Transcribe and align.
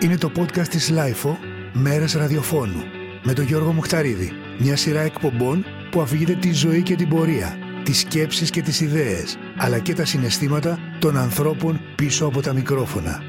Είναι 0.00 0.16
το 0.16 0.32
podcast 0.36 0.68
της 0.68 0.90
LiFO 0.90 1.38
«Μέρες 1.72 2.12
ραδιοφώνου» 2.14 2.82
με 3.24 3.32
τον 3.32 3.44
Γιώργο 3.44 3.72
Μουχταρίδη. 3.72 4.32
Μια 4.58 4.76
σειρά 4.76 5.00
εκπομπών 5.00 5.64
που 5.90 6.00
αφηγείται 6.00 6.34
τη 6.34 6.52
ζωή 6.52 6.82
και 6.82 6.94
την 6.94 7.08
πορεία, 7.08 7.56
τις 7.82 7.98
σκέψεις 7.98 8.50
και 8.50 8.62
τις 8.62 8.80
ιδέες, 8.80 9.38
αλλά 9.56 9.78
και 9.78 9.94
τα 9.94 10.04
συναισθήματα 10.04 10.78
των 10.98 11.16
ανθρώπων 11.16 11.80
πίσω 11.94 12.26
από 12.26 12.40
τα 12.40 12.52
μικρόφωνα. 12.52 13.22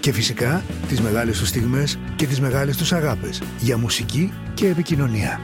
Και 0.00 0.12
φυσικά 0.12 0.64
τις 0.88 1.00
μεγάλες 1.00 1.38
τους 1.38 1.48
στιγμές 1.48 1.98
και 2.16 2.26
τις 2.26 2.40
μεγάλες 2.40 2.76
τους 2.76 2.92
αγάπες 2.92 3.42
για 3.58 3.78
μουσική 3.78 4.32
και 4.54 4.68
επικοινωνία. 4.68 5.40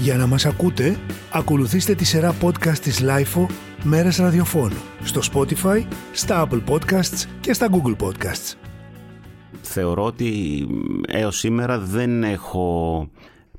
Για 0.00 0.16
να 0.16 0.26
μας 0.26 0.46
ακούτε, 0.46 0.96
ακολουθήστε 1.30 1.94
τη 1.94 2.04
σειρά 2.04 2.34
podcast 2.42 2.78
της 2.78 3.02
LiFO 3.02 3.46
«Μέρες 3.82 4.16
ραδιοφώνου» 4.16 4.82
στο 5.02 5.20
Spotify, 5.32 5.86
στα 6.12 6.48
Apple 6.48 6.62
Podcasts 6.68 7.24
και 7.40 7.52
στα 7.52 7.68
Google 7.70 7.96
Podcasts. 8.06 8.63
Θεωρώ 9.66 10.04
ότι 10.04 10.66
έως 11.06 11.38
σήμερα 11.38 11.78
δεν 11.78 12.24
έχω 12.24 13.08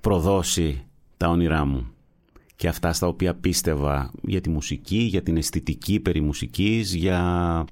προδώσει 0.01 0.85
τα 1.17 1.27
όνειρά 1.27 1.65
μου 1.65 1.87
και 2.55 2.67
αυτά 2.67 2.93
στα 2.93 3.07
οποία 3.07 3.35
πίστευα 3.35 4.11
για 4.21 4.41
τη 4.41 4.49
μουσική, 4.49 4.97
για 4.97 5.21
την 5.21 5.37
αισθητική 5.37 5.99
περί 5.99 6.21
μουσικής, 6.21 6.93
για 6.95 7.65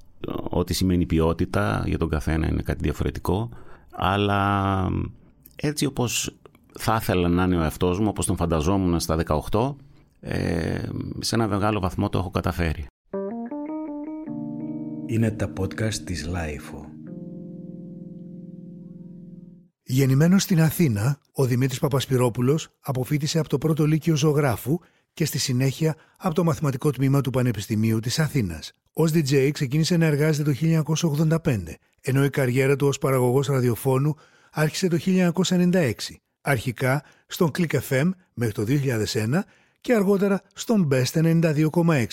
ό,τι 0.50 0.74
σημαίνει 0.74 1.06
ποιότητα, 1.06 1.84
για 1.86 1.98
τον 1.98 2.10
καθένα 2.10 2.48
είναι 2.48 2.62
κάτι 2.62 2.80
διαφορετικό, 2.84 3.50
αλλά 3.92 4.88
έτσι 5.56 5.86
όπως 5.86 6.36
θα 6.80 6.98
ήθελα 7.02 7.28
να 7.28 7.44
είναι 7.44 7.58
ο 7.58 7.62
εαυτός 7.62 8.00
μου, 8.00 8.08
όπως 8.10 8.26
τον 8.26 8.36
φανταζόμουν 8.36 9.00
στα 9.00 9.16
18, 9.52 9.76
ε, 10.20 10.82
σε 11.20 11.36
ένα 11.36 11.48
μεγάλο 11.48 11.80
βαθμό 11.80 12.10
το 12.10 12.18
έχω 12.18 12.30
καταφέρει. 12.30 12.86
Είναι 15.06 15.32
τα 15.32 15.54
podcast 15.60 15.94
της 15.94 16.30
Lifeo. 16.34 16.93
Γεννημένος 19.86 20.44
στην 20.44 20.62
Αθήνα, 20.62 21.20
ο 21.32 21.46
Δημήτρης 21.46 21.80
Παπασπυρόπουλος 21.80 22.70
αποφύτησε 22.80 23.40
από 23.40 23.50
το 23.50 23.58
πρώτο 23.58 23.86
λύκειο 23.86 24.16
ζωγράφου 24.16 24.80
και 25.14 25.26
στη 25.26 25.38
συνέχεια 25.38 25.96
από 26.18 26.34
το 26.34 26.44
μαθηματικό 26.44 26.92
τμήμα 26.92 27.22
του 27.22 27.30
Πανεπιστημίου 27.30 28.00
της 28.00 28.20
Αθήνας. 28.20 28.74
Ως 28.94 29.12
DJ 29.14 29.50
ξεκίνησε 29.54 29.98
να 29.98 30.06
εργάζεται 30.06 30.52
το 30.52 30.58
1985, 31.44 31.58
ενώ 32.02 32.24
η 32.24 32.30
καριέρα 32.30 32.76
του 32.76 32.88
ως 32.88 32.98
παραγωγός 32.98 33.48
ραδιοφώνου 33.48 34.16
άρχισε 34.52 34.88
το 34.88 34.98
1996, 34.98 35.94
αρχικά 36.42 37.04
στον 37.28 37.52
Click 37.58 37.80
FM 37.90 38.10
μέχρι 38.34 38.54
το 38.54 38.64
2001 38.68 39.44
και 39.82 39.94
αργότερα 39.94 40.42
στον 40.54 40.88
Best 40.92 41.42
92,6, 41.42 42.06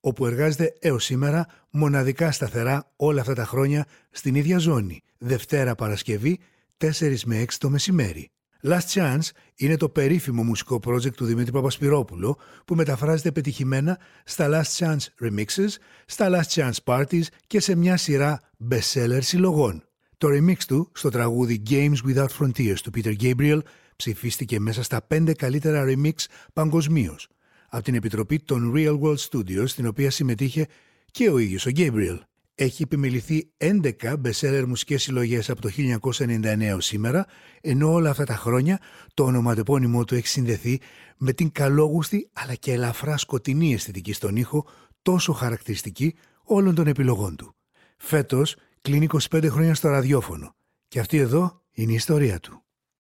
όπου 0.00 0.26
εργάζεται 0.26 0.74
έως 0.80 1.04
σήμερα 1.04 1.46
μοναδικά 1.70 2.32
σταθερά 2.32 2.92
όλα 2.96 3.20
αυτά 3.20 3.34
τα 3.34 3.44
χρόνια 3.44 3.86
στην 4.10 4.34
ίδια 4.34 4.58
ζώνη, 4.58 5.02
Δευτέρα 5.18 5.74
Παρασκευή 5.74 6.38
4 6.84 7.18
με 7.24 7.42
6 7.42 7.52
το 7.58 7.70
μεσημέρι. 7.70 8.30
Last 8.62 8.88
Chance 8.94 9.28
είναι 9.56 9.76
το 9.76 9.88
περίφημο 9.88 10.42
μουσικό 10.42 10.80
project 10.84 11.14
του 11.14 11.24
Δημήτρη 11.24 11.52
Παπασπυρόπουλου 11.52 12.36
που 12.64 12.74
μεταφράζεται 12.74 13.32
πετυχημένα 13.32 13.98
στα 14.24 14.48
Last 14.50 14.78
Chance 14.78 15.26
Remixes, 15.26 15.68
στα 16.06 16.28
Last 16.30 16.48
Chance 16.54 16.76
Parties 16.84 17.24
και 17.46 17.60
σε 17.60 17.74
μια 17.74 17.96
σειρά 17.96 18.40
bestseller 18.70 19.18
συλλογών. 19.20 19.82
Το 20.18 20.28
remix 20.28 20.56
του 20.66 20.90
στο 20.94 21.08
τραγούδι 21.08 21.62
Games 21.70 21.96
Without 22.08 22.28
Frontiers 22.38 22.78
του 22.82 22.90
Peter 22.94 23.16
Gabriel 23.20 23.58
ψηφίστηκε 23.96 24.60
μέσα 24.60 24.82
στα 24.82 25.06
5 25.14 25.32
καλύτερα 25.36 25.84
remix 25.86 26.12
παγκοσμίως 26.52 27.28
από 27.68 27.84
την 27.84 27.94
Επιτροπή 27.94 28.38
των 28.38 28.72
Real 28.76 29.00
World 29.00 29.18
Studios 29.30 29.68
στην 29.68 29.86
οποία 29.86 30.10
συμμετείχε 30.10 30.66
και 31.10 31.30
ο 31.30 31.38
ίδιος 31.38 31.66
ο 31.66 31.70
Gabriel 31.76 32.18
έχει 32.58 32.82
επιμεληθεί 32.82 33.50
11 33.56 33.92
bestseller 34.24 34.64
μουσικές 34.66 35.02
συλλογές 35.02 35.50
από 35.50 35.60
το 35.60 35.70
1999 35.76 36.76
σήμερα, 36.78 37.26
ενώ 37.60 37.92
όλα 37.92 38.10
αυτά 38.10 38.24
τα 38.24 38.36
χρόνια 38.36 38.80
το 39.14 39.24
ονοματεπώνυμό 39.24 40.04
του 40.04 40.14
έχει 40.14 40.26
συνδεθεί 40.26 40.80
με 41.16 41.32
την 41.32 41.52
καλόγουστη 41.52 42.30
αλλά 42.32 42.54
και 42.54 42.72
ελαφρά 42.72 43.16
σκοτεινή 43.16 43.74
αισθητική 43.74 44.12
στον 44.12 44.36
ήχο, 44.36 44.66
τόσο 45.02 45.32
χαρακτηριστική 45.32 46.14
όλων 46.44 46.74
των 46.74 46.86
επιλογών 46.86 47.36
του. 47.36 47.54
Φέτος 47.96 48.56
κλείνει 48.80 49.08
25 49.30 49.46
χρόνια 49.50 49.74
στο 49.74 49.88
ραδιόφωνο 49.88 50.54
και 50.88 51.00
αυτή 51.00 51.16
εδώ 51.16 51.62
είναι 51.72 51.92
η 51.92 51.94
ιστορία 51.94 52.40
του. 52.40 52.64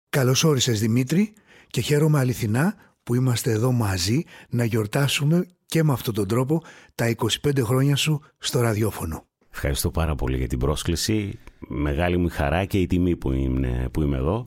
Καλώς 0.09 0.43
όρισες 0.43 0.79
Δημήτρη 0.79 1.33
και 1.67 1.81
χαίρομαι 1.81 2.19
αληθινά 2.19 2.75
που 3.03 3.15
είμαστε 3.15 3.51
εδώ 3.51 3.71
μαζί 3.71 4.23
να 4.49 4.63
γιορτάσουμε 4.63 5.47
και 5.65 5.83
με 5.83 5.93
αυτόν 5.93 6.13
τον 6.13 6.27
τρόπο 6.27 6.63
τα 6.95 7.15
25 7.15 7.61
χρόνια 7.61 7.95
σου 7.95 8.21
στο 8.37 8.59
ραδιόφωνο. 8.59 9.29
Ευχαριστώ 9.53 9.91
πάρα 9.91 10.15
πολύ 10.15 10.37
για 10.37 10.47
την 10.47 10.59
πρόσκληση. 10.59 11.39
Μεγάλη 11.67 12.17
μου 12.17 12.29
χαρά 12.31 12.65
και 12.65 12.77
η 12.77 12.87
τιμή 12.87 13.15
που 13.15 13.31
είμαι, 13.31 13.87
που 13.91 14.01
είμαι 14.01 14.17
εδώ. 14.17 14.45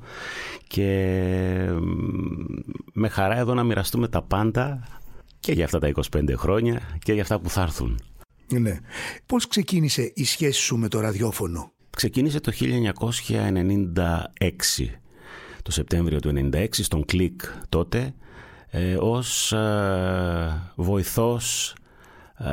Και 0.66 0.88
με 2.92 3.08
χαρά 3.08 3.36
εδώ 3.36 3.54
να 3.54 3.64
μοιραστούμε 3.64 4.08
τα 4.08 4.22
πάντα 4.22 4.82
και 5.40 5.52
για 5.52 5.64
αυτά 5.64 5.78
τα 5.78 5.92
25 6.12 6.32
χρόνια 6.36 6.80
και 7.02 7.12
για 7.12 7.22
αυτά 7.22 7.40
που 7.40 7.50
θα 7.50 7.62
έρθουν. 7.62 8.00
Ναι. 8.48 8.78
Πώς 9.26 9.46
ξεκίνησε 9.46 10.12
η 10.14 10.24
σχέση 10.24 10.60
σου 10.60 10.76
με 10.76 10.88
το 10.88 11.00
ραδιόφωνο; 11.00 11.72
Ξεκίνησε 11.96 12.40
το 12.40 12.52
1996, 12.60 14.20
το 15.62 15.70
Σεπτέμβριο 15.70 16.20
του 16.20 16.50
1996, 16.52 16.66
στον 16.70 17.04
Κλικ 17.04 17.42
τότε, 17.68 18.14
ε, 18.70 18.96
ως 18.96 19.52
ε, 19.52 20.72
βοηθός 20.74 21.74
ε, 22.38 22.46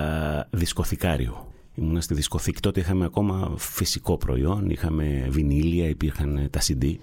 δισκοθηκάριου. 0.49 1.50
Ήμουν 1.81 2.01
στη 2.01 2.13
δισκοθήκη. 2.13 2.59
Τότε 2.59 2.79
είχαμε 2.79 3.05
ακόμα 3.05 3.53
φυσικό 3.57 4.17
προϊόν, 4.17 4.69
είχαμε 4.69 5.27
βινίλια, 5.29 5.87
υπήρχαν 5.87 6.47
τα 6.49 6.59
CD. 6.61 6.95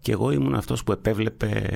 Και 0.00 0.12
εγώ 0.12 0.30
ήμουν 0.30 0.54
αυτός 0.54 0.84
που 0.84 0.92
επέβλεπε 0.92 1.70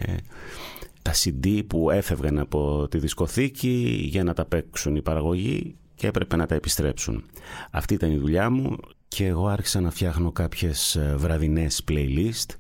τα 1.03 1.12
CD 1.15 1.62
που 1.66 1.91
έφευγαν 1.91 2.38
από 2.38 2.88
τη 2.91 2.98
δισκοθήκη 2.98 4.06
για 4.10 4.25
να 4.25 4.34
τα 4.34 4.44
παίξουν 4.44 4.97
οι 4.97 5.03
παραγωγοί 5.03 5.76
και 5.94 6.06
έπρεπε 6.06 6.37
να 6.37 6.47
τα 6.47 6.54
επιστρέψουν. 6.54 7.25
Αυτή 7.70 7.94
ήταν 7.94 8.12
η 8.12 8.19
δουλειά 8.19 8.50
μου 8.50 8.76
και 9.09 9.26
εγώ 9.26 9.47
άρχισα 9.47 9.81
να 9.81 9.91
φτιάχνω 9.91 10.32
κάποιες 10.32 10.97
ε, 10.97 11.14
βραδινές 11.16 11.84
playlist 11.88 12.56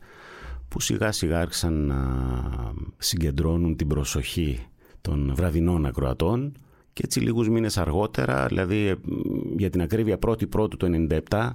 που 0.68 0.80
σιγά 0.80 1.12
σιγά 1.12 1.40
άρχισαν 1.40 1.86
να 1.86 1.98
συγκεντρώνουν 2.98 3.76
την 3.76 3.86
προσοχή 3.86 4.66
των 5.00 5.32
βραδινών 5.34 5.86
ακροατών 5.86 6.52
και 6.92 7.02
έτσι 7.04 7.20
λίγους 7.20 7.48
μήνες 7.48 7.78
αργότερα, 7.78 8.46
δηλαδή 8.46 8.86
ε, 8.86 8.94
για 9.56 9.70
την 9.70 9.80
ακρίβεια 9.80 10.18
πρώτη 10.18 10.46
πρώτου 10.46 10.76
του 10.76 11.06
97, 11.28 11.50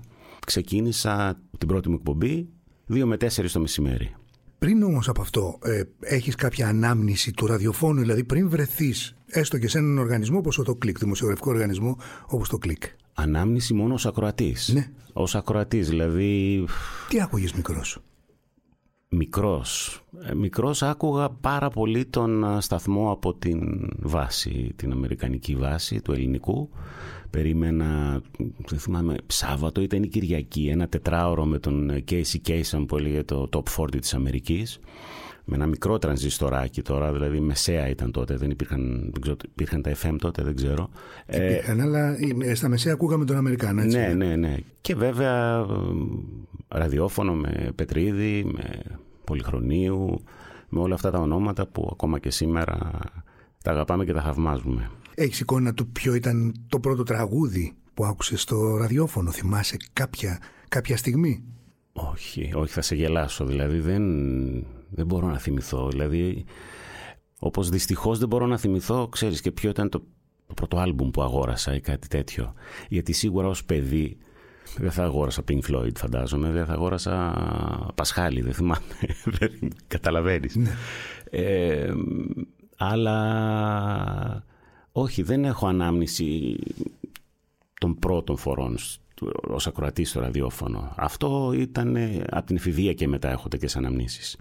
ξεκίνησα 0.46 1.42
την 1.58 1.68
πρώτη 1.68 1.90
μου 1.90 1.96
εκπομπή 1.96 2.50
2 2.90 3.04
με 3.04 3.16
4 3.16 3.50
το 3.52 3.60
μεσημέρι. 3.60 4.16
Πριν 4.60 4.84
όμως 4.84 5.10
από 5.10 5.22
αυτό, 5.22 5.60
ε, 5.64 5.82
έχεις 6.00 6.36
κάποια 6.36 6.68
ανάμνηση 6.68 7.32
του 7.32 7.46
ραδιοφώνου, 7.46 8.00
δηλαδή 8.00 8.24
πριν 8.24 8.50
βρεθείς 8.50 9.16
έστω 9.26 9.58
και 9.58 9.68
σε 9.68 9.78
έναν 9.78 9.98
οργανισμό 9.98 10.38
όπως 10.38 10.56
το 10.56 10.76
κλικ, 10.76 11.00
δημοσιογραφικό 11.00 11.52
οργανισμό 11.52 11.98
όπως 12.28 12.50
το 12.50 12.58
κλικ. 12.58 12.84
Ανάμνηση 13.14 13.74
μόνο 13.74 13.94
ως 13.94 14.06
ακροατής. 14.06 14.70
Ναι. 14.74 14.88
Ως 15.14 15.36
ακροατής, 15.36 15.90
δηλαδή... 15.90 16.66
Τι 17.10 17.22
άκουγες 17.22 17.54
μικρός; 17.54 18.00
Μικρός. 19.10 20.02
Ε, 20.30 20.34
μικρός 20.34 20.84
άκουγα 20.84 21.30
πάρα 21.30 21.70
πολύ 21.70 22.06
τον 22.06 22.44
ε, 22.44 22.62
σταθμό 22.62 23.12
από 23.12 23.34
την 23.34 23.90
βάση, 24.00 24.74
την 24.76 24.92
αμερικανική 24.92 25.56
βάση 25.56 26.02
του 26.02 26.12
ελληνικού. 26.12 26.70
Περίμενα, 27.30 28.22
δεν 28.68 28.80
θυμάμαι, 28.80 29.16
Σάββατο 29.28 29.82
ήταν 29.82 30.04
η 30.04 30.08
Κυριακή, 30.08 30.68
ένα 30.72 30.88
τετράωρο 30.88 31.46
με 31.46 31.60
τον 31.60 32.04
Casey 32.10 32.48
Kasem 32.48 32.86
που 32.88 32.98
έλεγε 32.98 33.24
το 33.24 33.50
Top 33.52 33.84
40 33.84 34.00
της 34.00 34.14
Αμερικής. 34.14 34.80
Με 35.50 35.56
ένα 35.56 35.68
μικρό 35.68 35.98
τρανζιστοράκι 35.98 36.82
τώρα, 36.82 37.12
δηλαδή 37.12 37.40
μεσαία 37.40 37.90
ήταν 37.90 38.12
τότε, 38.12 38.36
δεν 38.36 38.50
υπήρχαν, 38.50 39.10
δεν 39.12 39.22
ξέρω, 39.22 39.36
υπήρχαν 39.46 39.82
τα 39.82 39.92
FM 40.04 40.16
τότε, 40.20 40.44
δεν 40.44 40.56
ξέρω. 40.56 40.90
Υπήρχαν, 41.28 41.80
ε, 41.80 41.82
αλλά 41.82 42.16
στα 42.54 42.70
μεσαία 42.70 42.94
ακούγαμε 42.94 43.26
τον 43.26 43.36
Αμερικάνο, 43.36 43.82
έτσι. 43.82 43.98
Ναι, 43.98 44.14
ναι, 44.14 44.36
ναι. 44.36 44.58
Και 44.82 44.96
βέβαια 44.96 45.66
ραδιόφωνο 46.68 47.34
με 47.34 47.72
Πετρίδη, 47.76 48.46
με 48.54 48.84
Πολυχρονίου, 49.28 50.24
με 50.70 50.80
όλα 50.80 50.96
αυτά 50.96 51.12
τα 51.12 51.20
ονόματα 51.20 51.68
που 51.68 51.90
ακόμα 51.92 52.20
και 52.20 52.30
σήμερα 52.30 53.00
τα 53.64 53.72
αγαπάμε 53.72 54.06
και 54.06 54.14
τα 54.14 54.22
θαυμάζουμε. 54.22 54.92
Έχεις 55.16 55.40
εικόνα 55.40 55.74
του 55.74 55.88
ποιο 55.88 56.14
ήταν 56.14 56.54
το 56.70 56.80
πρώτο 56.80 57.04
τραγούδι 57.04 57.76
που 57.94 58.06
άκουσες 58.06 58.42
στο 58.42 58.78
ραδιόφωνο, 58.78 59.32
θυμάσαι 59.32 59.78
κάποια, 59.94 60.40
κάποια 60.70 60.98
στιγμή; 60.98 61.44
Όχι, 61.94 62.52
όχι 62.56 62.74
θα 62.74 62.82
σε 62.82 62.96
γελάσω, 62.96 63.46
δηλαδή 63.46 63.80
δεν, 63.80 64.04
δεν 64.90 65.06
μπορώ 65.06 65.28
να 65.28 65.38
θυμηθώ, 65.38 65.90
δηλαδή 65.90 66.46
όπως 67.40 67.70
δυστυχώς 67.70 68.20
δεν 68.20 68.28
μπορώ 68.28 68.46
να 68.46 68.58
θυμηθώ, 68.58 69.08
ξέρεις 69.08 69.42
και 69.42 69.52
ποιο 69.52 69.70
ήταν 69.70 69.90
το, 69.90 70.04
το 70.48 70.54
πρώτο 70.54 70.78
άλμπουμ 70.78 71.10
που 71.10 71.22
αγόρασα 71.22 71.76
ή 71.76 71.80
κάτι 71.80 72.08
τέτοιο, 72.08 72.54
γιατί 72.90 73.14
σίγουρα 73.14 73.48
ως 73.48 73.66
παιδί 73.66 74.18
δεν 74.78 74.92
θα 74.92 75.04
αγόρασα 75.04 75.44
Pink 75.48 75.60
Floyd, 75.72 75.96
φαντάζομαι. 75.96 76.52
Δεν 76.52 76.66
θα 76.66 76.74
αγόρασα 76.74 77.92
Πασχάλη, 77.96 78.42
δεν 78.42 78.54
θυμάμαι. 78.54 78.82
Καταλαβαίνεις. 79.88 80.56
Ναι. 80.56 80.76
Ε, 81.30 81.94
αλλά 82.78 84.44
όχι, 84.92 85.22
δεν 85.22 85.46
έχω 85.46 85.68
ανάμνηση 85.68 86.58
των 87.80 88.00
πρώτων 88.00 88.38
φορών 88.38 88.78
ως 89.48 89.68
ακροατής 89.68 90.10
στο 90.10 90.20
ραδιόφωνο. 90.20 90.94
Αυτό 90.96 91.54
ήταν 91.56 91.96
ε, 91.96 92.24
από 92.30 92.46
την 92.46 92.56
εφηβεία 92.56 92.94
και 92.94 93.08
μετά 93.08 93.32
έχω 93.32 93.48
τέτοιες 93.48 93.76
αναμνήσεις. 93.76 94.38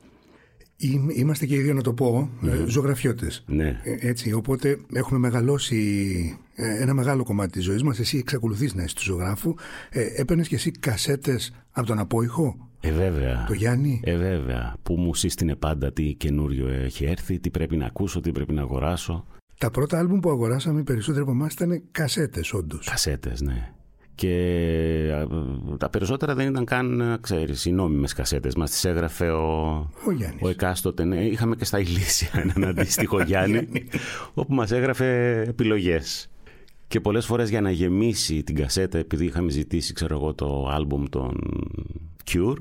Είμαστε 1.16 1.46
και 1.46 1.54
οι 1.54 1.60
δύο 1.60 1.74
να 1.74 1.82
το 1.82 1.92
πω 1.92 2.30
mm. 2.42 2.48
ζωγραφιώτες. 2.66 3.44
Ναι. 3.46 3.80
Έτσι, 3.84 4.32
οπότε 4.32 4.78
έχουμε 4.92 5.18
μεγαλώσει 5.18 6.38
ένα 6.54 6.94
μεγάλο 6.94 7.24
κομμάτι 7.24 7.50
της 7.50 7.64
ζωής 7.64 7.82
μας. 7.82 7.98
Εσύ 7.98 8.18
εξακολουθείς 8.18 8.74
να 8.74 8.82
είσαι 8.82 8.94
του 8.94 9.02
ζωγράφου. 9.02 9.54
Ε, 9.90 10.06
έπαιρνες 10.16 10.48
και 10.48 10.54
εσύ 10.54 10.70
κασέτες 10.70 11.52
από 11.70 11.86
τον 11.86 11.98
απόϊχο; 11.98 12.68
Ε, 12.80 12.92
βέβαια. 12.92 13.44
Το 13.46 13.52
Γιάννη; 13.52 14.00
Ε, 14.04 14.16
βέβαια. 14.16 14.76
Που 14.82 14.94
μου 14.94 15.14
σύστηνε 15.14 15.56
πάντα 15.56 15.92
τι 15.92 16.14
καινούριο 16.14 16.68
έχει 16.68 17.04
έρθει, 17.04 17.38
τι 17.38 17.50
πρέπει 17.50 17.76
να 17.76 17.86
ακούσω, 17.86 18.20
τι 18.20 18.32
πρέπει 18.32 18.52
να 18.52 18.62
αγοράσω. 18.62 19.26
Τα 19.58 19.70
πρώτα 19.70 19.98
άλμπουμ 19.98 20.20
που 20.20 20.30
αγοράσαμε 20.30 20.82
περισσότεροι 20.82 21.22
από 21.22 21.30
εμάς 21.30 21.52
ήταν 21.52 21.82
κασέτες 21.90 22.52
όντως. 22.52 22.86
Κασέτες, 22.90 23.40
ναι. 23.40 23.70
Και 24.16 25.26
τα 25.78 25.88
περισσότερα 25.88 26.34
δεν 26.34 26.48
ήταν 26.48 26.64
καν, 26.64 27.18
ξέρεις, 27.20 27.64
οι 27.64 27.72
νόμιμες 27.72 28.12
κασέτες 28.12 28.54
μας. 28.54 28.70
Τις 28.70 28.84
έγραφε 28.84 29.30
ο, 29.30 29.68
ο, 30.06 30.12
Γιάννης. 30.16 30.42
ο 30.42 30.48
εκάστοτε. 30.48 31.04
Ναι, 31.04 31.24
είχαμε 31.24 31.56
και 31.56 31.64
στα 31.64 31.78
Ηλίσια 31.78 32.30
έναν 32.32 32.64
αντίστοιχο 32.70 33.22
Γιάννη, 33.22 33.68
όπου 34.34 34.54
μας 34.54 34.70
έγραφε 34.70 35.40
επιλογές. 35.48 36.30
Και 36.88 37.00
πολλές 37.00 37.26
φορές 37.26 37.48
για 37.50 37.60
να 37.60 37.70
γεμίσει 37.70 38.42
την 38.42 38.54
κασέτα, 38.54 38.98
επειδή 38.98 39.24
είχαμε 39.24 39.50
ζητήσει, 39.50 39.92
ξέρω 39.92 40.14
εγώ, 40.16 40.34
το 40.34 40.68
άλμπουμ 40.68 41.04
των 41.10 41.36
Cure, 42.30 42.56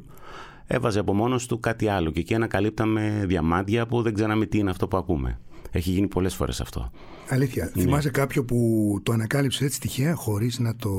έβαζε 0.67 0.99
από 0.99 1.13
μόνος 1.13 1.45
του 1.45 1.59
κάτι 1.59 1.87
άλλο. 1.87 2.11
Και 2.11 2.19
εκεί 2.19 2.35
ανακαλύπταμε 2.35 3.23
διαμάντια 3.25 3.85
που 3.85 4.01
δεν 4.01 4.13
ξέραμε 4.13 4.45
τι 4.45 4.57
είναι 4.57 4.69
αυτό 4.69 4.87
που 4.87 4.97
ακούμε. 4.97 5.39
Έχει 5.71 5.91
γίνει 5.91 6.07
πολλές 6.07 6.35
φορές 6.35 6.61
αυτό. 6.61 6.91
Αλήθεια. 7.29 7.71
Ναι. 7.73 7.81
Θυμάσαι 7.81 8.09
κάποιο 8.09 8.45
που 8.45 8.99
το 9.03 9.11
ανακάλυψε 9.11 9.65
έτσι 9.65 9.79
τυχαία 9.79 10.15
χωρίς 10.15 10.59
να 10.59 10.75
το... 10.75 10.91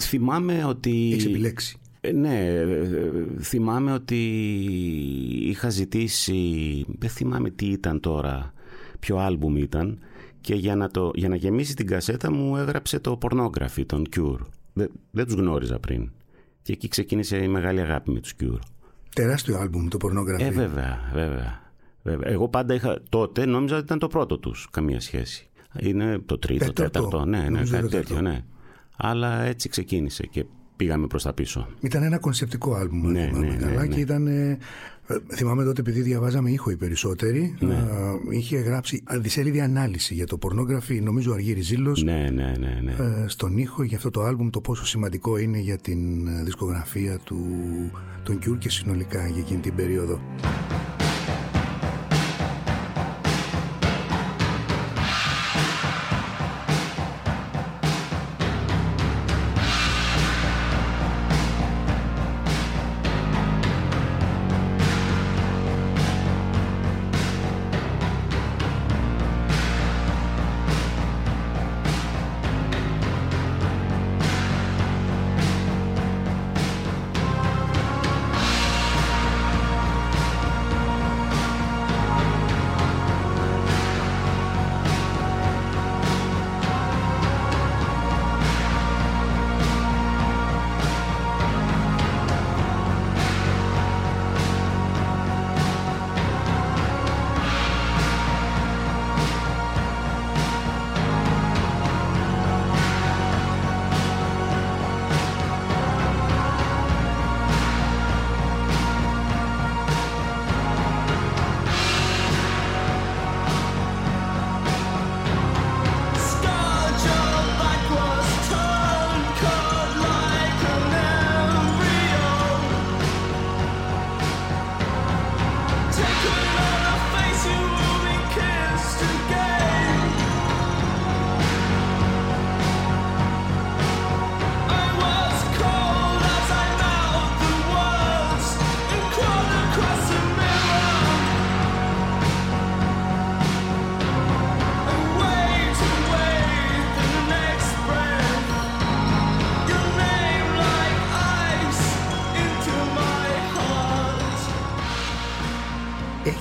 Θυμάμαι 0.00 0.64
ότι... 0.64 1.10
Έχεις 1.12 1.24
επιλέξει; 1.24 1.78
Ε, 2.00 2.12
ναι, 2.12 2.44
ε, 2.44 2.66
θυμάμαι 3.40 3.92
ότι 3.92 4.16
είχα 5.42 5.70
ζητήσει, 5.70 6.84
δεν 6.98 7.10
θυμάμαι 7.10 7.50
τι 7.50 7.66
ήταν 7.66 8.00
τώρα, 8.00 8.52
ποιο 9.00 9.16
άλμπουμ 9.16 9.56
ήταν 9.56 9.98
και 10.40 10.54
για 10.54 10.76
να, 10.76 10.88
το, 10.88 11.10
για 11.14 11.28
να 11.28 11.36
γεμίσει 11.36 11.74
την 11.74 11.86
κασέτα 11.86 12.32
μου 12.32 12.56
έγραψε 12.56 12.98
το 12.98 13.18
Pornography, 13.22 13.86
τον 13.86 14.06
Cure. 14.16 14.40
Δεν, 14.72 14.90
δεν 15.10 15.24
τους 15.24 15.34
γνώριζα 15.34 15.78
πριν. 15.78 16.10
Και 16.62 16.72
εκεί 16.72 16.88
ξεκίνησε 16.88 17.36
η 17.36 17.48
μεγάλη 17.48 17.80
αγάπη 17.80 18.10
με 18.10 18.20
τους 18.20 18.34
Cure. 18.40 18.58
Τεράστιο 19.14 19.58
άλμπουμ 19.58 19.88
το 19.88 19.98
Pornography. 20.02 20.40
Ε, 20.40 20.50
βέβαια, 20.50 21.10
βέβαια. 21.12 21.71
Βέβαια. 22.02 22.30
Εγώ 22.30 22.48
πάντα 22.48 22.74
είχα 22.74 23.02
τότε 23.08 23.46
νόμιζα 23.46 23.74
ότι 23.74 23.84
ήταν 23.84 23.98
το 23.98 24.06
πρώτο 24.06 24.38
τους, 24.38 24.68
καμία 24.70 25.00
σχέση. 25.00 25.46
Είναι 25.80 26.18
το 26.26 26.38
τρίτο, 26.38 26.72
τέταρτο, 26.72 27.00
τέταρτο, 27.00 27.24
ναι, 27.24 27.48
ναι, 27.48 27.62
κάτι 27.70 27.88
τέτοιο, 27.88 28.20
ναι. 28.20 28.44
Αλλά 28.96 29.42
έτσι 29.42 29.68
ξεκίνησε 29.68 30.26
και 30.26 30.44
πήγαμε 30.76 31.06
προς 31.06 31.22
τα 31.22 31.32
πίσω. 31.32 31.68
Ήταν 31.80 32.02
ένα 32.02 32.18
κονσεπτικό 32.18 32.74
άλμπουμ, 32.74 33.10
ναι, 33.10 33.30
ναι, 33.32 33.46
ναι, 33.46 33.56
καλά, 33.56 33.80
ναι. 33.80 33.86
και 33.86 34.00
ήταν... 34.00 34.26
Ε, 34.26 34.58
θυμάμαι 35.34 35.64
τότε 35.64 35.80
επειδή 35.80 36.00
διαβάζαμε 36.00 36.50
ήχο 36.50 36.70
οι 36.70 36.76
περισσότεροι, 36.76 37.56
ναι. 37.60 37.74
α, 37.74 38.18
είχε 38.30 38.58
γράψει 38.58 39.02
αντισέλιδη 39.04 39.60
ανάλυση 39.60 40.14
για 40.14 40.26
το 40.26 40.38
πορνόγραφι, 40.38 41.00
νομίζω 41.00 41.30
ο 41.30 41.34
Αργύρης 41.34 41.66
Ζήλος, 41.66 42.02
ναι, 42.02 42.28
ναι, 42.32 42.52
ναι, 42.58 42.80
ναι. 42.82 42.92
Ε, 42.92 43.28
στον 43.28 43.58
ήχο 43.58 43.82
για 43.82 43.96
αυτό 43.96 44.10
το 44.10 44.22
άλμπουμ, 44.22 44.50
το 44.50 44.60
πόσο 44.60 44.86
σημαντικό 44.86 45.36
είναι 45.36 45.58
για 45.58 45.76
την 45.76 46.26
δισκογραφία 46.44 47.18
του, 47.24 47.46
των 48.22 48.38
Cure 48.38 48.58
και 48.58 48.70
συνολικά 48.70 49.28
για 49.28 49.40
εκείνη 49.40 49.60
την 49.60 49.74
περίοδο. 49.74 50.20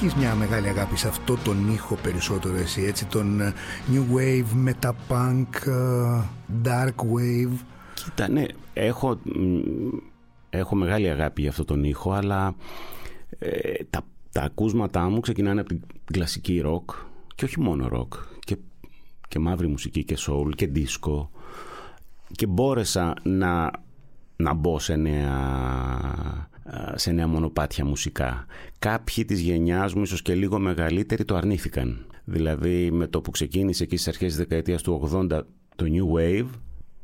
Έχεις 0.03 0.15
μια 0.15 0.36
μεγάλη 0.36 0.67
αγάπη 0.67 0.98
σε 0.98 1.08
αυτό 1.08 1.38
τον 1.43 1.74
ήχο 1.74 1.96
περισσότερο 1.96 2.55
εσύ, 2.55 2.81
έτσι, 2.81 3.05
τον 3.05 3.41
ε, 3.41 3.53
New 3.91 4.17
Wave, 4.17 4.67
Metapunk, 4.67 5.67
ε, 5.67 6.24
Dark 6.63 6.96
Wave; 6.96 7.58
Κοίτα, 7.93 8.29
ναι, 8.29 8.46
έχω, 8.74 9.20
έχω 10.50 10.75
μεγάλη 10.75 11.10
αγάπη 11.10 11.41
για 11.41 11.50
αυτό 11.50 11.65
τον 11.65 11.84
ήχο, 11.84 12.12
αλλά 12.12 12.55
ε, 13.39 13.84
τα, 13.89 14.01
τα 14.31 14.41
ακούσματά 14.41 15.10
μου 15.10 15.20
ξεκινάνε 15.20 15.60
από 15.60 15.70
την 15.70 15.81
κλασική 16.12 16.60
ροκ 16.60 16.91
και 17.36 17.46
όχι 17.46 17.60
μόνο 17.60 17.88
ροκ, 17.88 18.13
και, 18.39 18.58
και 19.27 19.39
μαύρη 19.39 19.67
μουσική 19.67 20.03
και 20.03 20.17
soul 20.27 20.50
και 20.55 20.70
disco 20.75 21.27
και 22.31 22.48
μπόρεσα 22.48 23.13
να, 23.24 23.72
να 24.36 24.53
μπω 24.53 24.79
σε 24.79 24.96
νέα 24.96 25.29
σε 26.95 27.11
νέα 27.11 27.27
μονοπάτια 27.27 27.85
μουσικά. 27.85 28.45
Κάποιοι 28.79 29.25
της 29.25 29.39
γενιάς 29.39 29.93
μου, 29.93 30.01
ίσως 30.01 30.21
και 30.21 30.35
λίγο 30.35 30.59
μεγαλύτεροι, 30.59 31.25
το 31.25 31.35
αρνήθηκαν. 31.35 32.05
Δηλαδή 32.23 32.91
με 32.91 33.07
το 33.07 33.21
που 33.21 33.31
ξεκίνησε 33.31 33.83
εκεί 33.83 33.95
στις 33.95 34.07
αρχές 34.07 34.27
της 34.27 34.37
δεκαετίας 34.37 34.81
του 34.81 35.09
80 35.13 35.41
το 35.75 35.85
New 35.85 36.19
Wave, 36.19 36.47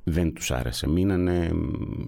δεν 0.04 0.34
τους 0.34 0.52
άρεσε. 0.52 0.88
Μείνανε 0.88 1.52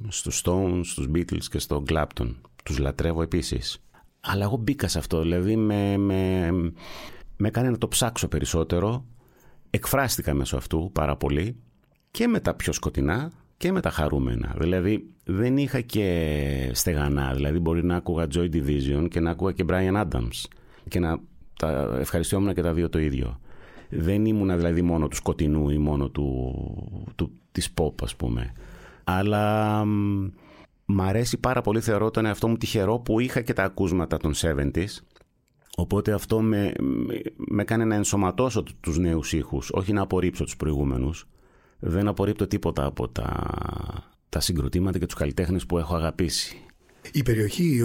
στους 0.08 0.42
Stones, 0.46 0.82
στους 0.84 1.08
Beatles 1.16 1.44
και 1.50 1.60
στο 1.60 1.84
Clapton. 1.90 2.36
Τους 2.64 2.78
λατρεύω 2.78 3.22
επίσης. 3.22 3.84
Αλλά 4.20 4.44
εγώ 4.44 4.58
μπήκα 4.58 4.88
σε 4.88 4.98
αυτό, 4.98 5.22
δηλαδή 5.22 5.56
με, 5.56 5.98
με, 5.98 6.52
με 7.38 7.48
έκανε 7.48 7.70
να 7.70 7.78
το 7.78 7.88
ψάξω 7.88 8.28
περισσότερο. 8.28 9.06
Εκφράστηκα 9.70 10.34
μέσω 10.34 10.58
αυτού 10.58 10.90
πάρα 10.94 11.18
πολύ 11.18 11.56
και 12.12 12.28
με 12.28 12.40
τα 12.40 12.54
πιο 12.54 12.74
σκοτεινά 12.74 13.32
και 13.60 13.72
με 13.72 13.82
τα 13.82 13.90
χαρούμενα. 13.90 14.56
Δηλαδή 14.60 15.10
δεν 15.24 15.58
είχα 15.58 15.82
και 15.82 16.72
στεγανά. 16.74 17.34
Δηλαδή 17.34 17.60
μπορεί 17.60 17.84
να 17.86 17.96
άκουγα 17.96 18.28
Joy 18.34 18.50
Division 18.54 19.08
και 19.10 19.20
να 19.20 19.32
άκουγα 19.32 19.52
και 19.52 19.66
Brian 19.70 20.06
Adams 20.06 20.44
και 20.88 21.00
να 21.00 21.20
τα 21.60 21.98
ευχαριστιόμουν 22.00 22.54
και 22.54 22.62
τα 22.62 22.74
δύο 22.74 22.90
το 22.90 23.00
ίδιο. 23.00 23.40
Δεν 23.90 24.26
ήμουνα 24.26 24.58
δηλαδή 24.58 24.82
μόνο 24.82 25.08
του 25.08 25.16
σκοτεινού 25.16 25.70
ή 25.70 25.78
μόνο 25.78 26.10
του, 26.10 26.54
του, 27.16 27.32
της 27.52 27.74
pop 27.78 28.04
ας 28.04 28.16
πούμε. 28.16 28.54
Αλλά 29.04 29.84
μ' 30.86 31.02
αρέσει 31.02 31.38
πάρα 31.38 31.62
πολύ 31.62 31.80
θεωρώ 31.80 32.12
τον 32.12 32.26
εαυτό 32.26 32.48
μου 32.48 32.58
τυχερό 32.58 33.00
που 33.00 33.20
είχα 33.20 33.42
και 33.42 33.54
τα 33.54 33.64
ακούσματα 33.64 34.18
των 34.18 34.34
70s 34.42 34.86
Οπότε 35.76 36.12
αυτό 36.12 36.42
με, 36.42 36.74
με 37.36 37.64
κάνει 37.64 37.86
να 37.86 37.96
ενσωματώσω 37.96 38.64
τους 38.80 38.98
νέους 38.98 39.34
ήχους, 39.34 39.70
όχι 39.72 39.94
να 39.94 40.02
απορρίψω 40.02 40.44
τους 40.44 40.56
προηγούμενους 40.56 41.28
δεν 41.80 42.08
απορρίπτω 42.08 42.48
τίποτα 42.48 42.86
από 42.86 43.08
τα, 43.08 43.54
τα 44.30 44.40
συγκροτήματα 44.40 45.00
και 45.00 45.06
τους 45.06 45.16
καλλιτέχνες 45.16 45.66
που 45.66 45.78
έχω 45.78 45.96
αγαπήσει. 45.96 46.58
Η 47.12 47.24
περιοχή 47.24 47.82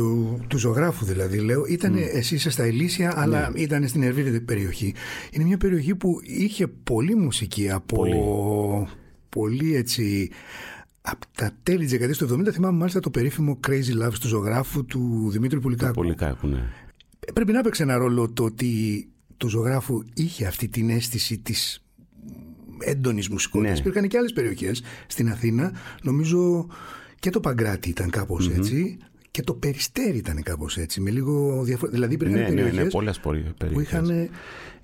του 0.48 0.58
ζωγράφου 0.58 1.04
δηλαδή 1.04 1.38
λέω 1.38 1.64
ήταν 1.64 1.94
mm. 1.94 2.08
εσύ 2.12 2.34
είσαι 2.34 2.50
στα 2.50 2.62
Ελίσια 2.62 3.12
αλλά 3.16 3.50
ναι. 3.50 3.60
ήταν 3.60 3.88
στην 3.88 4.02
ευρύτερη 4.02 4.40
περιοχή. 4.40 4.94
Είναι 5.30 5.44
μια 5.44 5.56
περιοχή 5.56 5.94
που 5.94 6.20
είχε 6.22 6.66
πολλή 6.66 7.14
μουσική 7.14 7.70
από 7.70 7.96
πολύ, 7.96 8.16
πολύ 9.28 9.74
έτσι 9.74 10.30
από 11.00 11.26
τα 11.36 11.52
τέλη 11.62 11.78
της 11.78 11.90
δεκαετίας 11.90 12.18
του 12.18 12.40
70 12.40 12.52
θυμάμαι 12.52 12.78
μάλιστα 12.78 13.00
το 13.00 13.10
περίφημο 13.10 13.60
Crazy 13.68 14.04
Love 14.04 14.12
του 14.20 14.28
ζωγράφου 14.28 14.84
του 14.84 15.28
Δημήτρη 15.30 15.60
Πουλικάκου. 15.60 15.92
Πουλικάκου 15.92 16.46
ναι. 16.46 16.62
Πρέπει 17.34 17.52
να 17.52 17.58
έπαιξε 17.58 17.82
ένα 17.82 17.96
ρόλο 17.96 18.30
το 18.30 18.44
ότι 18.44 19.08
του 19.36 19.48
ζωγράφου 19.48 20.02
είχε 20.14 20.46
αυτή 20.46 20.68
την 20.68 20.90
αίσθηση 20.90 21.38
της 21.38 21.83
έντονης 22.78 23.28
μουσικότητας. 23.28 23.74
Ναι. 23.74 23.80
Υπήρχαν 23.80 24.08
και 24.08 24.18
άλλες 24.18 24.32
περιοχές 24.32 24.82
στην 25.06 25.28
Αθήνα. 25.28 25.72
Νομίζω 26.02 26.66
και 27.18 27.30
το 27.30 27.40
Παγκράτη 27.40 27.88
ήταν 27.88 28.10
κάπως 28.10 28.48
mm-hmm. 28.48 28.56
έτσι 28.56 28.98
και 29.30 29.42
το 29.42 29.54
Περιστέρι 29.54 30.16
ήταν 30.16 30.42
κάπως 30.42 30.76
έτσι. 30.76 31.00
Με 31.00 31.10
λίγο 31.10 31.62
διαφορετικό. 31.62 31.90
Δηλαδή 31.90 32.14
υπήρχαν 32.14 32.38
ναι, 32.38 32.46
περιοχές 32.46 32.74
ναι, 32.76 32.82
ναι, 32.82 32.90
πολλές 32.90 33.20
περιοχές. 33.20 33.72
που 33.72 33.80
είχαν 33.80 34.28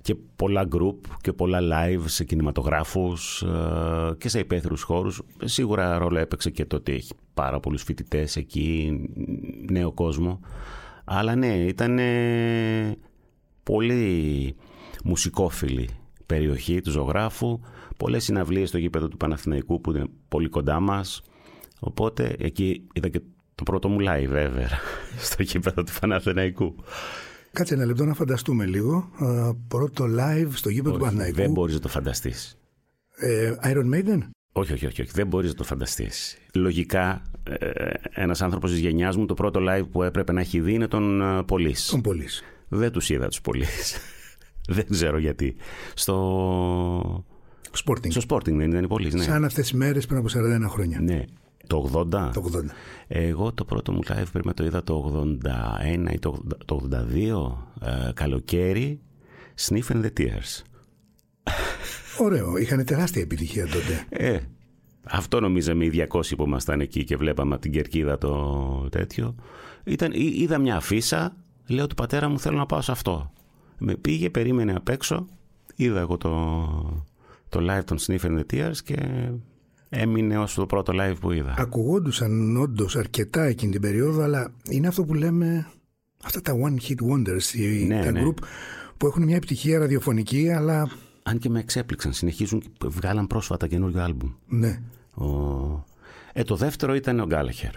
και 0.02 0.16
πολλά 0.36 0.68
group 0.72 0.96
και 1.20 1.32
πολλά 1.32 1.58
live 1.62 2.02
σε 2.04 2.24
κινηματογράφους 2.24 3.42
ε, 3.42 4.14
και 4.18 4.28
σε 4.28 4.38
υπαίθριους 4.38 4.82
χώρους. 4.82 5.22
Σίγουρα 5.44 5.98
ρόλο 5.98 6.18
έπαιξε 6.18 6.50
και 6.50 6.64
το 6.64 6.76
ότι 6.76 6.92
έχει 6.92 7.12
πάρα 7.34 7.60
πολλούς 7.60 7.82
φοιτητές 7.82 8.36
εκεί, 8.36 9.00
νέο 9.70 9.92
κόσμο. 9.92 10.40
Αλλά 11.04 11.34
ναι, 11.34 11.54
ήταν 11.54 11.98
πολύ 13.62 14.54
μουσικόφιλη 15.04 15.88
περιοχή 16.26 16.80
του 16.80 16.90
ζωγράφου. 16.90 17.60
Πολλές 18.00 18.24
συναυλίες 18.24 18.68
στο 18.68 18.78
γήπεδο 18.78 19.08
του 19.08 19.16
Παναθηναϊκού 19.16 19.80
που 19.80 19.90
είναι 19.90 20.06
πολύ 20.28 20.48
κοντά 20.48 20.80
μας. 20.80 21.22
Οπότε 21.80 22.36
εκεί 22.38 22.86
είδα 22.92 23.08
και 23.08 23.20
το 23.54 23.62
πρώτο 23.62 23.88
μου 23.88 23.98
live 24.00 24.26
βέβαια 24.28 24.68
στο 25.28 25.42
γήπεδο 25.42 25.82
του 25.82 25.92
Παναθηναϊκού. 26.00 26.74
Κάτσε 27.52 27.74
ένα 27.74 27.84
λεπτό 27.84 28.04
να 28.04 28.14
φανταστούμε 28.14 28.66
λίγο. 28.66 29.10
πρώτο 29.68 30.04
live 30.04 30.48
στο 30.52 30.68
γήπεδο 30.68 30.94
του 30.94 31.00
Παναθηναϊκού. 31.00 31.36
Δεν 31.36 31.50
μπορείς 31.50 31.74
να 31.74 31.80
το 31.80 31.88
φανταστείς. 31.88 32.58
Ε, 33.16 33.54
Iron 33.62 33.94
Maiden; 33.94 34.18
Όχι, 34.52 34.72
όχι, 34.72 34.86
όχι, 34.86 35.02
όχι. 35.02 35.10
Δεν 35.14 35.26
μπορείς 35.26 35.48
να 35.48 35.54
το 35.54 35.64
φανταστείς. 35.64 36.38
Λογικά, 36.54 37.22
ε, 37.42 37.90
ένας 38.10 38.42
άνθρωπος 38.42 38.70
της 38.70 38.80
γενιάς 38.80 39.16
μου, 39.16 39.26
το 39.26 39.34
πρώτο 39.34 39.60
live 39.62 39.88
που 39.90 40.02
έπρεπε 40.02 40.32
να 40.32 40.40
έχει 40.40 40.60
δει 40.60 40.72
είναι 40.72 40.88
τον 40.88 41.22
ε, 41.22 41.42
Πολύς. 41.42 41.86
Τον 41.86 42.00
Πολύς. 42.00 42.42
Δεν 42.68 42.92
τους 42.92 43.10
είδα 43.10 43.28
τους 43.28 43.40
Πολύς. 43.40 43.96
δεν 44.76 44.86
ξέρω 44.88 45.18
γιατί. 45.18 45.56
Στο... 45.94 47.24
Sporting. 47.84 48.10
Στο 48.10 48.20
Sporting 48.28 48.54
δεν 48.54 48.70
ήταν 48.70 48.84
οι 48.84 48.86
Πολύς, 48.86 49.14
ναι. 49.14 49.22
Σαν 49.22 49.44
αυτές 49.44 49.62
τις 49.62 49.72
μέρες 49.72 50.06
πριν 50.06 50.18
από 50.18 50.28
41 50.28 50.68
χρόνια. 50.68 51.00
Ναι. 51.00 51.24
Το 51.66 51.90
80. 51.94 52.30
Το 52.32 52.50
80. 52.52 52.70
Εγώ 53.08 53.52
το 53.52 53.64
πρώτο 53.64 53.92
μου 53.92 54.00
live 54.04 54.26
πρέπει 54.32 54.46
να 54.46 54.54
το 54.54 54.64
είδα 54.64 54.82
το 54.82 55.26
81 56.08 56.12
ή 56.12 56.18
το, 56.18 56.42
82 56.66 56.86
ε, 57.80 58.12
καλοκαίρι 58.14 59.00
Sniff 59.60 59.92
and 59.92 60.02
the 60.02 60.10
Tears. 60.20 60.62
Ωραίο. 62.18 62.56
Είχαν 62.56 62.84
τεράστια 62.84 63.22
επιτυχία 63.22 63.66
τότε. 63.66 64.06
Ε, 64.08 64.38
αυτό 65.02 65.40
νομίζαμε 65.40 65.84
οι 65.84 66.06
200 66.12 66.20
που 66.36 66.44
ήμασταν 66.44 66.80
εκεί 66.80 67.04
και 67.04 67.16
βλέπαμε 67.16 67.52
από 67.52 67.62
την 67.62 67.72
κερκίδα 67.72 68.18
το 68.18 68.88
τέτοιο. 68.90 69.34
Ήταν, 69.84 70.12
είδα 70.14 70.58
μια 70.58 70.76
αφίσα, 70.76 71.36
λέω 71.66 71.86
του 71.86 71.94
πατέρα 71.94 72.28
μου 72.28 72.38
θέλω 72.38 72.56
να 72.56 72.66
πάω 72.66 72.80
σε 72.80 72.92
αυτό. 72.92 73.32
Με 73.78 73.94
πήγε, 73.94 74.30
περίμενε 74.30 74.74
απ' 74.74 74.88
έξω, 74.88 75.26
είδα 75.76 76.00
εγώ 76.00 76.16
το, 76.16 76.30
το 77.50 77.60
live 77.70 77.84
των 77.84 77.98
Sniff 77.98 78.20
and 78.20 78.38
the 78.38 78.44
Tears 78.52 78.76
και 78.84 78.96
έμεινε 79.88 80.38
ως 80.38 80.54
το 80.54 80.66
πρώτο 80.66 80.92
live 80.96 81.14
που 81.20 81.32
είδα. 81.32 81.54
Ακουγόντουσαν 81.58 82.56
όντως 82.56 82.96
αρκετά 82.96 83.44
εκείνη 83.44 83.72
την 83.72 83.80
περίοδο, 83.80 84.22
αλλά 84.22 84.52
είναι 84.70 84.86
αυτό 84.86 85.04
που 85.04 85.14
λέμε 85.14 85.66
αυτά 86.24 86.40
τα 86.40 86.52
one 86.52 86.88
hit 86.88 86.96
wonders, 87.10 87.86
ναι, 87.86 88.04
τα 88.04 88.10
ναι. 88.10 88.22
group 88.24 88.44
που 88.96 89.06
έχουν 89.06 89.22
μια 89.22 89.36
επιτυχία 89.36 89.78
ραδιοφωνική, 89.78 90.50
αλλά... 90.50 90.90
Αν 91.22 91.38
και 91.38 91.48
με 91.48 91.58
εξέπληξαν, 91.58 92.12
συνεχίζουν 92.12 92.60
και 92.60 92.88
βγάλαν 92.88 93.26
πρόσφατα 93.26 93.66
καινούριο 93.66 94.02
άλμπουμ. 94.02 94.30
Ναι. 94.46 94.80
Ο... 95.14 95.26
Ε, 96.32 96.42
το 96.42 96.56
δεύτερο 96.56 96.94
ήταν 96.94 97.20
ο 97.20 97.26
Γκάλαχερ. 97.26 97.70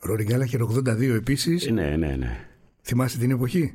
Ρόρι 0.00 0.24
Γκάλαχερ 0.24 0.60
82 0.62 1.00
επίσης. 1.00 1.70
Ναι, 1.70 1.96
ναι, 1.96 2.16
ναι. 2.16 2.46
Θυμάσαι 2.82 3.18
την 3.18 3.30
εποχή; 3.30 3.74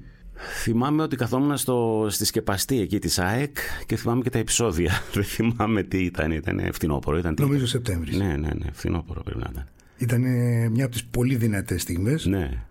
Θυμάμαι 0.61 1.01
ότι 1.01 1.15
καθόμουν 1.15 1.57
στο, 1.57 2.07
στη 2.09 2.25
σκεπαστή 2.25 2.79
εκεί 2.79 2.99
της 2.99 3.19
ΑΕΚ 3.19 3.57
και 3.85 3.95
θυμάμαι 3.95 4.21
και 4.21 4.29
τα 4.29 4.37
επεισόδια. 4.37 4.91
Δεν 5.13 5.23
θυμάμαι 5.23 5.83
τι 5.83 6.03
ήταν. 6.03 6.31
Ήταν 6.31 6.69
φθινόπωρο. 6.71 7.17
Ήταν 7.17 7.35
Νομίζω 7.39 7.67
Σεπτέμβρης. 7.67 8.17
Ναι, 8.17 8.25
ναι, 8.25 8.35
ναι. 8.35 8.71
Φθινόπωρο 8.71 9.23
πρέπει 9.23 9.39
να 9.39 9.47
ήταν. 9.51 9.67
Ήταν 9.97 10.21
μια 10.71 10.83
από 10.83 10.93
τις 10.93 11.05
πολύ 11.05 11.35
δυνατές 11.35 11.81
στιγμές. 11.81 12.25
Ναι. 12.25 12.63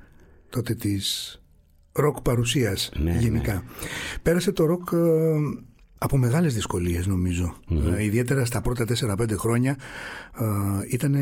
Τότε 0.50 0.74
της 0.74 1.38
ροκ 1.92 2.20
παρουσίας 2.20 2.90
ναι, 2.96 3.16
γενικά. 3.20 3.52
Ναι. 3.52 3.60
Πέρασε 4.22 4.52
το 4.52 4.64
ροκ 4.64 4.88
ε, 4.92 4.98
από 6.04 6.16
μεγάλες 6.16 6.54
δυσκολίες 6.54 7.06
νομίζω. 7.06 7.54
Ε, 7.96 8.04
ιδιαίτερα 8.04 8.44
στα 8.44 8.60
πρώτα 8.60 8.84
4-5 9.18 9.30
χρόνια 9.36 9.76
ε, 10.38 10.44
ήταν 10.90 11.16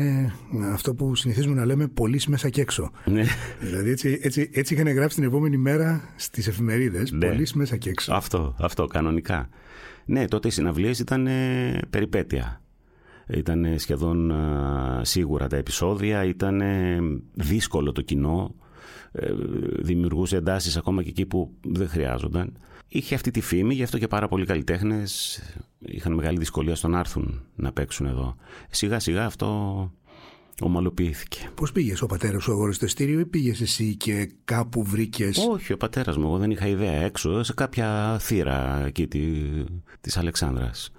αυτό 0.73 0.93
που 0.93 1.15
συνηθίζουμε 1.15 1.55
να 1.55 1.65
λέμε 1.65 1.87
πολύ 1.87 2.21
μέσα 2.27 2.49
και 2.49 2.61
έξω. 2.61 2.91
Ναι. 3.05 3.23
Δηλαδή 3.59 3.89
έτσι, 3.89 4.19
έτσι, 4.21 4.49
έτσι 4.53 4.73
είχαν 4.73 4.87
γράψει 4.87 5.15
την 5.15 5.25
επόμενη 5.25 5.57
μέρα 5.57 6.13
στις 6.15 6.47
εφημερίδες 6.47 7.11
ναι. 7.11 7.27
πολύ 7.27 7.47
μέσα 7.53 7.77
και 7.77 7.89
έξω. 7.89 8.13
Αυτό, 8.13 8.55
αυτό 8.59 8.87
κανονικά. 8.87 9.49
Ναι, 10.05 10.27
τότε 10.27 10.47
οι 10.47 10.51
συναυλίες 10.51 10.99
ήταν 10.99 11.27
περιπέτεια. 11.89 12.61
Ήταν 13.27 13.65
σχεδόν 13.77 14.33
σίγουρα 15.01 15.47
τα 15.47 15.57
επεισόδια, 15.57 16.23
ήταν 16.23 16.61
δύσκολο 17.33 17.91
το 17.91 18.01
κοινό, 18.01 18.55
δημιουργούσε 19.79 20.37
εντάσεις 20.37 20.77
ακόμα 20.77 21.03
και 21.03 21.09
εκεί 21.09 21.25
που 21.25 21.51
δεν 21.61 21.87
χρειάζονταν 21.87 22.53
είχε 22.93 23.15
αυτή 23.15 23.31
τη 23.31 23.41
φήμη, 23.41 23.73
γι' 23.73 23.83
αυτό 23.83 23.97
και 23.97 24.07
πάρα 24.07 24.27
πολλοί 24.27 24.45
καλλιτέχνες 24.45 25.41
είχαν 25.79 26.13
μεγάλη 26.13 26.37
δυσκολία 26.37 26.75
στο 26.75 26.87
να 26.87 26.99
έρθουν 26.99 27.41
να 27.55 27.71
παίξουν 27.71 28.05
εδώ. 28.05 28.35
Σιγά 28.69 28.99
σιγά 28.99 29.25
αυτό 29.25 29.91
ομαλοποιήθηκε. 30.61 31.49
Πώς 31.55 31.71
πήγες, 31.71 32.01
ο 32.01 32.05
πατέρας 32.05 32.43
σου 32.43 32.51
αγόρασε 32.51 32.79
το 32.79 32.85
εστίριο 32.85 33.19
ή 33.19 33.25
πήγες 33.25 33.61
εσύ 33.61 33.95
και 33.95 34.31
κάπου 34.45 34.83
βρήκες; 34.83 35.47
Όχι, 35.51 35.73
ο 35.73 35.77
πατέρας 35.77 36.17
μου, 36.17 36.25
εγώ 36.25 36.37
δεν 36.37 36.51
είχα 36.51 36.67
ιδέα 36.67 37.01
έξω, 37.01 37.43
σε 37.43 37.53
κάποια 37.53 38.17
θύρα 38.19 38.85
εκεί 38.85 39.07
τη 40.01 40.11
Αλεξάνδρας. 40.15 40.91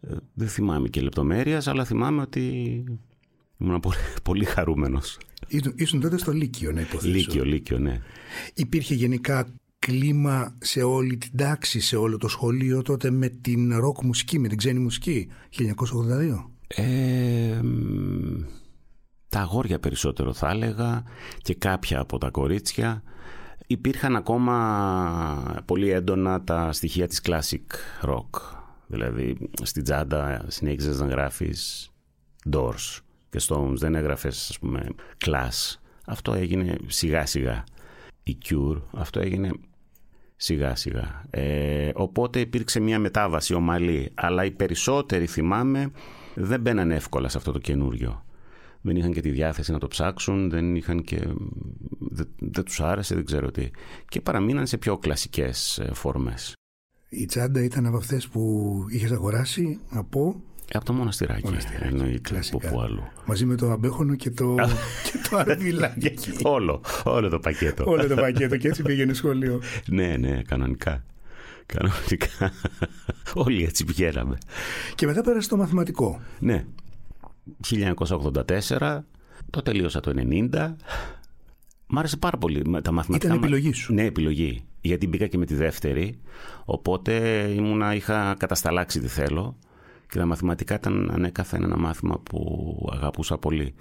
Ε, 0.00 0.14
δεν 0.34 0.48
θυμάμαι 0.48 0.88
και 0.88 1.00
λεπτομέρειες, 1.00 1.66
αλλά 1.66 1.84
θυμάμαι 1.84 2.20
ότι 2.20 2.40
ήμουν 3.58 3.80
πολύ, 3.80 3.96
πολύ 4.22 4.44
χαρούμενος. 4.44 5.18
Ήσουν 5.74 6.00
τότε 6.00 6.18
στο 6.18 6.32
Λύκειο, 6.32 6.72
να 6.72 6.80
υποθέσω. 6.80 7.12
Λύκειο, 7.12 7.44
Λύκειο, 7.44 7.78
ναι. 7.78 8.00
Υπήρχε 8.54 8.94
γενικά 8.94 9.46
κλίμα 9.86 10.56
σε 10.58 10.82
όλη 10.82 11.16
την 11.16 11.30
τάξη, 11.36 11.80
σε 11.80 11.96
όλο 11.96 12.16
το 12.16 12.28
σχολείο 12.28 12.82
τότε 12.82 13.10
με 13.10 13.28
την 13.28 13.78
ροκ 13.78 14.02
μουσική, 14.02 14.38
με 14.38 14.48
την 14.48 14.58
ξένη 14.58 14.78
μουσική 14.78 15.28
1982. 15.58 15.64
Ε, 16.66 17.60
τα 19.28 19.40
αγόρια 19.40 19.78
περισσότερο 19.78 20.32
θα 20.32 20.50
έλεγα 20.50 21.02
και 21.42 21.54
κάποια 21.54 22.00
από 22.00 22.18
τα 22.18 22.30
κορίτσια. 22.30 23.02
Υπήρχαν 23.66 24.16
ακόμα 24.16 25.62
πολύ 25.64 25.90
έντονα 25.90 26.44
τα 26.44 26.72
στοιχεία 26.72 27.06
της 27.06 27.20
classic 27.24 27.66
rock. 28.08 28.40
Δηλαδή 28.86 29.36
στην 29.62 29.82
τσάντα 29.82 30.44
συνέχιζες 30.48 31.00
να 31.00 31.06
γράφεις 31.06 31.90
Doors 32.52 32.98
και 33.30 33.40
Stones, 33.48 33.76
δεν 33.76 33.94
έγραφες 33.94 34.48
ας 34.50 34.58
πούμε 34.58 34.86
Class. 35.24 35.78
Αυτό 36.06 36.34
έγινε 36.34 36.76
σιγά 36.86 37.26
σιγά. 37.26 37.64
Η 38.22 38.38
Cure, 38.48 38.80
αυτό 38.92 39.20
έγινε 39.20 39.50
σιγά 40.36 40.74
σιγά. 40.76 41.24
Ε, 41.30 41.90
οπότε 41.94 42.40
υπήρξε 42.40 42.80
μια 42.80 42.98
μετάβαση 42.98 43.54
ομαλή, 43.54 44.10
αλλά 44.14 44.44
οι 44.44 44.50
περισσότεροι 44.50 45.26
θυμάμαι 45.26 45.90
δεν 46.34 46.60
μπαίναν 46.60 46.90
εύκολα 46.90 47.28
σε 47.28 47.36
αυτό 47.36 47.52
το 47.52 47.58
καινούριο. 47.58 48.24
Δεν 48.80 48.96
είχαν 48.96 49.12
και 49.12 49.20
τη 49.20 49.30
διάθεση 49.30 49.72
να 49.72 49.78
το 49.78 49.88
ψάξουν, 49.88 50.50
δεν 50.50 50.76
είχαν 50.76 51.02
και... 51.02 51.16
δεν, 51.98 52.28
δεν 52.38 52.64
τους 52.64 52.80
άρεσε, 52.80 53.14
δεν 53.14 53.24
ξέρω 53.24 53.50
τι. 53.50 53.70
Και 54.08 54.20
παραμείναν 54.20 54.66
σε 54.66 54.78
πιο 54.78 54.98
κλασικές 54.98 55.78
ε, 55.78 55.90
φόρμες. 55.94 56.52
Η 57.08 57.26
τσάντα 57.26 57.64
ήταν 57.64 57.86
από 57.86 57.96
αυτές 57.96 58.28
που 58.28 58.74
είχες 58.90 59.12
αγοράσει 59.12 59.80
από 59.90 60.42
από 60.72 60.84
το 60.84 60.92
μοναστηράκι. 60.92 61.44
Μοναστηράκι. 61.44 61.86
Εννοείται. 61.86 62.40
Από 62.52 62.80
αλλού. 62.80 63.02
Μαζί 63.26 63.44
με 63.44 63.54
το 63.54 63.70
αμπέχονο 63.70 64.14
και 64.14 64.30
το, 64.30 64.54
και 65.04 65.28
το 65.30 65.36
αρβιλάκι. 65.36 66.14
όλο, 66.42 66.80
όλο 67.04 67.28
το 67.28 67.38
πακέτο. 67.38 67.84
όλο 67.86 68.06
το 68.06 68.14
πακέτο 68.14 68.56
και 68.56 68.68
έτσι 68.68 68.82
πήγαινε 68.82 69.12
σχολείο. 69.12 69.60
ναι, 69.86 70.16
ναι, 70.16 70.42
κανονικά. 70.42 71.04
Κανονικά. 71.66 72.52
Όλοι 73.34 73.64
έτσι 73.64 73.84
πηγαίναμε. 73.84 74.38
Και 74.94 75.06
μετά 75.06 75.22
πέρασε 75.22 75.48
το 75.48 75.56
μαθηματικό. 75.56 76.20
Ναι. 76.38 76.64
1984. 77.70 79.00
Το 79.50 79.62
τελείωσα 79.62 80.00
το 80.00 80.12
90. 80.50 80.74
Μ' 81.86 81.98
άρεσε 81.98 82.16
πάρα 82.16 82.38
πολύ 82.38 82.62
τα 82.82 82.92
μαθηματικά. 82.92 83.26
Ήταν 83.26 83.42
επιλογή 83.42 83.72
σου. 83.72 83.94
Ναι, 83.94 84.04
επιλογή. 84.04 84.64
Γιατί 84.80 85.06
μπήκα 85.06 85.26
και 85.26 85.38
με 85.38 85.46
τη 85.46 85.54
δεύτερη. 85.54 86.18
Οπότε 86.64 87.12
ήμουνα, 87.56 87.94
είχα 87.94 88.34
κατασταλάξει 88.38 89.00
τι 89.00 89.08
θέλω 89.08 89.58
Και 90.14 90.20
τα 90.20 90.26
μαθηματικά 90.26 90.74
ήταν 90.74 91.10
ανέκαθεν 91.10 91.62
ένα 91.62 91.76
μάθημα 91.76 92.18
που 92.18 92.88
αγαπούσα 92.92 93.38
πολύ. 93.38 93.74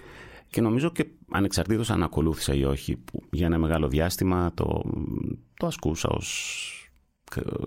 Και 0.48 0.62
νομίζω 0.62 0.92
και 0.92 1.06
ανεξαρτήτως 1.32 1.90
αν 1.90 2.04
ακολούθησα 2.04 2.54
ή 2.54 2.64
όχι, 2.64 2.96
που 2.96 3.24
για 3.32 3.46
ένα 3.46 3.58
μεγάλο 3.58 3.88
διάστημα 3.88 4.52
το, 4.54 4.84
το 5.54 5.68
ασκούσα 5.68 6.10
ως 6.10 6.92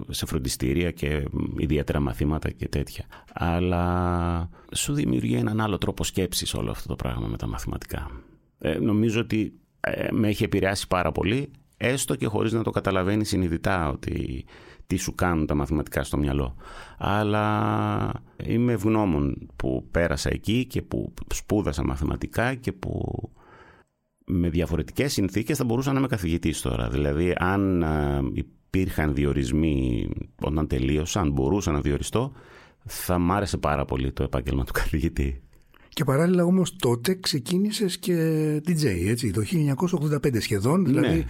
σε 0.08 0.26
φροντιστήρια 0.26 0.90
και 0.90 1.25
ιδιαίτερα 1.56 2.00
μαθήματα 2.00 2.50
και 2.50 2.68
τέτοια. 2.68 3.04
Αλλά 3.32 4.49
σου 4.75 4.94
δημιουργεί 4.94 5.35
έναν 5.35 5.61
άλλο 5.61 5.78
τρόπο 5.78 6.04
σκέψης 6.04 6.54
όλο 6.54 6.70
αυτό 6.70 6.88
το 6.88 6.96
πράγμα 6.96 7.26
με 7.26 7.37
τα 7.37 7.46
μαθηματικά. 7.46 8.11
Ε, 8.58 8.78
νομίζω 8.78 9.20
ότι 9.20 9.52
ε, 9.80 10.08
με 10.12 10.28
έχει 10.28 10.44
επηρεάσει 10.44 10.87
πάρα 10.87 11.12
πολύ, 11.12 11.50
έστω 11.76 12.14
και 12.14 12.26
χωρίς 12.26 12.52
να 12.52 12.62
το 12.62 12.70
καταλαβαίνει 12.70 13.25
συνειδητά 13.25 13.88
ότι 13.88 14.44
τι 14.86 14.96
σου 14.96 15.14
κάνουν 15.14 15.46
τα 15.46 15.54
μαθηματικά 15.54 16.04
στο 16.04 16.16
μυαλό. 16.16 16.56
Αλλά 16.98 18.12
είμαι 18.44 18.72
ευγνώμων 18.72 19.48
που 19.56 19.88
πέρασα 19.90 20.30
εκεί 20.32 20.64
και 20.64 20.82
που 20.82 21.14
σπούδασα 21.34 21.84
μαθηματικά 21.84 22.54
και 22.54 22.72
που 22.72 23.20
με 24.26 24.48
διαφορετικές 24.48 25.12
συνθήκες 25.12 25.56
θα 25.56 25.64
μπορούσα 25.64 25.92
να 25.92 25.98
είμαι 25.98 26.08
καθηγητής 26.08 26.60
τώρα. 26.60 26.88
Δηλαδή 26.88 27.34
αν 27.36 27.82
ε, 27.82 28.20
υπήρχαν 28.32 29.14
διορισμοί 29.14 30.08
όταν 30.40 30.66
τελείωσα, 30.66 31.20
αν 31.20 31.30
μπορούσα 31.30 31.72
να 31.72 31.80
διοριστώ, 31.80 32.32
θα 32.84 33.18
μ' 33.18 33.32
άρεσε 33.32 33.56
πάρα 33.56 33.84
πολύ 33.84 34.12
το 34.12 34.22
επάγγελμα 34.22 34.64
του 34.64 34.72
καθηγητή. 34.72 35.40
Και 35.88 36.04
παράλληλα 36.04 36.44
όμως 36.44 36.76
τότε 36.76 37.14
ξεκίνησες 37.14 37.98
και 37.98 38.14
DJ, 38.66 38.84
έτσι, 38.84 39.30
το 39.30 39.42
1985 40.24 40.40
σχεδόν, 40.40 40.84
δηλαδή 40.84 41.16
ναι. 41.16 41.24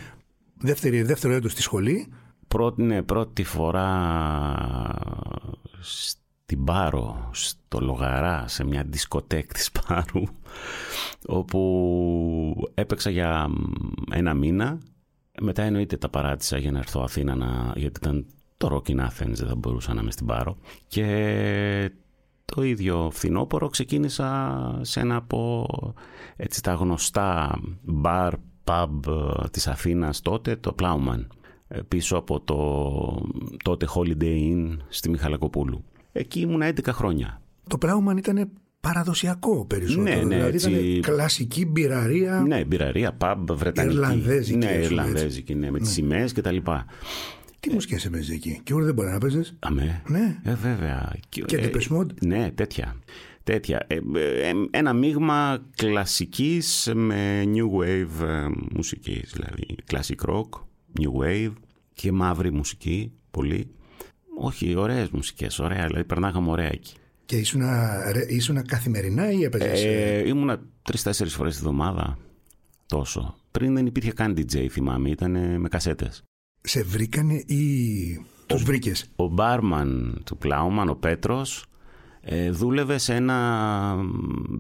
δεύτερη, 0.59 1.03
δεύτερο 1.03 1.35
έτος 1.35 1.53
στη 1.53 1.63
σχολή. 1.63 2.07
Πρώτη, 2.49 2.83
ναι, 2.83 3.03
πρώτη 3.03 3.45
φορά 3.45 3.89
στην 5.81 6.65
Πάρο, 6.65 7.31
στο 7.33 7.81
Λογαρά, 7.81 8.49
σε 8.49 8.65
μια 8.65 8.85
δισκοτέκ 8.87 9.53
της 9.53 9.71
Πάρου, 9.71 10.23
όπου 11.27 12.71
έπαιξα 12.75 13.11
για 13.11 13.51
ένα 14.11 14.35
μήνα. 14.35 14.79
Μετά 15.41 15.63
εννοείται 15.63 15.97
τα 15.97 16.09
παράτησα 16.09 16.59
για 16.59 16.71
να 16.71 16.79
έρθω 16.79 17.01
Αθήνα, 17.01 17.35
να, 17.35 17.73
γιατί 17.77 18.01
ήταν 18.03 18.27
το 18.57 18.69
Rock 18.73 18.91
in 18.91 19.01
Athens, 19.01 19.33
δεν 19.35 19.47
θα 19.47 19.55
μπορούσα 19.55 19.95
να 19.95 20.01
είμαι 20.01 20.11
στην 20.11 20.27
Πάρο. 20.27 20.57
Και 20.87 21.91
το 22.45 22.63
ίδιο 22.63 23.11
φθινόπωρο 23.13 23.69
ξεκίνησα 23.69 24.79
σε 24.81 25.01
ένα 25.01 25.17
από 25.17 25.67
έτσι, 26.37 26.63
τα 26.63 26.73
γνωστά 26.73 27.59
μπαρ, 27.83 28.35
pub 28.65 28.89
της 29.51 29.67
Αθήνας 29.67 30.21
τότε, 30.21 30.57
το 30.57 30.75
Plowman, 30.79 31.19
ε, 31.19 31.27
πίσω 31.89 32.17
από 32.17 32.41
το 32.41 32.59
τότε 33.65 33.87
Holiday 33.95 34.53
Inn 34.53 34.77
στη 34.89 35.11
Μιχαλακοπούλου. 35.11 35.85
Εκεί 36.13 36.41
ήμουν 36.41 36.63
11 36.63 36.73
χρόνια. 36.89 37.41
Το 37.69 37.79
Plowman 37.81 38.17
ήταν 38.17 38.51
παραδοσιακό 38.81 39.65
περισσότερο. 39.65 40.17
Ναι, 40.17 40.23
ναι, 40.23 40.35
δηλαδή 40.37 40.55
έτσι... 40.55 40.71
ήταν 40.71 41.15
κλασική 41.15 41.67
μπειραρία. 41.67 42.45
Ναι, 42.47 42.65
μπειραρία, 42.65 43.17
pub, 43.21 43.37
βρετανική. 43.53 43.95
Ιρλανδέζικη. 43.95 44.59
Ναι, 44.59 44.73
Ιρλανδέζικη, 44.83 45.55
ναι, 45.55 45.71
με 45.71 45.79
ναι. 45.79 45.79
τις 45.79 45.93
σημαίες 45.93 46.33
και 46.33 46.41
τα 46.41 46.51
λοιπά. 46.53 46.87
Τι 47.61 47.73
μουσικές 47.73 48.05
έπαιζες 48.05 48.31
εκεί, 48.35 48.61
και 48.63 48.75
ώρα 48.75 48.85
δεν 48.85 48.95
μπορεί 48.95 49.09
να 49.09 49.19
παίζεις; 49.19 49.57
Αμέ. 49.59 50.03
Ναι. 50.09 50.41
Ε, 50.45 50.55
βέβαια. 50.55 51.13
Και 51.29 51.45
ε, 51.51 52.27
Ναι, 52.27 52.51
τέτοια. 52.55 52.97
τέτοια. 53.43 53.85
Ε, 53.87 53.95
ε, 53.95 54.53
ένα 54.71 54.93
μείγμα 54.93 55.59
κλασικής 55.77 56.91
με 56.95 57.45
new 57.55 57.81
wave 57.81 58.27
ε, 58.27 58.49
μουσικής, 58.75 59.33
δηλαδή 59.33 59.67
classic 59.91 60.31
rock, 60.31 60.49
new 60.99 61.23
wave 61.23 61.53
και 61.93 62.13
μαύρη 62.13 62.53
μουσική, 62.53 63.13
πολύ. 63.31 63.71
Όχι, 64.39 64.77
ωραίες 64.77 65.11
μουσικές, 65.11 65.59
ωραία, 65.59 65.87
δηλαδή 65.87 66.05
περνάγαμε 66.05 66.51
ωραία 66.51 66.73
εκεί. 66.73 66.95
Και 67.25 67.37
ήσουν 68.29 68.65
καθημερινά 68.67 69.31
ή 69.31 69.43
έπαιζες... 69.43 69.85
Ε, 69.85 70.23
ήμουνα 70.27 70.61
τρεις-τέσσερις 70.83 71.35
φορές 71.35 71.53
τη 71.53 71.59
εβδομάδα, 71.59 72.19
τόσο. 72.87 73.37
Πριν 73.51 73.75
δεν 73.75 73.87
υπήρχε 73.87 74.13
καν 74.13 74.35
DJ, 74.39 74.67
θυμάμαι, 74.71 75.11
ήταν 75.11 75.61
με 75.61 75.69
κασέτες 75.69 76.25
σε 76.67 76.83
βρήκανε 76.83 77.35
ή 77.35 78.27
τους 78.47 78.63
βρήκες; 78.63 79.11
Ο 79.17 79.29
μπάρμαν 79.29 80.21
του 80.25 80.37
Πλάουμαν, 80.37 80.89
ο 80.89 80.95
Πέτρος, 80.95 81.67
ε, 82.21 82.51
δούλευε 82.51 82.99
σε 82.99 83.15
ένα 83.15 83.97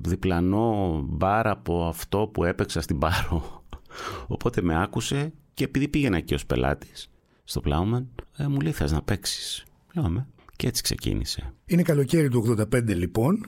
διπλανό 0.02 1.00
μπαρ 1.08 1.46
από 1.46 1.86
αυτό 1.86 2.30
που 2.32 2.44
έπαιξα 2.44 2.80
στην 2.80 2.98
Πάρο. 2.98 3.64
Οπότε 4.26 4.62
με 4.62 4.82
άκουσε 4.82 5.32
και 5.56 5.64
επειδή 5.64 5.88
πήγαινα 5.88 6.16
εκεί 6.16 6.34
ως 6.34 6.46
πελάτης 6.46 7.10
στο 7.44 7.60
Πλάουμαν, 7.60 8.08
ε, 8.36 8.46
μου 8.46 8.60
λέει 8.60 8.72
θες 8.72 8.92
να 8.92 9.02
παίξεις; 9.02 9.64
Λέω 9.92 10.26
Και 10.56 10.66
έτσι 10.66 10.82
ξεκίνησε. 10.82 11.52
Είναι 11.66 11.82
καλοκαίρι 11.82 12.28
του 12.28 12.56
85 12.72 12.82
λοιπόν 12.86 13.46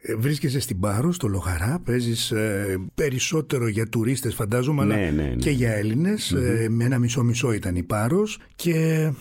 ε, 0.00 0.14
βρίσκεσαι 0.14 0.60
στην 0.60 0.80
Πάρο, 0.80 1.12
στο 1.12 1.28
Λοχαρά, 1.28 1.80
παίζεις 1.84 2.30
ε, 2.30 2.78
περισσότερο 2.94 3.68
για 3.68 3.88
τουρίστες, 3.88 4.34
φαντάζομαι, 4.34 4.82
αλλά 4.82 4.96
ναι, 4.96 5.10
ναι, 5.10 5.22
ναι. 5.22 5.34
και 5.34 5.50
για 5.50 5.72
ελληνε 5.72 6.14
ε, 6.34 6.68
με 6.68 6.84
ένα 6.84 6.98
μισό-μισό 6.98 7.52
ήταν 7.52 7.76
η 7.76 7.82
Πάρος. 7.82 8.38
Και 8.56 9.12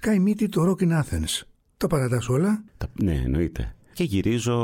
Sky 0.00 0.18
μύτη 0.20 0.48
το 0.48 0.62
Rock 0.70 0.82
in 0.82 0.90
Athens. 0.90 1.42
Τα 1.76 1.86
παρατάς 1.86 2.28
όλα. 2.28 2.64
Ναι, 3.02 3.14
εννοείται. 3.24 3.74
Και 3.92 4.04
γυρίζω 4.04 4.56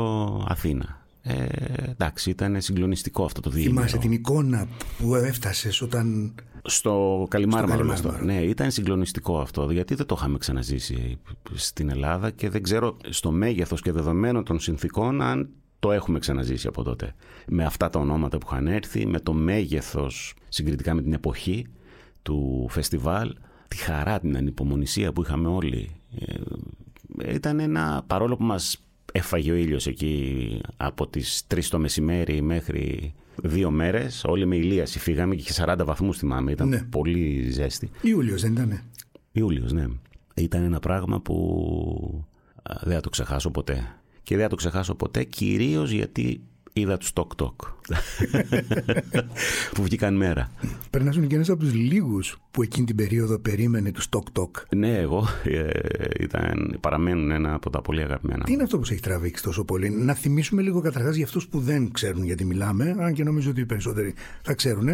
Αθήνα. 0.47 1.05
Ε, 1.21 1.45
εντάξει, 1.89 2.29
ήταν 2.29 2.61
συγκλονιστικό 2.61 3.25
αυτό 3.25 3.41
το 3.41 3.49
διήμερο. 3.49 3.75
Θυμάσαι 3.75 3.97
την 3.97 4.11
εικόνα 4.11 4.67
που 4.97 5.15
έφτασες 5.15 5.81
όταν. 5.81 6.35
Στο 6.65 7.25
Καλιμάρμαρο. 7.29 7.95
Στο 7.95 8.11
Ναι, 8.21 8.41
ήταν 8.41 8.71
συγκλονιστικό 8.71 9.39
αυτό, 9.39 9.71
γιατί 9.71 9.95
δεν 9.95 10.05
το 10.05 10.15
είχαμε 10.17 10.37
ξαναζήσει 10.37 11.19
στην 11.53 11.89
Ελλάδα 11.89 12.31
και 12.31 12.49
δεν 12.49 12.63
ξέρω 12.63 12.97
στο 13.09 13.31
μέγεθος 13.31 13.81
και 13.81 13.91
δεδομένο 13.91 14.43
των 14.43 14.59
συνθήκων 14.59 15.21
αν 15.21 15.49
το 15.79 15.91
έχουμε 15.91 16.19
ξαναζήσει 16.19 16.67
από 16.67 16.83
τότε. 16.83 17.13
Με 17.47 17.65
αυτά 17.65 17.89
τα 17.89 17.99
ονόματα 17.99 18.37
που 18.37 18.47
είχαν 18.51 18.67
έρθει, 18.67 19.05
με 19.05 19.19
το 19.19 19.33
μέγεθος 19.33 20.33
συγκριτικά 20.49 20.93
με 20.93 21.01
την 21.01 21.13
εποχή 21.13 21.67
του 22.21 22.67
φεστιβάλ, 22.69 23.35
τη 23.67 23.75
χαρά, 23.75 24.19
την 24.19 24.37
ανυπομονησία 24.37 25.13
που 25.13 25.21
είχαμε 25.21 25.47
όλοι. 25.47 25.89
Ε, 27.17 27.33
ήταν 27.33 27.59
ένα, 27.59 28.03
παρόλο 28.07 28.35
που 28.35 28.43
μας 28.43 28.85
έφαγε 29.11 29.51
ο 29.51 29.55
ήλιος 29.55 29.87
εκεί 29.87 30.61
από 30.77 31.07
τις 31.07 31.43
3 31.53 31.59
το 31.69 31.79
μεσημέρι 31.79 32.41
μέχρι 32.41 33.13
δύο 33.43 33.71
μέρες. 33.71 34.23
Όλοι 34.27 34.45
με 34.45 34.55
ηλίαση 34.55 34.99
φύγαμε 34.99 35.35
και 35.35 35.41
είχε 35.41 35.63
40 35.65 35.75
βαθμούς 35.85 36.17
θυμάμαι. 36.17 36.51
Ήταν 36.51 36.67
ναι. 36.67 36.83
πολύ 36.89 37.49
ζέστη. 37.51 37.89
Ιούλιος 38.01 38.41
δεν 38.41 38.51
ήταν. 38.51 38.81
Ιούλιος, 39.31 39.71
ναι. 39.71 39.85
Ήταν 40.35 40.63
ένα 40.63 40.79
πράγμα 40.79 41.21
που 41.21 42.25
δεν 42.81 42.93
θα 42.93 43.01
το 43.01 43.09
ξεχάσω 43.09 43.51
ποτέ. 43.51 43.95
Και 44.23 44.35
δεν 44.35 44.43
θα 44.43 44.49
το 44.49 44.55
ξεχάσω 44.55 44.95
ποτέ 44.95 45.23
κυρίως 45.23 45.91
γιατί 45.91 46.41
είδα 46.77 46.97
τους 46.97 47.13
Τοκ 47.13 47.35
Τοκ 47.35 47.61
που 49.73 49.83
βγήκαν 49.83 50.15
μέρα. 50.15 50.51
Περνάσουν 50.89 51.27
και 51.27 51.35
ένα 51.35 51.45
από 51.47 51.57
τους 51.57 51.73
λίγους 51.73 52.37
που 52.51 52.61
εκείνη 52.61 52.85
την 52.85 52.95
περίοδο 52.95 53.39
περίμενε 53.39 53.91
τους 53.91 54.09
Τοκ 54.09 54.31
Τοκ. 54.31 54.55
Ναι, 54.75 54.97
εγώ 54.97 55.27
ε, 55.43 55.67
ήταν, 56.19 56.77
παραμένουν 56.81 57.31
ένα 57.31 57.53
από 57.53 57.69
τα 57.69 57.81
πολύ 57.81 58.01
αγαπημένα. 58.01 58.43
Τι 58.43 58.53
είναι 58.53 58.63
αυτό 58.63 58.77
που 58.77 58.85
σε 58.85 58.93
έχει 58.93 59.01
τραβήξει 59.01 59.43
τόσο 59.43 59.65
πολύ; 59.65 59.89
Να 59.89 60.13
θυμίσουμε 60.13 60.61
λίγο 60.61 60.81
καταρχάς 60.81 61.15
για 61.15 61.25
αυτούς 61.25 61.47
που 61.47 61.59
δεν 61.59 61.91
ξέρουν 61.91 62.23
γιατί 62.23 62.45
μιλάμε, 62.45 62.95
αν 62.99 63.13
και 63.13 63.23
νομίζω 63.23 63.49
ότι 63.49 63.61
οι 63.61 63.65
περισσότεροι 63.65 64.13
θα 64.41 64.53
ξέρουν. 64.53 64.87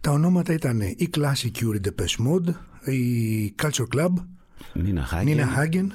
Τα 0.00 0.10
ονόματα 0.10 0.52
ήταν 0.52 0.80
η 0.80 1.08
Classic 1.16 1.50
Curie 1.58 1.80
de 1.84 1.90
Mode, 2.26 2.54
η 2.92 3.54
Culture 3.62 3.96
Club, 3.96 4.12
Nina 4.74 5.04
Hagen, 5.12 5.86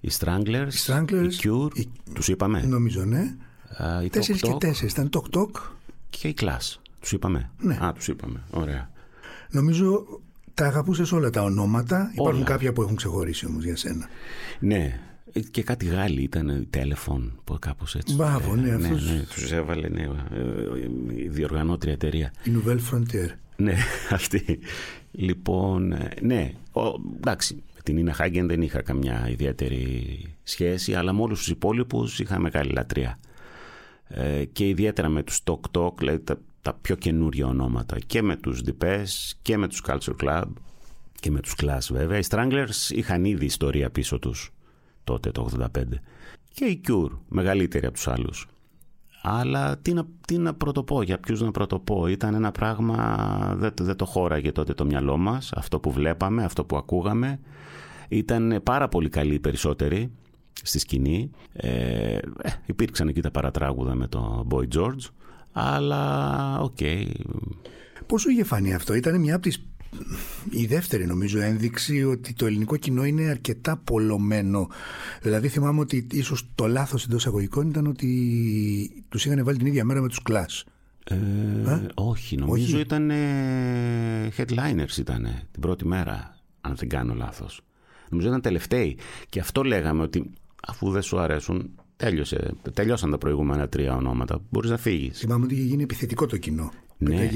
οι 0.00 0.10
Stranglers, 0.18 0.72
οι, 0.72 0.78
Stranglers, 0.86 1.32
οι 1.32 1.38
Cure, 1.42 1.68
οι... 1.74 1.88
τους 2.12 2.28
είπαμε. 2.28 2.62
Νομίζω 2.66 3.04
ναι. 3.04 3.36
Τέσσερις 4.10 4.40
και 4.40 4.54
τέσσερις. 4.58 4.92
Ήταν 4.92 5.08
τοκ 5.08 5.28
τοκ. 5.28 5.56
Και 6.10 6.28
η 6.28 6.34
κλάσ. 6.34 6.80
Τους 7.00 7.12
είπαμε. 7.12 7.50
Ναι. 7.58 7.78
Α, 7.82 7.92
τους 7.92 8.08
είπαμε. 8.08 8.42
Ωραία. 8.50 8.90
Νομίζω 9.50 10.04
τα 10.54 10.66
αγαπούσες 10.66 11.12
όλα 11.12 11.30
τα 11.30 11.42
ονόματα. 11.42 11.96
Όλα. 11.96 12.12
Υπάρχουν 12.12 12.44
κάποια 12.44 12.72
που 12.72 12.82
έχουν 12.82 12.96
ξεχωρίσει 12.96 13.46
όμως 13.46 13.64
για 13.64 13.76
σένα. 13.76 14.08
Ναι. 14.58 15.00
Και 15.50 15.62
κάτι 15.62 15.86
Γάλλοι 15.86 16.22
ήταν 16.22 16.66
τηλεφών 16.70 17.40
που 17.44 17.56
κάπως 17.58 17.94
έτσι. 17.94 18.14
Μπράβο, 18.14 18.54
ναι, 18.54 18.62
ναι, 18.62 18.74
αυτός... 18.74 19.06
ναι, 19.06 19.12
ναι, 19.12 19.22
Τους 19.22 19.52
έβαλε 19.52 19.88
ναι, 19.88 20.08
η 21.16 21.28
διοργανώτρια 21.28 21.92
εταιρεία. 21.92 22.32
Η 22.44 22.50
Nouvelle 22.54 22.80
Frontier. 22.92 23.28
Ναι, 23.56 23.74
αυτή. 24.10 24.58
Λοιπόν, 25.10 25.94
ναι, 26.20 26.52
ο, 26.72 26.80
εντάξει, 27.16 27.54
με 27.54 27.80
την 27.82 27.96
Ίνα 27.96 28.12
Χάγκεν 28.12 28.46
δεν 28.46 28.62
είχα 28.62 28.82
καμιά 28.82 29.28
ιδιαίτερη 29.30 30.04
σχέση, 30.42 30.94
αλλά 30.94 31.12
με 31.12 31.20
όλους 31.20 31.38
τους 31.38 31.48
υπόλοιπους 31.48 32.18
είχα 32.18 32.38
μεγάλη 32.38 32.72
λατρεία. 32.72 33.18
Ε, 34.14 34.44
και 34.44 34.68
ιδιαίτερα 34.68 35.08
με 35.08 35.22
τους 35.22 35.40
Tok 35.44 35.60
Tok, 35.78 35.94
δηλαδή 35.98 36.24
τα, 36.62 36.74
πιο 36.80 36.94
καινούργια 36.94 37.46
ονόματα 37.46 37.98
και 37.98 38.22
με 38.22 38.36
τους 38.36 38.60
Dipes 38.66 39.32
και 39.42 39.56
με 39.56 39.68
τους 39.68 39.82
Culture 39.86 40.16
Club 40.22 40.44
και 41.20 41.30
με 41.30 41.40
τους 41.40 41.54
Class 41.62 41.86
βέβαια. 41.90 42.18
Οι 42.18 42.22
Stranglers 42.28 42.90
είχαν 42.90 43.24
ήδη 43.24 43.44
ιστορία 43.44 43.90
πίσω 43.90 44.18
τους 44.18 44.52
τότε 45.04 45.30
το 45.30 45.48
85 45.58 45.82
και 46.54 46.64
οι 46.64 46.80
Cure 46.88 47.18
μεγαλύτεροι 47.28 47.86
από 47.86 47.94
τους 47.94 48.08
άλλους. 48.08 48.46
Αλλά 49.22 49.78
τι 49.78 49.92
να, 49.92 50.06
τι 50.26 50.38
να 50.38 50.54
πρωτοπώ, 50.54 51.02
για 51.02 51.18
ποιους 51.18 51.40
να 51.40 51.50
πρωτοπώ. 51.50 52.06
Ήταν 52.06 52.34
ένα 52.34 52.52
πράγμα, 52.52 52.96
δεν, 53.58 53.72
δεν 53.80 53.96
το 53.96 54.04
χώραγε 54.04 54.52
τότε 54.52 54.74
το 54.74 54.84
μυαλό 54.84 55.16
μας, 55.16 55.52
αυτό 55.52 55.80
που 55.80 55.90
βλέπαμε, 55.90 56.44
αυτό 56.44 56.64
που 56.64 56.76
ακούγαμε. 56.76 57.40
Ήταν 58.08 58.60
πάρα 58.62 58.88
πολύ 58.88 59.08
καλοί 59.08 59.34
οι 59.34 59.40
περισσότεροι 59.40 60.12
στη 60.62 60.78
σκηνή. 60.78 61.30
Ε, 61.52 62.18
υπήρξαν 62.66 63.08
εκεί 63.08 63.20
τα 63.20 63.30
παρατράγουδα 63.30 63.94
με 63.94 64.08
τον 64.08 64.48
Boy 64.50 64.64
George, 64.76 65.10
αλλά 65.52 66.60
OK. 66.60 66.76
Okay. 66.80 67.06
Πώς 68.06 68.20
σου 68.20 68.30
είχε 68.30 68.44
φανεί 68.44 68.74
αυτό, 68.74 68.94
ήταν 68.94 69.20
μια 69.20 69.34
από 69.34 69.42
τις 69.42 69.66
η 70.50 70.66
δεύτερη 70.66 71.06
νομίζω 71.06 71.40
ένδειξη 71.40 72.04
ότι 72.04 72.32
το 72.32 72.46
ελληνικό 72.46 72.76
κοινό 72.76 73.04
είναι 73.04 73.22
αρκετά 73.22 73.76
πολωμένο. 73.76 74.68
Δηλαδή 75.22 75.48
θυμάμαι 75.48 75.80
ότι 75.80 76.06
ίσως 76.10 76.48
το 76.54 76.66
λάθος 76.66 77.04
εντός 77.04 77.26
αγωγικών 77.26 77.68
ήταν 77.68 77.86
ότι 77.86 79.04
τους 79.08 79.24
είχαν 79.24 79.44
βάλει 79.44 79.58
την 79.58 79.66
ίδια 79.66 79.84
μέρα 79.84 80.00
με 80.00 80.08
τους 80.08 80.22
κλάς. 80.22 80.64
Ε, 81.04 81.16
όχι, 81.94 82.36
νομίζω 82.36 82.76
όχι. 82.76 82.80
ήταν 82.80 83.10
headliners 84.36 84.98
ήταν 84.98 85.22
την 85.50 85.60
πρώτη 85.60 85.86
μέρα, 85.86 86.36
αν 86.60 86.74
δεν 86.76 86.88
κάνω 86.88 87.14
λάθος. 87.14 87.60
Νομίζω 88.08 88.28
ήταν 88.28 88.40
τελευταίοι. 88.40 88.98
Και 89.28 89.40
αυτό 89.40 89.62
λέγαμε 89.62 90.02
ότι 90.02 90.30
αφού 90.68 90.90
δεν 90.90 91.02
σου 91.02 91.18
αρέσουν, 91.18 91.70
τέλειωσε. 91.96 92.54
Τελειώσαν 92.72 93.10
τα 93.10 93.18
προηγούμενα 93.18 93.68
τρία 93.68 93.96
ονόματα. 93.96 94.40
Μπορείς 94.50 94.70
να 94.70 94.76
φύγεις. 94.76 95.18
Θυμάμαι 95.18 95.44
ότι 95.44 95.54
είχε 95.54 95.62
γίνει 95.62 95.82
επιθετικό 95.82 96.26
το 96.26 96.36
κοινό. 96.36 96.72
Ναι. 96.98 97.30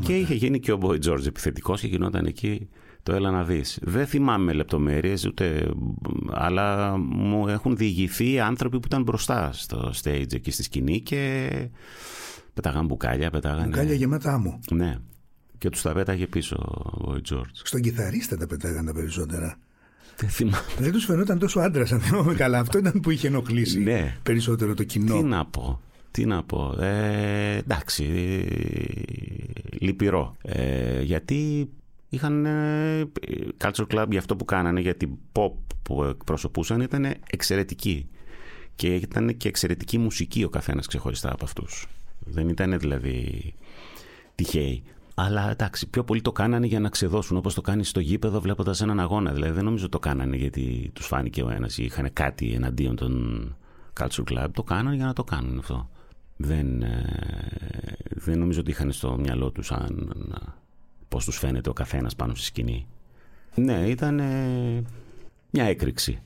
Και 0.00 0.16
είχε 0.16 0.34
γίνει 0.34 0.60
και 0.60 0.72
ο 0.72 0.76
Μπόι 0.76 0.98
Τζόρτζ 0.98 1.26
επιθετικός 1.26 1.80
και 1.80 1.86
γινόταν 1.86 2.26
εκεί 2.26 2.68
το 3.02 3.12
έλα 3.12 3.30
να 3.30 3.44
δεις. 3.44 3.78
Δεν 3.82 4.06
θυμάμαι 4.06 4.52
λεπτομέρειες, 4.52 5.26
ούτε, 5.26 5.70
αλλά 6.30 6.96
μου 6.96 7.48
έχουν 7.48 7.76
διηγηθεί 7.76 8.40
άνθρωποι 8.40 8.80
που 8.80 8.86
ήταν 8.86 9.02
μπροστά 9.02 9.52
στο 9.52 9.92
stage 10.02 10.32
εκεί 10.32 10.50
στη 10.50 10.62
σκηνή 10.62 11.00
και 11.00 11.50
πετάγαν 12.54 12.86
μπουκάλια, 12.86 13.30
πετάγαν. 13.30 13.64
Μπουκάλια 13.64 13.94
γεμάτα 13.94 14.32
άμμο. 14.32 14.58
Ναι. 14.70 14.98
Και 15.58 15.68
τους 15.68 15.82
τα 15.82 15.92
πέταγε 15.92 16.26
πίσω 16.26 16.56
ο 16.94 17.04
Μπόι 17.04 17.20
Τζόρτζ. 17.20 17.60
Στον 17.62 17.80
κιθαρίστα 17.80 18.36
τα 18.36 18.46
πετάγαν 18.46 18.84
τα 18.84 18.92
περισσότερα. 18.92 19.58
Δεν 20.16 20.28
θυμάμαι. 20.28 20.64
Δεν 20.78 20.92
τους 20.92 21.04
φαινόταν 21.04 21.38
τόσο 21.38 21.60
άντρας, 21.60 21.92
αν 21.92 22.00
θυμάμαι 22.00 22.34
καλά. 22.34 22.58
Αυτό 22.58 22.78
ήταν 22.78 23.00
που 23.00 23.10
είχε 23.10 23.26
ενοχλήσει 23.26 23.80
ναι. 23.80 24.16
περισσότερο 24.22 24.74
το 24.74 24.84
κοινό. 24.84 25.16
Τι 25.16 25.22
να 25.22 25.46
πω. 25.46 25.80
Τι 26.10 26.24
να 26.24 26.42
πω. 26.42 26.76
Ε, 26.80 27.56
εντάξει. 27.56 28.04
Λυπηρό. 29.80 30.36
Ε, 30.42 31.02
γιατί 31.02 31.70
είχαν 32.08 32.46
ε, 32.46 33.04
culture 33.58 33.86
club 33.94 34.06
για 34.10 34.18
αυτό 34.18 34.36
που 34.36 34.44
κάνανε, 34.44 34.80
για 34.80 34.94
την 34.94 35.10
pop 35.32 35.52
που 35.82 36.04
εκπροσωπούσαν 36.04 36.80
ήταν 36.80 37.14
εξαιρετική. 37.30 38.08
Και 38.76 38.94
ήταν 38.94 39.36
και 39.36 39.48
εξαιρετική 39.48 39.98
μουσική 39.98 40.44
ο 40.44 40.48
καθένας 40.48 40.86
ξεχωριστά 40.86 41.32
από 41.32 41.44
αυτούς. 41.44 41.86
Δεν 42.18 42.48
ήταν 42.48 42.78
δηλαδή 42.78 43.54
τυχαίοι. 44.34 44.82
Αλλά 45.14 45.50
εντάξει, 45.50 45.88
πιο 45.88 46.04
πολύ 46.04 46.20
το 46.20 46.32
κάνανε 46.32 46.66
για 46.66 46.80
να 46.80 46.88
ξεδώσουν 46.88 47.36
όπως 47.36 47.54
το 47.54 47.60
κάνεις 47.60 47.88
στο 47.88 48.00
γήπεδο 48.00 48.40
βλέποντας 48.40 48.80
έναν 48.80 49.00
αγώνα. 49.00 49.32
Δηλαδή 49.32 49.52
δεν 49.52 49.64
νομίζω 49.64 49.88
το 49.88 49.98
κάνανε 49.98 50.36
γιατί 50.36 50.90
τους 50.94 51.06
φάνηκε 51.06 51.42
ο 51.42 51.50
ένας 51.50 51.78
ή 51.78 51.84
είχαν 51.84 52.12
κάτι 52.12 52.52
εναντίον 52.52 52.96
των 52.96 53.56
Culture 54.00 54.24
Club. 54.32 54.48
Το 54.52 54.62
κάνανε 54.62 54.96
για 54.96 55.06
να 55.06 55.12
το 55.12 55.24
κάνουν 55.24 55.58
αυτό. 55.58 55.88
Δεν, 56.36 56.82
ε, 56.82 57.96
δεν 58.08 58.38
νομίζω 58.38 58.60
ότι 58.60 58.70
είχαν 58.70 58.92
στο 58.92 59.16
μυαλό 59.18 59.50
τους 59.50 59.72
αν 59.72 60.12
πώς 61.08 61.24
τους 61.24 61.38
φαίνεται 61.38 61.68
ο 61.68 61.72
καθένας 61.72 62.14
πάνω 62.16 62.34
στη 62.34 62.44
σκηνή. 62.44 62.86
Ναι, 63.54 63.86
ήταν 63.88 64.14
μια 65.50 65.64
έκρηξη. 65.64 66.22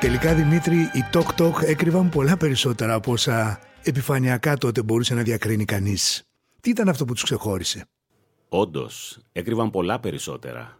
Τελικά 0.00 0.34
Δημήτρη, 0.34 0.76
οι 0.76 1.04
Tok 1.12 1.40
Tok 1.40 1.62
έκρυβαν 1.62 2.08
πολλά 2.08 2.36
περισσότερα 2.36 2.94
από 2.94 3.12
όσα 3.12 3.60
επιφανειακά 3.82 4.56
τότε 4.56 4.82
μπορούσε 4.82 5.14
να 5.14 5.22
διακρίνει 5.22 5.64
κανείς. 5.64 6.22
Τι 6.60 6.70
ήταν 6.70 6.88
αυτό 6.88 7.04
που 7.04 7.12
τους 7.12 7.22
ξεχώρισε; 7.22 7.84
Όντως, 8.48 9.18
έκρυβαν 9.32 9.70
πολλά 9.70 10.00
περισσότερα. 10.00 10.78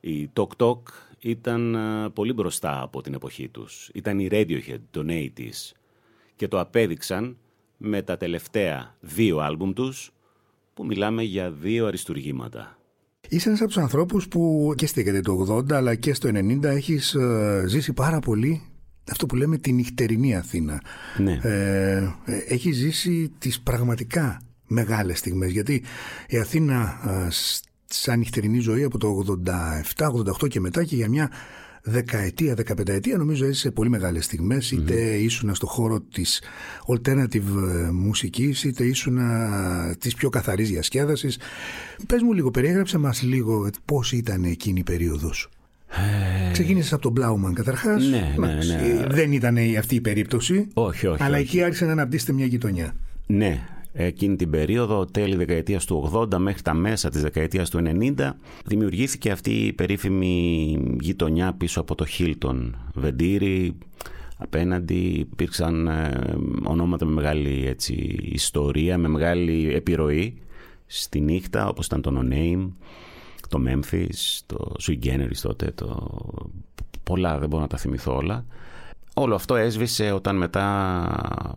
Οι 0.00 0.30
Tok 0.36 0.48
Tok 0.56 0.78
ήταν 1.18 1.74
ε, 1.74 2.08
πολύ 2.08 2.32
μπροστά 2.32 2.82
από 2.82 3.02
την 3.02 3.14
εποχή 3.14 3.48
τους. 3.48 3.90
Ήταν 3.94 4.18
η 4.18 4.28
Radiohead 4.30 4.80
των 4.90 5.06
80's 5.10 5.72
και 6.36 6.48
το 6.48 6.60
απέδειξαν 6.60 7.36
με 7.76 8.02
τα 8.02 8.16
τελευταία 8.16 8.96
δύο 9.00 9.38
άλμπουμ 9.38 9.72
τους 9.72 10.10
που 10.74 10.86
μιλάμε 10.86 11.22
για 11.22 11.50
δύο 11.50 11.86
αριστουργήματα. 11.86 12.78
Είσαι 13.28 13.48
ένας 13.48 13.60
από 13.60 13.68
τους 13.68 13.82
ανθρώπους 13.82 14.28
που 14.28 14.72
και 14.76 14.86
στη 14.86 15.02
δεκαετία 15.02 15.22
του 15.32 15.46
80 15.50 15.72
αλλά 15.72 15.94
και 15.94 16.14
στο 16.14 16.30
90 16.32 16.62
έχεις 16.62 17.14
ε, 17.14 17.64
ζήσει 17.66 17.92
πάρα 17.92 18.18
πολύ 18.18 18.62
αυτό 19.10 19.26
που 19.26 19.36
λέμε 19.36 19.58
την 19.58 19.74
νυχτερινή 19.74 20.36
Αθήνα. 20.36 20.82
Ναι. 21.18 21.38
Ε, 21.42 21.96
ε 22.24 22.36
έχεις 22.48 22.76
ζήσει 22.76 23.32
τις 23.38 23.60
πραγματικά 23.60 24.40
μεγάλες 24.66 25.18
στιγμές 25.18 25.50
γιατί 25.50 25.82
η 26.28 26.38
Αθήνα 26.38 27.00
ε, 27.06 27.28
σαν 27.84 28.18
νυχτερινή 28.18 28.58
ζωή 28.58 28.82
από 28.82 28.98
το 28.98 29.38
87-88 29.96 30.48
και 30.48 30.60
μετά 30.60 30.84
και 30.84 30.96
για 30.96 31.08
μια 31.08 31.30
δεκαετία, 31.86 32.54
δεκαπενταετία 32.54 33.16
νομίζω 33.16 33.44
έζησε 33.44 33.70
πολύ 33.70 33.88
μεγάλες 33.88 34.24
στιγμές 34.24 34.72
mm-hmm. 34.72 34.78
είτε 34.78 35.00
ήσουν 35.00 35.54
στο 35.54 35.66
χώρο 35.66 36.00
της 36.00 36.42
alternative 36.94 37.34
ε, 37.34 37.90
μουσικής 37.90 38.64
είτε 38.64 38.84
ήσουν 38.84 39.18
της 39.98 40.14
πιο 40.14 40.28
καθαρής 40.28 40.68
διασκέδασης 40.68 41.38
Πες 42.06 42.22
μου 42.22 42.32
λίγο, 42.32 42.50
περιέγραψε 42.50 42.98
μας 42.98 43.22
λίγο 43.22 43.70
πώς 43.84 44.12
ήταν 44.12 44.44
εκείνη 44.44 44.78
η 44.78 44.82
περίοδος 44.82 45.48
ε... 45.88 46.52
Ξεκίνησες 46.52 46.92
από 46.92 47.02
τον 47.02 47.12
Μπλάουμαν 47.12 47.54
καταρχάς. 47.54 48.04
Ναι, 48.08 48.34
ναι, 48.38 48.46
ναι. 48.46 49.06
Δεν 49.08 49.32
ήταν 49.32 49.56
αυτή 49.78 49.94
η 49.94 50.00
περίπτωση. 50.00 50.68
Όχι, 50.74 51.06
όχι. 51.06 51.22
Αλλά 51.22 51.36
όχι. 51.36 51.44
εκεί 51.44 51.62
άρχισε 51.62 51.84
να 51.84 51.92
αναπτύσσεται 51.92 52.32
μια 52.32 52.46
γειτονιά. 52.46 52.94
Ναι, 53.26 53.68
εκείνη 53.96 54.36
την 54.36 54.50
περίοδο, 54.50 55.04
τέλη 55.04 55.36
δεκαετίας 55.36 55.84
του 55.84 56.10
80 56.14 56.36
μέχρι 56.38 56.62
τα 56.62 56.74
μέσα 56.74 57.08
της 57.08 57.22
δεκαετίας 57.22 57.70
του 57.70 57.82
90, 58.16 58.30
δημιουργήθηκε 58.64 59.30
αυτή 59.30 59.50
η 59.50 59.72
περίφημη 59.72 60.76
γειτονιά 61.00 61.52
πίσω 61.52 61.80
από 61.80 61.94
το 61.94 62.04
Χίλτον 62.04 62.76
Βεντήρι. 62.94 63.78
Απέναντι 64.38 65.26
υπήρξαν 65.30 65.86
ε, 65.86 66.36
ονόματα 66.64 67.04
με 67.04 67.12
μεγάλη 67.12 67.66
έτσι, 67.66 68.18
ιστορία, 68.22 68.98
με 68.98 69.08
μεγάλη 69.08 69.74
επιρροή 69.74 70.38
στη 70.86 71.20
νύχτα, 71.20 71.68
όπως 71.68 71.86
ήταν 71.86 72.02
το 72.02 72.12
No 72.16 72.32
Name, 72.32 72.68
το 73.48 73.62
Memphis, 73.66 74.40
το 74.46 74.74
Sui 74.80 74.98
Generis 75.04 75.38
τότε, 75.42 75.72
το... 75.74 76.08
πολλά 77.02 77.38
δεν 77.38 77.48
μπορώ 77.48 77.62
να 77.62 77.68
τα 77.68 77.76
θυμηθώ 77.76 78.16
όλα. 78.16 78.44
Όλο 79.14 79.34
αυτό 79.34 79.56
έσβησε 79.56 80.12
όταν 80.12 80.36
μετά 80.36 81.56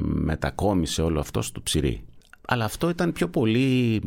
μετακόμισε 0.00 1.02
όλο 1.02 1.20
αυτό 1.20 1.42
στο 1.42 1.60
ψυρί. 1.62 2.02
Αλλά 2.46 2.64
αυτό 2.64 2.88
ήταν 2.88 3.12
πιο 3.12 3.28
πολύ 3.28 4.02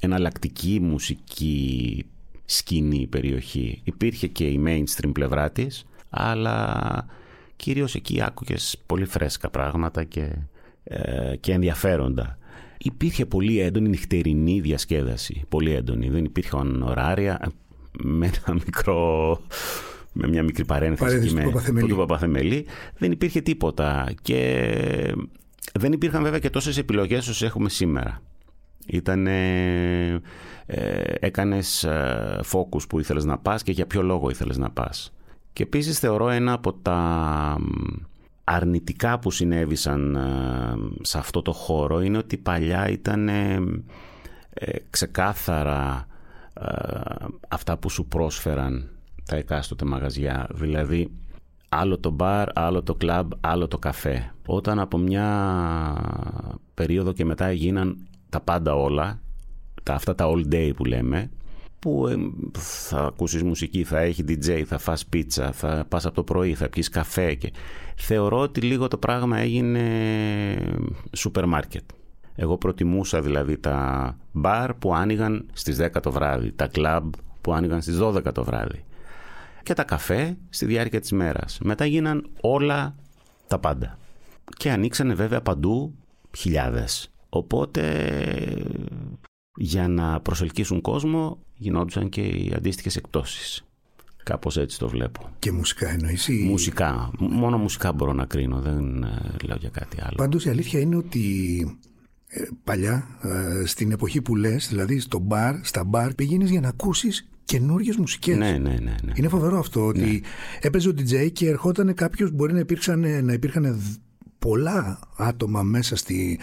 εναλλακτική 0.00 0.80
μουσική 0.80 2.04
σκηνή 2.44 3.06
περιοχή. 3.06 3.80
Υπήρχε 3.84 4.26
και 4.26 4.46
η 4.46 4.62
mainstream 4.66 5.10
πλευρά 5.12 5.50
της, 5.50 5.86
αλλά 6.10 7.06
κυρίως 7.56 7.94
εκεί 7.94 8.22
άκουγες 8.22 8.82
πολύ 8.86 9.04
φρέσκα 9.04 9.50
πράγματα 9.50 10.04
και, 10.04 10.36
ε, 10.84 11.36
και 11.36 11.52
ενδιαφέροντα. 11.52 12.38
Υπήρχε 12.78 13.26
πολύ 13.26 13.60
έντονη 13.60 13.88
νυχτερινή 13.88 14.60
διασκέδαση, 14.60 15.42
πολύ 15.48 15.72
έντονη. 15.72 16.08
Δεν 16.08 16.24
υπήρχε 16.24 16.56
ωράρια 16.82 17.52
με 18.02 18.26
ένα 18.26 18.54
μικρό 18.64 19.40
με 20.16 20.28
μια 20.28 20.42
μικρή 20.42 20.64
παρένθεση 20.64 21.34
με, 21.72 21.80
του 21.88 21.96
Παπαθεμελή. 21.96 22.66
Δεν 22.98 23.12
υπήρχε 23.12 23.40
τίποτα 23.40 24.12
και 24.22 25.14
δεν 25.74 25.92
υπήρχαν 25.92 26.22
βέβαια 26.22 26.38
και 26.38 26.50
τόσες 26.50 26.78
επιλογές 26.78 27.28
όσο 27.28 27.46
έχουμε 27.46 27.68
σήμερα. 27.68 28.22
Ήταν 28.86 29.26
ε, 29.26 30.22
έκανες 31.20 31.84
ε, 31.84 32.40
focus 32.52 32.88
που 32.88 32.98
ήθελες 32.98 33.24
να 33.24 33.38
πας 33.38 33.62
και 33.62 33.72
για 33.72 33.86
ποιο 33.86 34.02
λόγο 34.02 34.30
ήθελες 34.30 34.58
να 34.58 34.70
πας. 34.70 35.12
Και 35.52 35.62
επίσης 35.62 35.98
θεωρώ 35.98 36.28
ένα 36.28 36.52
από 36.52 36.72
τα 36.72 37.56
αρνητικά 38.44 39.18
που 39.18 39.30
συνέβησαν 39.30 40.14
ε, 40.14 41.04
σε 41.04 41.18
αυτό 41.18 41.42
το 41.42 41.52
χώρο 41.52 42.00
είναι 42.00 42.18
ότι 42.18 42.36
παλιά 42.36 42.88
ήταν 42.88 43.28
ε, 43.28 43.60
ξεκάθαρα 44.90 46.06
αυτά 47.48 47.76
που 47.78 47.90
σου 47.90 48.06
πρόσφεραν 48.06 48.95
τα 49.26 49.36
εκάστοτε 49.36 49.84
μαγαζιά. 49.84 50.48
Δηλαδή 50.54 51.10
άλλο 51.68 51.98
το 51.98 52.10
μπαρ, 52.10 52.48
άλλο 52.58 52.82
το 52.82 52.94
κλαμπ, 52.94 53.30
άλλο 53.40 53.68
το 53.68 53.78
καφέ. 53.78 54.34
Όταν 54.46 54.78
από 54.78 54.98
μια 54.98 55.26
περίοδο 56.74 57.12
και 57.12 57.24
μετά 57.24 57.46
έγιναν 57.46 57.96
τα 58.28 58.40
πάντα 58.40 58.74
όλα, 58.74 59.20
τα, 59.82 59.94
αυτά 59.94 60.14
τα 60.14 60.26
all 60.28 60.54
day 60.54 60.70
που 60.76 60.84
λέμε, 60.84 61.30
που 61.78 62.06
ε, 62.06 62.16
θα 62.58 63.04
ακούσεις 63.04 63.42
μουσική, 63.42 63.84
θα 63.84 63.98
έχει 63.98 64.24
DJ, 64.28 64.62
θα 64.66 64.78
φας 64.78 65.06
πίτσα, 65.06 65.52
θα 65.52 65.84
πας 65.88 66.06
από 66.06 66.14
το 66.14 66.22
πρωί, 66.22 66.54
θα 66.54 66.68
πιεις 66.68 66.88
καφέ 66.88 67.34
και 67.34 67.52
θεωρώ 67.96 68.38
ότι 68.38 68.60
λίγο 68.60 68.88
το 68.88 68.96
πράγμα 68.96 69.38
έγινε 69.38 69.82
σούπερ 71.12 71.46
μάρκετ. 71.46 71.82
Εγώ 72.34 72.58
προτιμούσα 72.58 73.20
δηλαδή 73.20 73.58
τα 73.58 74.16
μπαρ 74.32 74.74
που 74.74 74.94
άνοιγαν 74.94 75.46
στις 75.52 75.78
10 75.80 75.88
το 76.02 76.10
βράδυ, 76.10 76.52
τα 76.52 76.66
κλαμπ 76.66 77.12
που 77.40 77.52
άνοιγαν 77.52 77.82
στις 77.82 77.98
12 78.00 78.32
το 78.32 78.44
βράδυ 78.44 78.85
και 79.66 79.74
τα 79.74 79.84
καφέ 79.84 80.36
στη 80.48 80.66
διάρκεια 80.66 81.00
της 81.00 81.12
μέρας. 81.12 81.58
Μετά 81.62 81.86
γίναν 81.86 82.28
όλα 82.40 82.96
τα 83.46 83.58
πάντα. 83.58 83.98
Και 84.56 84.70
ανοίξανε 84.70 85.14
βέβαια 85.14 85.40
παντού 85.40 85.94
χιλιάδες. 86.36 87.12
Οπότε 87.28 87.82
για 89.56 89.88
να 89.88 90.20
προσελκύσουν 90.20 90.80
κόσμο 90.80 91.38
γινόντουσαν 91.54 92.08
και 92.08 92.20
οι 92.20 92.52
αντίστοιχες 92.56 92.96
εκπτώσεις. 92.96 93.64
Κάπως 94.22 94.56
έτσι 94.56 94.78
το 94.78 94.88
βλέπω. 94.88 95.30
Και 95.38 95.52
μουσικά 95.52 95.88
εννοείς 95.88 96.28
ή... 96.28 96.46
Μουσικά. 96.50 97.10
Μόνο 97.18 97.58
μουσικά 97.58 97.92
μπορώ 97.92 98.12
να 98.12 98.24
κρίνω. 98.24 98.60
Δεν 98.60 99.02
ε, 99.02 99.36
λέω 99.46 99.56
για 99.56 99.70
κάτι 99.70 99.96
άλλο. 100.00 100.14
Πάντως 100.16 100.44
η 100.44 100.48
αλήθεια 100.48 100.80
είναι 100.80 100.96
ότι 100.96 101.78
ε, 102.26 102.40
παλιά, 102.64 103.06
ε, 103.22 103.66
στην 103.66 103.92
εποχή 103.92 104.22
που 104.22 104.36
λες, 104.36 104.68
δηλαδή 104.68 104.98
στο 104.98 105.18
μπαρ, 105.18 105.64
στα 105.64 105.84
μπαρ, 105.84 106.14
πήγαινες 106.14 106.50
για 106.50 106.60
να 106.60 106.68
ακούσεις 106.68 107.28
καινούριες 107.46 107.96
μουσικές. 107.96 108.36
Ναι, 108.36 108.50
ναι, 108.50 108.58
ναι, 108.58 108.94
ναι. 109.04 109.12
Είναι 109.14 109.28
φοβερό 109.28 109.58
αυτό 109.58 109.86
ότι 109.86 110.00
ναι. 110.00 110.18
έπαιζε 110.60 110.88
ο 110.88 110.92
DJ 110.96 111.32
και 111.32 111.48
ερχόταν 111.48 111.94
κάποιος, 111.94 112.30
μπορεί 112.30 112.52
να 112.52 112.58
υπήρξαν, 112.58 113.24
να 113.24 113.32
υπήρχαν 113.32 113.80
πολλά 114.38 114.98
άτομα 115.16 115.62
μέσα 115.62 115.96
στη, 115.96 116.38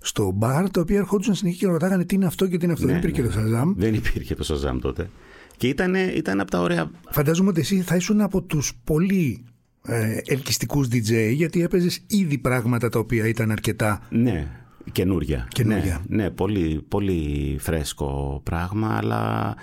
στο 0.00 0.30
μπαρ, 0.30 0.70
τα 0.70 0.80
οποία 0.80 0.98
ερχόντουσαν 0.98 1.34
συνεχεία 1.34 1.66
και 1.66 1.72
ρωτάγανε 1.72 2.04
τι 2.04 2.14
είναι 2.14 2.26
αυτό 2.26 2.46
και 2.46 2.56
τι 2.56 2.64
είναι 2.64 2.72
αυτό. 2.72 2.86
Ναι, 2.86 2.92
δεν 2.92 3.00
υπήρχε 3.00 3.22
ναι. 3.22 3.26
το 3.26 3.32
Σαζάμ. 3.32 3.72
Δεν 3.76 3.94
υπήρχε 3.94 4.34
το 4.34 4.44
Σαζάμ 4.44 4.78
τότε. 4.78 5.10
Και 5.56 5.68
ήταν, 5.68 5.94
ήταν 5.94 6.40
από 6.40 6.50
τα 6.50 6.60
ωραία. 6.60 6.90
Φαντάζομαι 7.10 7.48
ότι 7.48 7.60
εσύ 7.60 7.80
θα 7.80 7.96
ήσουν 7.96 8.20
από 8.20 8.42
τους 8.42 8.72
πολύ 8.84 9.44
ε, 9.86 10.18
ελκυστικούς 10.24 10.86
DJ, 10.92 11.32
γιατί 11.32 11.62
έπαιζες 11.62 12.00
ήδη 12.06 12.38
πράγματα 12.38 12.88
τα 12.88 12.98
οποία 12.98 13.28
ήταν 13.28 13.50
αρκετά. 13.50 14.06
Ναι, 14.10 14.61
Καινούρια. 14.92 15.48
Καινούρια. 15.50 16.04
Ναι, 16.08 16.22
ναι, 16.22 16.30
πολύ, 16.30 16.84
πολύ 16.88 17.56
φρέσκο 17.60 18.40
πράγμα, 18.44 18.96
αλλά 18.96 19.54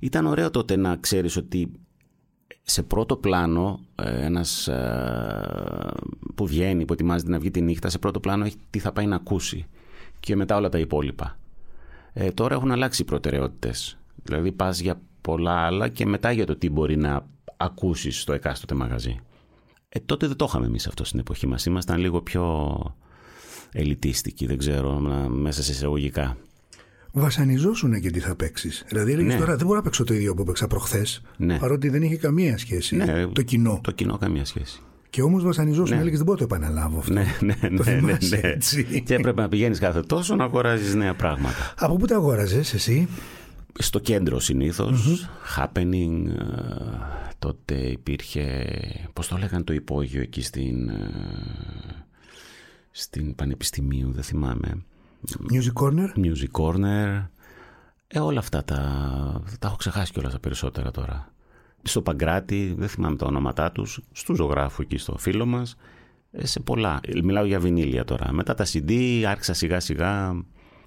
ήταν 0.00 0.26
ωραίο 0.26 0.50
τότε 0.50 0.76
να 0.76 0.96
ξέρεις 0.96 1.36
ότι 1.36 1.70
σε 2.62 2.82
πρώτο 2.82 3.16
πλάνο 3.16 3.80
ε, 3.94 4.24
ένας 4.24 4.68
ε, 4.68 5.92
που 6.34 6.46
βγαίνει, 6.46 6.84
που 6.84 6.92
ετοιμάζεται 6.92 7.30
να 7.30 7.38
βγει 7.38 7.50
τη 7.50 7.60
νύχτα, 7.60 7.88
σε 7.88 7.98
πρώτο 7.98 8.20
πλάνο 8.20 8.44
έχει 8.44 8.56
τι 8.70 8.78
θα 8.78 8.92
πάει 8.92 9.06
να 9.06 9.16
ακούσει 9.16 9.66
και 10.20 10.36
μετά 10.36 10.56
όλα 10.56 10.68
τα 10.68 10.78
υπόλοιπα. 10.78 11.38
Ε, 12.12 12.30
τώρα 12.30 12.54
έχουν 12.54 12.70
αλλάξει 12.70 13.02
οι 13.02 13.04
προτεραιότητες. 13.04 13.98
Δηλαδή 14.22 14.52
πας 14.52 14.80
για 14.80 15.00
πολλά 15.20 15.52
άλλα 15.52 15.88
και 15.88 16.06
μετά 16.06 16.32
για 16.32 16.46
το 16.46 16.56
τι 16.56 16.70
μπορεί 16.70 16.96
να 16.96 17.26
ακούσεις 17.56 18.20
στο 18.20 18.32
εκάστοτε 18.32 18.74
μαγαζί. 18.74 19.20
Ε, 19.88 20.00
τότε 20.00 20.26
δεν 20.26 20.36
το 20.36 20.44
είχαμε 20.48 20.66
εμείς 20.66 20.86
αυτό 20.86 21.04
στην 21.04 21.18
εποχή 21.18 21.46
μας. 21.46 21.64
Ήμασταν 21.64 21.98
λίγο 21.98 22.22
πιο 22.22 22.76
ελιτίστικη, 23.72 24.46
δεν 24.46 24.58
ξέρω, 24.58 24.98
μέσα 25.28 25.62
σε 25.62 25.72
εισαγωγικά. 25.72 26.36
Βασανιζόσουν 27.12 28.00
και 28.00 28.10
τι 28.10 28.20
θα 28.20 28.34
παίξεις. 28.34 28.84
Δηλαδή 28.88 29.12
έλεγε 29.12 29.28
ναι. 29.28 29.38
τώρα 29.38 29.56
δεν 29.56 29.66
μπορώ 29.66 29.78
να 29.78 29.84
παίξω 29.84 30.04
το 30.04 30.14
ίδιο 30.14 30.34
που 30.34 30.44
παίξα 30.44 30.66
προχθές. 30.66 31.22
Ναι. 31.36 31.58
Παρότι 31.58 31.88
δεν 31.88 32.02
είχε 32.02 32.16
καμία 32.16 32.58
σχέση. 32.58 32.96
Ναι, 32.96 33.26
το 33.26 33.42
κοινό. 33.42 33.80
Το 33.82 33.90
κοινό 33.90 34.18
καμία 34.18 34.44
σχέση. 34.44 34.82
Και 35.10 35.22
όμως 35.22 35.44
βασανιζόσουν, 35.44 35.94
ναι. 35.94 36.00
έλεγες 36.00 36.18
δεν 36.18 36.26
μπορώ 36.26 36.38
να 36.40 36.46
το 36.46 36.54
επαναλάβω 36.54 36.98
αυτό. 36.98 37.12
Ναι, 37.12 37.26
ναι, 37.40 37.54
το 37.76 37.82
ναι, 37.84 38.00
ναι, 38.00 38.18
ναι. 38.28 38.40
Έτσι. 38.42 39.02
Και 39.04 39.14
έπρεπε 39.14 39.40
να 39.40 39.48
πηγαίνεις 39.48 39.78
κάθε 39.78 40.00
τόσο 40.00 40.34
να 40.34 40.44
αγοράζεις 40.44 40.94
νέα 40.94 41.14
πράγματα. 41.14 41.74
Από 41.78 41.96
πού 41.96 42.06
τα 42.06 42.16
αγόραζες 42.16 42.74
εσύ, 42.74 43.08
Στο 43.78 43.98
κέντρο 43.98 44.40
συνήθως. 44.40 45.06
Mm-hmm. 45.06 45.62
Happening. 45.62 46.26
Ε, 46.26 46.44
τότε 47.38 47.74
υπήρχε. 47.74 48.66
Πώς 49.12 49.28
το 49.28 49.36
λέγανε 49.36 49.64
το 49.64 49.72
υπόγειο 49.72 50.20
εκεί 50.20 50.42
στην. 50.42 50.90
Ε, 52.98 53.00
στην 53.00 53.34
Πανεπιστημίου, 53.34 54.12
δεν 54.12 54.22
θυμάμαι. 54.22 54.84
Music 55.52 55.82
Corner; 55.82 56.08
Music 56.16 56.50
Corner. 56.60 57.26
Ε, 58.06 58.20
όλα 58.20 58.38
αυτά 58.38 58.64
τα, 58.64 58.76
τα 59.58 59.66
έχω 59.66 59.76
ξεχάσει 59.76 60.12
κιόλας 60.12 60.32
τα 60.32 60.38
περισσότερα 60.38 60.90
τώρα. 60.90 61.32
Στο 61.82 62.02
Παγκράτη, 62.02 62.74
δεν 62.78 62.88
θυμάμαι 62.88 63.16
τα 63.16 63.26
ονόματά 63.26 63.72
τους, 63.72 64.00
στου 64.12 64.34
ζωγράφου 64.34 64.82
εκεί 64.82 64.96
στο 64.96 65.18
φίλο 65.18 65.46
μας, 65.46 65.76
ε, 66.30 66.46
σε 66.46 66.60
πολλά. 66.60 67.00
Μιλάω 67.22 67.44
για 67.44 67.60
βινίλια 67.60 68.04
τώρα. 68.04 68.32
Μετά 68.32 68.54
τα 68.54 68.66
CD 68.72 69.22
άρχισα 69.26 69.52
σιγά 69.52 69.80
σιγά, 69.80 70.44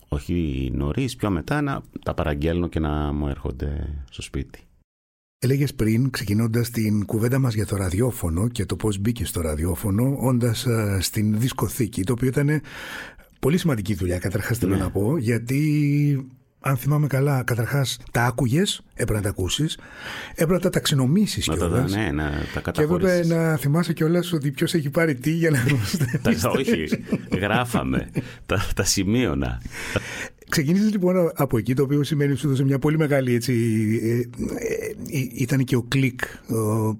όχι 0.07 0.69
νωρίς, 0.73 1.15
πιο 1.15 1.29
μετά 1.29 1.61
να 1.61 1.81
τα 2.03 2.13
παραγγέλνω 2.13 2.67
και 2.67 2.79
να 2.79 3.13
μου 3.13 3.27
έρχονται 3.27 4.03
στο 4.09 4.21
σπίτι. 4.21 4.59
Έλεγες 5.43 5.73
πριν, 5.73 6.09
ξεκινώντας 6.09 6.69
την 6.69 7.05
κουβέντα 7.05 7.39
μας 7.39 7.53
για 7.53 7.65
το 7.65 7.75
ραδιόφωνο 7.75 8.47
και 8.47 8.65
το 8.65 8.75
πώς 8.75 8.97
μπήκε 8.97 9.25
στο 9.25 9.41
ραδιόφωνο, 9.41 10.17
όντας 10.19 10.67
στην 10.99 11.39
δισκοθήκη, 11.39 12.03
το 12.03 12.11
οποίο 12.11 12.27
ήταν 12.27 12.61
πολύ 13.39 13.57
σημαντική 13.57 13.93
δουλειά, 13.93 14.19
καταρχάς 14.19 14.57
θέλω 14.57 14.75
ναι. 14.75 14.81
να 14.81 14.89
πω, 14.89 15.17
γιατί 15.17 16.31
αν 16.59 16.77
θυμάμαι 16.77 17.07
καλά, 17.07 17.43
καταρχάς 17.43 17.99
τα 18.11 18.23
άκουγες, 18.23 18.83
έπρεπε 18.93 19.13
να 19.13 19.21
τα 19.21 19.29
ακούσεις, 19.29 19.77
έπρεπε 20.31 20.53
να 20.53 20.59
τα 20.59 20.69
ταξινομήσεις 20.69 21.47
κιόλας. 21.47 21.93
Ναι, 21.93 22.11
να 22.11 22.31
τα 22.53 22.71
Και 22.71 22.81
έπρεπε 22.81 23.25
να 23.25 23.55
θυμάσαι 23.55 23.93
κιόλας 23.93 24.33
ότι 24.33 24.51
ποιος 24.51 24.73
έχει 24.73 24.89
πάρει 24.89 25.15
τι 25.15 25.31
για 25.31 25.49
να 25.49 25.59
τα 26.21 26.49
Όχι, 26.49 26.87
γράφαμε. 27.41 28.09
τα, 28.45 28.67
τα 28.75 28.83
σημείωνα. 28.83 29.61
Ξεκίνησε 30.51 30.89
λοιπόν 30.89 31.31
από 31.35 31.57
εκεί, 31.57 31.73
το 31.73 31.83
οποίο 31.83 32.03
σημαίνει 32.03 32.31
ότι 32.31 32.39
σου 32.39 32.47
έδωσε 32.47 32.63
μια 32.63 32.79
πολύ 32.79 32.97
μεγάλη 32.97 33.33
έτσι. 33.33 33.53
Ε, 34.03 34.15
ε, 34.15 34.21
ε, 35.17 35.27
ήταν 35.33 35.63
και 35.63 35.75
ο 35.75 35.83
κλικ, 35.83 36.21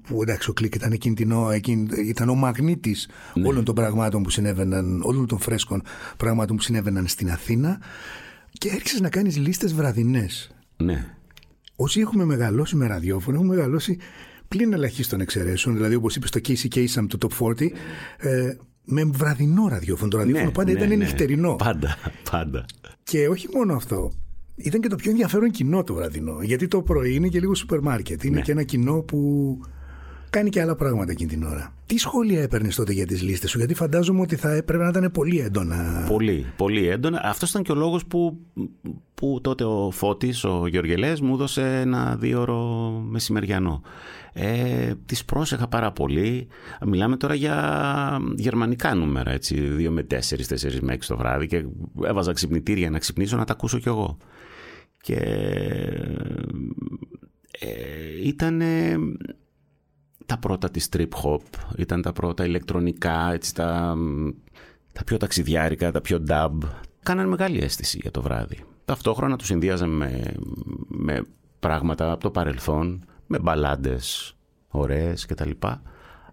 που 0.04 0.22
εντάξει, 0.22 0.50
ο 0.50 0.54
κλικ 0.54 0.76
ήταν 0.76 0.92
εκείνη 0.92 1.88
ήταν 2.08 2.30
ο 2.30 2.36
μαγνήτης 2.36 3.10
ναι. 3.34 3.48
όλων 3.48 3.64
των 3.64 3.76
πραγμάτων 3.76 4.24
που 4.24 4.30
συνέβαιναν, 4.30 5.02
όλων 5.04 5.28
των 5.28 5.40
φρέσκων 5.40 5.82
πραγμάτων 6.18 6.56
που 6.56 6.62
συνέβαιναν 6.62 7.08
στην 7.08 7.32
Αθήνα. 7.32 7.80
Και 8.52 8.72
άρχισες 8.72 9.00
να 9.00 9.10
κάνεις 9.10 9.38
λίστες 9.38 9.74
βραδινές. 9.74 10.56
Ναι. 10.78 11.06
Όσοι 11.76 12.00
έχουμε 12.00 12.26
μεγαλώσει 12.26 12.76
με 12.76 12.88
ραδιόφωνο, 12.88 13.38
έχουμε 13.38 13.56
μεγαλώσει 13.56 13.98
πλην 14.48 14.74
ελαχίστων 14.74 15.22
εξαιρέσεων. 15.22 15.76
Δηλαδή, 15.76 15.96
όπως 15.96 16.16
είπες 16.16 16.30
στο 16.30 16.40
Casey 16.48 16.76
Kasem 16.76 17.06
του 17.10 17.18
Top 17.22 17.48
40, 17.48 17.72
ε, 18.18 18.56
με 18.84 19.04
βραδινό 19.04 19.68
ραδιόφωνο. 19.68 20.10
Το 20.10 20.18
ραδιόφωνο 20.18 20.46
ναι, 20.46 20.52
πάντα 20.52 20.72
ναι, 20.72 20.78
ήταν 20.78 20.90
ναι. 20.90 20.96
νυχτερινό. 20.96 21.56
Πάντα, 21.56 21.98
πάντα. 22.32 22.66
Και 23.04 23.28
όχι 23.28 23.48
μόνο 23.54 23.74
αυτό. 23.74 24.12
Ήταν 24.56 24.82
και 24.82 24.88
το 24.88 24.96
πιο 24.96 25.12
ενδιαφέρον 25.12 25.52
κοινό 25.52 25.84
το 25.84 25.94
βραδινό. 25.94 26.42
Γιατί 26.42 26.68
το 26.68 26.82
πρωί 26.82 27.16
είναι 27.16 27.28
και 27.28 27.40
λίγο 27.40 27.56
σούπερ 27.56 27.80
μάρκετ. 27.80 28.24
Είναι 28.24 28.36
ναι. 28.36 28.42
και 28.42 28.52
ένα 28.52 28.64
κοινό 28.64 29.02
που 29.02 29.60
κάνει 30.32 30.50
και 30.50 30.62
άλλα 30.62 30.76
πράγματα 30.76 31.12
εκείνη 31.12 31.30
την 31.30 31.44
ώρα. 31.44 31.74
Τι 31.86 31.98
σχόλια 31.98 32.42
έπαιρνες 32.42 32.76
τότε 32.76 32.94
για 32.94 33.06
τις 33.06 33.22
λίστες 33.22 33.50
σου, 33.50 33.58
Γιατί 33.58 33.74
φαντάζομαι 33.74 34.22
ότι 34.22 34.36
θα 34.36 34.52
έπρεπε 34.52 34.84
να 34.84 34.90
ήταν 34.90 35.12
πολύ 35.12 35.40
έντονα. 35.40 36.06
Πολύ, 36.08 36.46
πολύ 36.56 36.88
έντονα. 36.88 37.22
Αυτός 37.24 37.50
ήταν 37.50 37.64
και 37.64 37.72
ο 37.72 37.76
λόγος 37.76 38.06
που, 38.06 38.38
που 39.14 39.40
τότε 39.42 39.64
ο 39.64 39.92
Φώτης, 39.92 40.44
ο 40.44 40.68
Γεωργελές, 40.68 41.22
μου 41.22 41.34
έδωσε 41.34 41.80
ένα 41.80 42.16
δύο 42.20 42.42
ώρο 42.42 42.90
μεσημεριανό. 43.10 43.82
Ε, 44.34 44.92
τις 45.06 45.26
πρόσεχα 45.26 45.68
πάρα 45.68 45.92
πολύ. 45.92 46.48
Μιλάμε 46.86 47.18
τώρα 47.18 47.34
για 47.34 48.22
γερμανικά 48.36 48.96
νούμερα, 48.96 49.32
έτσι, 49.32 49.56
2 49.78 49.90
με 49.90 50.04
4, 50.04 50.16
4 50.16 50.80
με 50.82 50.94
6 50.94 50.98
το 51.08 51.18
βράδυ 51.18 51.48
και 51.48 51.66
έβαζα 52.06 52.34
ξυπνητήρια 52.34 52.90
να 52.90 53.00
ξυπνήσω 53.00 53.38
να 53.38 53.46
τα 53.46 53.54
ακούσω 53.54 53.80
κι 53.80 53.88
εγώ. 53.88 54.18
Και 55.02 55.16
ε, 57.60 57.68
ήταν 58.24 58.62
τα 60.32 60.38
πρώτα 60.38 60.70
της 60.70 60.90
trip 60.94 61.10
hop, 61.24 61.42
ήταν 61.78 62.02
τα 62.02 62.14
πρώτα 62.14 62.46
ηλεκτρονικά, 62.46 63.32
έτσι, 63.34 63.56
τα, 63.56 63.98
τα 64.92 65.04
πιο 65.04 65.18
ταξιδιάρικα, 65.18 65.92
τα 65.92 66.02
πιο 66.02 66.24
dub. 66.28 66.52
Κάνανε 67.04 67.28
μεγάλη 67.28 67.60
αίσθηση 67.60 68.00
για 68.02 68.12
το 68.12 68.22
βράδυ. 68.22 68.64
Ταυτόχρονα 68.86 69.36
τους 69.36 69.48
συνδύαζαν 69.48 69.90
με, 69.90 70.34
με 70.88 71.22
πράγματα 71.60 72.12
από 72.12 72.22
το 72.22 72.32
παρελθόν, 72.32 73.06
με 73.28 73.40
μπαλάντες 73.40 74.36
ωραίες 74.68 75.26
κτλ. 75.26 75.50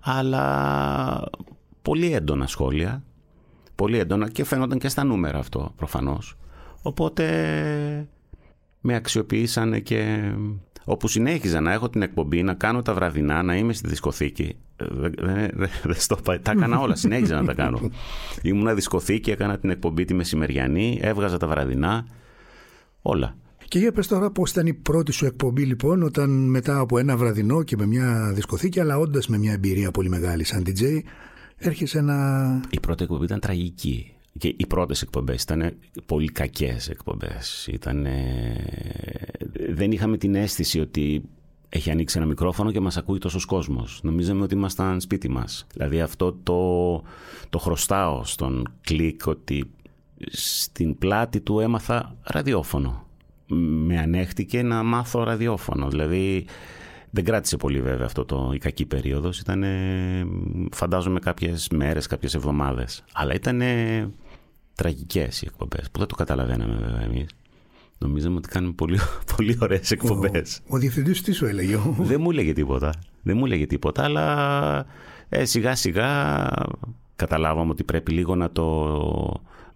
Αλλά 0.01 1.31
πολύ 1.83 2.13
έντονα 2.13 2.47
σχόλια, 2.47 3.05
πολύ 3.75 3.99
έντονα 3.99 4.29
και 4.29 4.45
φαίνονταν 4.45 4.79
και 4.79 4.89
στα 4.89 5.05
νούμερα 5.05 5.39
αυτό 5.39 5.73
προφανώς. 5.77 6.39
Οπότε 6.83 7.25
με 8.81 8.95
αξιοποίησαν 8.95 9.83
και 9.83 10.33
όπου 10.89 11.09
συνέχιζα 11.09 11.61
να 11.61 11.73
έχω 11.73 11.89
την 11.91 12.03
εκπομπή, 12.03 12.43
να 12.43 12.55
κάνω 12.55 12.83
τα 12.83 12.95
βραδινά, 12.95 13.43
να 13.43 13.57
είμαι 13.57 13.73
στη 13.73 13.89
δισκοθήκη. 13.89 14.57
Δεν 14.77 15.51
δε, 15.55 15.95
στο 16.07 16.17
Τα 16.23 16.51
έκανα 16.51 16.79
όλα, 16.79 16.95
συνέχιζα 16.95 17.41
να 17.41 17.45
τα 17.45 17.55
κάνω. 17.55 17.81
Ήμουνα 18.43 18.75
δισκοθήκη, 18.75 19.31
έκανα 19.31 19.59
την 19.59 19.71
εκπομπή 19.71 20.05
τη 20.05 20.15
μεσημεριανή, 20.15 20.99
έβγαζα 21.03 21.37
τα 21.37 21.47
βραδινά, 21.47 22.07
όλα. 23.03 23.37
Και 23.69 23.79
για 23.79 23.93
πες 23.93 24.07
τώρα 24.07 24.31
πώς 24.31 24.51
ήταν 24.51 24.67
η 24.67 24.75
πρώτη 24.75 25.13
σου 25.13 25.27
εκπομπή 25.27 25.65
λοιπόν 25.65 26.03
όταν 26.03 26.31
μετά 26.31 26.79
από 26.79 26.99
ένα 26.99 27.17
βραδινό 27.17 27.63
και 27.63 27.77
με 27.77 27.87
μια 27.87 28.33
δισκοθήκη 28.35 28.81
αλλά 28.81 28.99
όντας 28.99 29.27
με 29.27 29.39
μια 29.39 29.53
εμπειρία 29.53 29.91
πολύ 29.91 30.09
μεγάλη 30.09 30.45
σαν 30.45 30.65
DJ 30.67 31.01
έρχεσαι 31.57 32.01
να... 32.01 32.15
Η 32.71 32.81
πρώτη 32.81 33.03
εκπομπή 33.03 33.25
ήταν 33.25 33.41
τραγική 33.41 34.13
και 34.39 34.55
οι 34.57 34.67
πρώτες 34.67 35.03
εκπομπές 35.03 35.43
ήταν 35.43 35.77
πολύ 36.07 36.29
κακές 36.29 36.89
εκπομπές. 36.89 37.67
Ήτανε... 37.67 38.17
Δεν 39.69 39.93
είχαμε 39.93 40.17
την 40.17 40.35
αίσθηση 40.35 40.81
ότι 40.81 41.23
έχει 41.69 41.91
ανοίξει 41.91 42.19
ένα 42.19 42.27
μικρόφωνο 42.27 42.73
και 42.73 42.81
μας 42.81 42.97
ακούει 42.97 43.19
τόσος 43.19 43.45
κόσμος. 43.45 44.01
Νομίζαμε 44.03 44.43
ότι 44.43 44.55
ήμασταν 44.55 45.01
σπίτι 45.01 45.29
μας. 45.29 45.67
Δηλαδή 45.73 46.01
αυτό 46.01 46.33
το, 46.43 47.03
το 47.51 47.59
χρωστάω 47.59 48.25
στον 48.25 48.69
κλικ 48.81 49.27
ότι 49.27 49.71
στην 50.27 50.99
πλάτη 50.99 51.41
του 51.41 51.61
έμαθα 51.61 52.17
ραδιόφωνο. 52.23 53.07
Με 53.87 53.99
ανέχτηκε 53.99 54.63
να 54.63 54.83
μάθω 54.83 55.23
ραδιόφωνο. 55.23 55.89
Δηλαδή 55.89 56.47
δεν 57.11 57.25
κράτησε 57.25 57.57
πολύ 57.57 57.81
βέβαια 57.81 58.07
αυτό 58.07 58.25
το, 58.25 58.51
η 58.55 58.59
κακή 58.59 58.87
περίοδος. 58.87 59.41
Ήταν 59.41 59.65
φαντάζομαι 60.73 61.19
κάποιες 61.19 61.69
μέρες, 61.69 62.07
κάποιες 62.07 62.35
εβδομάδες. 62.35 63.05
Αλλά 63.13 63.35
ήταν 63.35 63.61
Τραγικές 64.79 65.43
οι 65.43 65.47
εκπομπές 65.47 65.91
που 65.91 65.99
δεν 65.99 66.09
το 66.09 66.15
καταλαβαίναμε 66.15 66.75
βέβαια 66.75 67.03
εμείς. 67.03 67.27
Νομίζαμε 67.99 68.37
ότι 68.37 68.49
κάνουμε 68.49 68.73
πολύ, 68.73 68.99
πολύ 69.37 69.59
ωραίες 69.61 69.91
εκπομπές. 69.91 70.61
Ο, 70.67 70.75
ο 70.75 70.79
διευθυντής 70.79 71.23
τι 71.23 71.33
σου 71.33 71.47
έλεγε. 71.47 71.79
Δεν 71.99 72.21
μου 72.21 72.31
έλεγε 72.31 72.53
τίποτα. 72.53 72.93
Δεν 73.23 73.37
μου 73.37 73.45
έλεγε 73.45 73.67
τίποτα, 73.67 74.05
αλλά 74.05 74.87
ε, 75.29 75.45
σιγά 75.45 75.75
σιγά 75.75 76.49
καταλάβαμε 77.17 77.71
ότι 77.71 77.85
πρέπει 77.85 78.13
λίγο 78.13 78.35
να 78.35 78.51
το, 78.51 79.01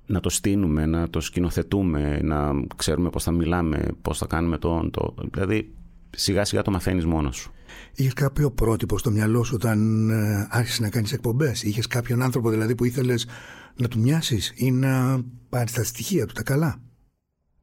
να 0.06 0.20
το 0.20 0.30
στείνουμε, 0.30 0.86
να 0.86 1.10
το 1.10 1.20
σκηνοθετούμε, 1.20 2.18
να 2.22 2.52
ξέρουμε 2.76 3.10
πώς 3.10 3.22
θα 3.22 3.30
μιλάμε, 3.30 3.88
πώς 4.02 4.18
θα 4.18 4.26
κάνουμε 4.26 4.58
το... 4.58 4.90
το 4.90 5.14
δηλαδή 5.32 5.74
σιγά 6.10 6.44
σιγά 6.44 6.62
το 6.62 6.70
μαθαίνεις 6.70 7.06
μόνος 7.06 7.36
σου. 7.36 7.52
Είχες 7.94 8.12
κάποιο 8.12 8.50
πρότυπο 8.50 8.98
στο 8.98 9.10
μυαλό 9.10 9.44
σου 9.44 9.52
όταν 9.54 10.10
ε, 10.10 10.48
άρχισες 10.50 10.80
να 10.80 10.88
κάνεις 10.88 11.12
εκπομπές; 11.12 11.62
Είχες 11.62 11.86
κάποιον 11.86 12.22
άνθρωπο 12.22 12.50
δηλαδή 12.50 12.74
που 12.74 12.84
ήθελες 12.84 13.26
να 13.76 13.88
του 13.88 13.98
μοιάσεις 13.98 14.52
ή 14.54 14.70
να 14.70 15.20
πάρεις 15.48 15.72
τα 15.72 15.84
στοιχεία 15.84 16.26
του 16.26 16.32
τα 16.32 16.42
καλά; 16.42 16.80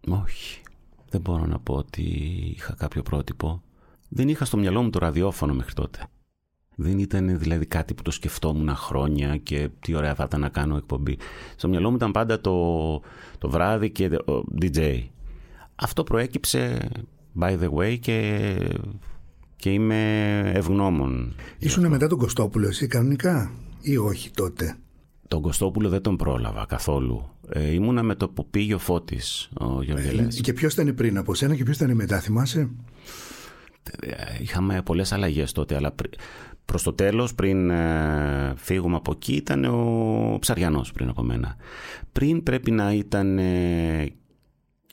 Όχι. 0.07 0.61
Δεν 1.09 1.21
μπορώ 1.21 1.45
να 1.45 1.59
πω 1.59 1.73
ότι 1.73 2.01
είχα 2.55 2.73
κάποιο 2.77 3.01
πρότυπο. 3.01 3.61
Δεν 4.09 4.29
είχα 4.29 4.45
στο 4.45 4.57
μυαλό 4.57 4.81
μου 4.81 4.89
το 4.89 4.99
ραδιόφωνο 4.99 5.53
μέχρι 5.53 5.73
τότε. 5.73 6.07
Δεν 6.75 6.99
ήταν 6.99 7.39
δηλαδή 7.39 7.65
κάτι 7.65 7.93
που 7.93 8.01
το 8.01 8.11
σκεφτόμουν 8.11 8.75
χρόνια 8.75 9.37
και 9.37 9.69
τι 9.79 9.95
ωραία 9.95 10.15
θα 10.15 10.23
ήταν 10.23 10.39
να 10.39 10.49
κάνω 10.49 10.77
εκπομπή. 10.77 11.17
Στο 11.55 11.67
μυαλό 11.67 11.89
μου 11.89 11.95
ήταν 11.95 12.11
πάντα 12.11 12.41
το, 12.41 12.55
το 13.37 13.49
βράδυ 13.49 13.89
και 13.89 14.09
το 14.09 14.45
DJ. 14.61 15.03
Αυτό 15.75 16.03
προέκυψε 16.03 16.89
by 17.39 17.59
the 17.59 17.69
way 17.69 17.99
και, 17.99 18.57
και 19.55 19.71
είμαι 19.71 20.39
ευγνώμων. 20.55 21.35
Ήσουν 21.57 21.87
μετά 21.87 22.07
τον 22.07 22.17
Κωστόπουλο 22.17 22.67
εσύ 22.67 22.87
κανονικά 22.87 23.51
ή 23.81 23.97
όχι 23.97 24.31
τότε; 24.31 24.77
Τον 25.29 25.41
Κωστόπουλο 25.41 25.89
δεν 25.89 26.01
τον 26.01 26.15
πρόλαβα 26.15 26.65
καθόλου. 26.65 27.29
Ε, 27.49 27.73
ήμουνα 27.73 28.03
με 28.03 28.15
το 28.15 28.29
που 28.29 28.49
πήγε 28.49 28.73
ο 28.73 28.77
Φώτης, 28.77 29.49
ο 29.59 29.81
Γιώργελές. 29.81 30.37
Ε, 30.37 30.41
και 30.41 30.53
ποιος 30.53 30.73
ήταν 30.73 30.95
πριν 30.95 31.17
από 31.17 31.33
σένα 31.33 31.55
και 31.55 31.63
ποιος 31.63 31.75
ήταν 31.75 31.95
μετά, 31.95 32.19
θυμάσαι; 32.19 32.69
Ε, 33.99 34.13
είχαμε 34.41 34.81
πολλές 34.81 35.11
αλλαγές 35.11 35.51
τότε, 35.51 35.75
αλλά 35.75 35.95
προς 36.65 36.83
το 36.83 36.93
τέλος, 36.93 37.35
πριν 37.35 37.69
ε, 37.69 38.53
φύγουμε 38.55 38.95
από 38.95 39.11
εκεί, 39.15 39.33
ήταν 39.33 39.65
ο 39.65 40.37
Ψαριανός 40.39 40.91
πριν 40.91 41.09
από 41.09 41.23
μένα. 41.23 41.55
Πριν 42.11 42.43
πρέπει 42.43 42.71
να 42.71 42.93
ήταν 42.93 43.37
ε, 43.37 44.13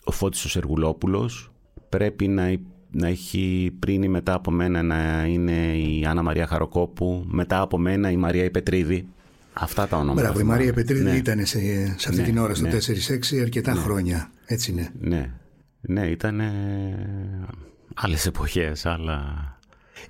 ο 0.05 0.11
Φώτης 0.11 0.44
ο 0.44 0.49
Σεργουλόπουλος, 0.49 1.53
πρέπει 1.88 2.29
να, 2.29 2.57
να 2.90 3.09
έχει 3.09 3.77
πριν 3.79 4.03
ή 4.03 4.09
μετά 4.09 4.35
από 4.35 4.51
μένα 4.51 4.83
να 4.83 5.27
είναι 5.27 5.77
η 5.77 6.05
Άννα 6.07 6.22
Μαρία 6.22 6.46
Χαροκόπου, 6.46 7.25
μετά 7.27 7.61
από 7.61 7.79
μένα 7.79 8.11
η 8.11 8.16
Μαρία 8.16 8.44
Υπετρίδη. 8.44 9.09
Αυτά 9.61 9.88
τα 9.88 9.97
ονόματα. 9.97 10.23
Μπράβο, 10.23 10.40
η 10.40 10.42
Μαρία 10.42 10.73
Πετρίδη 10.73 11.03
ναι. 11.03 11.16
ήταν 11.16 11.47
σε, 11.47 11.59
σε 11.99 12.09
αυτή 12.09 12.21
ναι, 12.21 12.23
την 12.23 12.38
ώρα 12.38 12.55
στο 12.55 12.66
ναι. 12.66 12.79
4-6 13.33 13.40
αρκετά 13.40 13.75
ναι. 13.75 13.81
χρόνια. 13.81 14.31
Έτσι 14.47 14.71
είναι. 14.71 14.92
Ναι, 15.01 15.31
ναι 15.81 16.07
ήταν 16.07 16.40
άλλες 17.95 18.27
εποχές, 18.27 18.87
αλλά... 18.87 19.51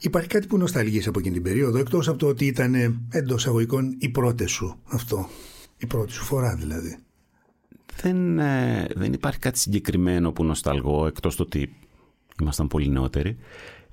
Υπάρχει 0.00 0.28
κάτι 0.28 0.46
που 0.46 0.58
νοσταλγείς 0.58 1.06
από 1.06 1.18
εκείνη 1.18 1.34
την 1.34 1.42
περίοδο, 1.42 1.78
εκτός 1.78 2.08
από 2.08 2.18
το 2.18 2.26
ότι 2.26 2.46
ήταν 2.46 2.74
εντός 3.10 3.46
αγωγικών 3.46 3.96
οι 3.98 4.08
πρώτε 4.08 4.46
σου 4.46 4.80
αυτό. 4.84 5.28
Η 5.76 5.86
πρώτη 5.86 6.12
σου 6.12 6.24
φορά 6.24 6.54
δηλαδή. 6.54 6.98
Δεν, 8.02 8.38
ε, 8.38 8.86
δεν 8.94 9.12
υπάρχει 9.12 9.38
κάτι 9.38 9.58
συγκεκριμένο 9.58 10.32
που 10.32 10.44
νοσταλγώ, 10.44 11.06
εκτός 11.06 11.36
το 11.36 11.42
ότι 11.42 11.76
ήμασταν 12.40 12.68
πολύ 12.68 12.88
νεότεροι. 12.88 13.36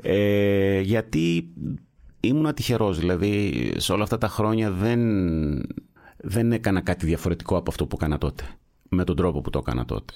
Ε, 0.02 0.80
γιατί 0.80 1.54
ήμουν 2.24 2.54
τυχερός. 2.54 3.00
Δηλαδή, 3.00 3.72
σε 3.78 3.94
όλα 3.94 4.04
αυτά 4.04 4.18
τα 4.18 4.28
χρόνια 4.28 4.72
δεν, 4.72 5.02
δεν 6.18 6.52
έκανα 6.52 6.82
κάτι 6.82 7.06
διαφορετικό 7.06 7.58
από 7.58 7.70
αυτό 7.70 7.88
που 7.88 7.98
έκανα 8.00 8.18
τότε. 8.18 8.44
Με 8.90 9.04
τον 9.04 9.16
τρόπο 9.16 9.42
που 9.42 9.50
το 9.50 9.60
έκανα 9.60 9.86
τότε. 9.86 10.14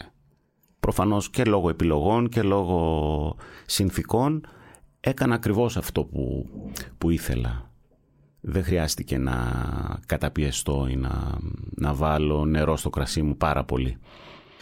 Προφανώς 0.80 1.30
και 1.30 1.44
λόγω 1.44 1.70
επιλογών 1.70 2.30
και 2.30 2.42
λόγω 2.42 3.36
συνθήκων 3.66 4.48
έκανα 5.00 5.36
ακριβώς 5.36 5.78
αυτό 5.78 6.04
που, 6.04 6.50
που 6.98 7.10
ήθελα. 7.10 7.72
Δεν 8.42 8.64
χρειάστηκε 8.64 9.18
να 9.18 9.36
καταπιεστώ 10.06 10.88
ή 10.90 10.96
να, 10.96 11.38
να 11.76 11.94
βάλω 11.94 12.46
νερό 12.46 12.78
στο 12.78 12.90
κρασί 12.90 13.22
μου 13.22 13.38
πάρα 13.38 13.64
πολύ. 13.64 13.98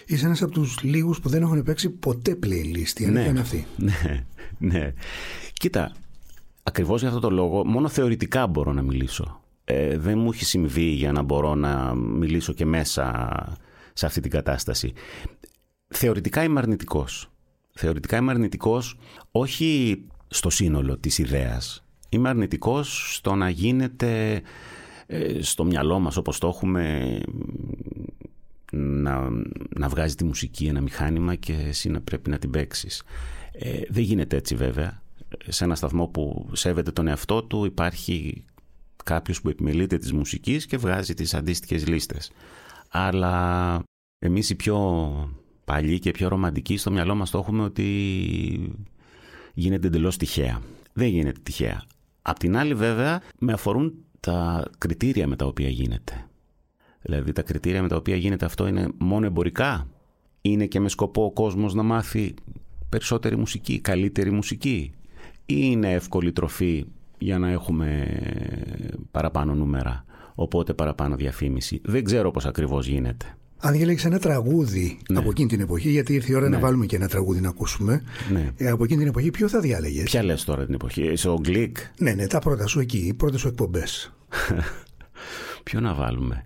Είσαι 0.06 0.26
ένας 0.26 0.42
από 0.42 0.52
τους 0.52 0.84
λίγους 0.84 1.20
που 1.20 1.30
δεν 1.30 1.42
έχουν 1.42 1.64
παίξει 1.64 1.90
ποτέ 1.90 2.40
playlist. 2.44 3.00
Η 3.00 3.06
ναι, 3.06 3.34
αυτή. 3.40 3.66
Ναι, 3.78 4.26
ναι. 4.58 4.94
Κοίτα, 5.54 5.92
ακριβώς 6.68 7.00
για 7.00 7.10
αυτό 7.10 7.20
το 7.20 7.30
λόγο 7.30 7.66
μόνο 7.66 7.88
θεωρητικά 7.88 8.48
μπορώ 8.48 8.74
να 8.74 8.82
μιλήσω. 8.82 9.42
Ε, 9.64 9.98
δεν 9.98 10.18
μου 10.18 10.30
έχει 10.34 10.46
συμβεί 10.46 10.90
για 10.90 11.12
να 11.12 11.22
μπορώ 11.22 11.56
να 11.56 11.96
μιλήσω 11.96 12.54
και 12.54 12.66
μέσα 12.66 13.58
σε 13.94 14.06
αυτή 14.06 14.20
την 14.20 14.32
κατάσταση. 14.32 14.94
Θεωρητικά 15.88 16.44
είμαι 16.44 16.60
αρνητικός. 16.60 17.30
Θεωρητικά 17.72 18.18
είμαι 18.18 18.32
αρνητικός 18.32 18.98
όχι 19.32 20.02
στο 20.28 20.50
σύνολο 20.50 20.98
της 20.98 21.18
ιδέας. 21.18 21.86
Είμαι 22.10 22.30
αρνητικός 22.30 23.16
στο 23.16 23.36
να 23.36 23.50
γίνεται 23.50 24.42
ε, 25.06 25.42
στο 25.42 25.64
μυαλό 25.64 26.00
μας 26.00 26.18
όπως 26.18 26.40
το 26.40 26.48
έχουμε 26.48 27.18
να, 28.72 29.30
να 29.76 29.90
βγάζει 29.90 30.16
τη 30.16 30.24
μουσική 30.24 30.66
ένα 30.66 30.82
μηχάνημα 30.82 31.36
και 31.36 31.54
εσύ 31.54 31.90
να 31.90 32.02
πρέπει 32.02 32.30
να 32.30 32.38
την 32.38 32.50
παίξεις. 32.50 33.04
Ε, 33.52 33.82
δεν 33.90 34.04
γίνεται 34.04 34.36
έτσι 34.36 34.56
βέβαια 34.56 35.04
σε 35.48 35.64
ένα 35.64 35.76
σταθμό 35.76 36.08
που 36.08 36.50
σέβεται 36.52 36.92
τον 36.92 37.08
εαυτό 37.08 37.44
του 37.44 37.66
υπάρχει 37.66 38.44
κάποιος 39.04 39.42
που 39.42 39.50
επιμελείται 39.50 39.98
της 39.98 40.14
μουσικής 40.14 40.66
και 40.66 40.78
βγάζει 40.78 41.14
τις 41.14 41.34
αντίστοιχες 41.34 41.88
λίστες. 41.88 42.32
Αλλά 42.90 43.80
εμείς 44.20 44.50
οι 44.50 44.56
πιο 44.56 44.78
παλιοί 45.66 46.00
και 46.00 46.12
πιο 46.12 46.28
ρομαντικοί 46.28 46.78
στο 46.78 46.92
μυαλό 46.92 47.16
μας 47.16 47.30
το 47.30 47.38
έχουμε 47.38 47.64
ότι 47.64 48.78
γίνεται 49.54 49.88
εντελώς 49.88 50.18
τυχαία. 50.18 50.62
Δεν 50.94 51.08
γίνεται 51.08 51.40
τυχαία. 51.44 51.84
Απ' 52.22 52.38
την 52.38 52.58
άλλη 52.58 52.74
βέβαια 52.74 53.22
με 53.40 53.54
αφορούν 53.54 53.94
τα 54.20 54.70
κριτήρια 54.78 55.28
με 55.28 55.36
τα 55.36 55.46
οποία 55.46 55.70
γίνεται. 55.70 56.28
Δηλαδή 57.02 57.32
τα 57.32 57.42
κριτήρια 57.42 57.82
με 57.82 57.88
τα 57.88 57.96
οποία 57.96 58.16
γίνεται 58.16 58.46
αυτό 58.46 58.68
είναι 58.68 58.88
μόνο 58.98 59.26
εμπορικά; 59.26 59.88
Είναι 60.42 60.66
και 60.66 60.80
με 60.80 60.90
σκοπό 60.90 61.26
ο 61.26 61.32
κόσμος 61.32 61.74
να 61.74 61.84
μάθει 61.84 62.34
περισσότερη 62.90 63.38
μουσική, 63.38 63.80
καλύτερη 63.80 64.32
μουσική; 64.32 64.94
Ή 65.46 65.56
είναι 65.58 65.94
εύκολη 65.94 66.32
τροφή 66.32 66.86
για 67.18 67.40
να 67.40 67.50
έχουμε 67.50 68.20
παραπάνω 69.12 69.56
νούμερα, 69.56 70.06
οπότε 70.36 70.74
παραπάνω 70.74 71.16
διαφήμιση. 71.16 71.82
Δεν 71.84 72.04
ξέρω 72.04 72.32
πώς 72.32 72.46
ακριβώς 72.46 72.88
γίνεται. 72.88 73.26
Αν 73.60 73.74
διαλέξει 73.74 74.08
ένα 74.08 74.20
τραγούδι 74.20 74.98
ναι. 75.10 75.20
από 75.20 75.30
εκείνη 75.30 75.48
την 75.48 75.60
εποχή, 75.60 75.90
γιατί 75.90 76.14
ήρθε 76.14 76.32
η 76.32 76.36
ώρα 76.36 76.50
ναι. 76.50 76.56
να 76.56 76.62
βάλουμε 76.62 76.86
και 76.86 76.96
ένα 76.96 77.08
τραγούδι 77.08 77.42
να 77.42 77.50
ακούσουμε. 77.50 78.04
Ναι. 78.32 78.52
Ε, 78.58 78.70
από 78.70 78.84
εκείνη 78.84 79.00
την 79.00 79.08
εποχή, 79.08 79.32
ποιο 79.32 79.50
θα 79.50 79.60
διάλεγες; 79.60 80.04
Ποια 80.04 80.24
λες 80.24 80.44
τώρα 80.44 80.66
την 80.66 80.74
εποχή, 80.74 81.04
είσαι 81.04 81.30
ο 81.30 81.38
Γκλικ; 81.42 81.78
Ναι, 81.98 82.14
ναι, 82.14 82.28
τα 82.28 82.40
πρώτα 82.40 82.68
σου 82.68 82.80
εκεί, 82.80 82.98
οι 82.98 83.14
πρώτες 83.14 83.40
σου 83.40 83.48
εκπομπές. 83.48 84.14
ποιο 85.64 85.80
να 85.80 85.94
βάλουμε. 85.94 86.46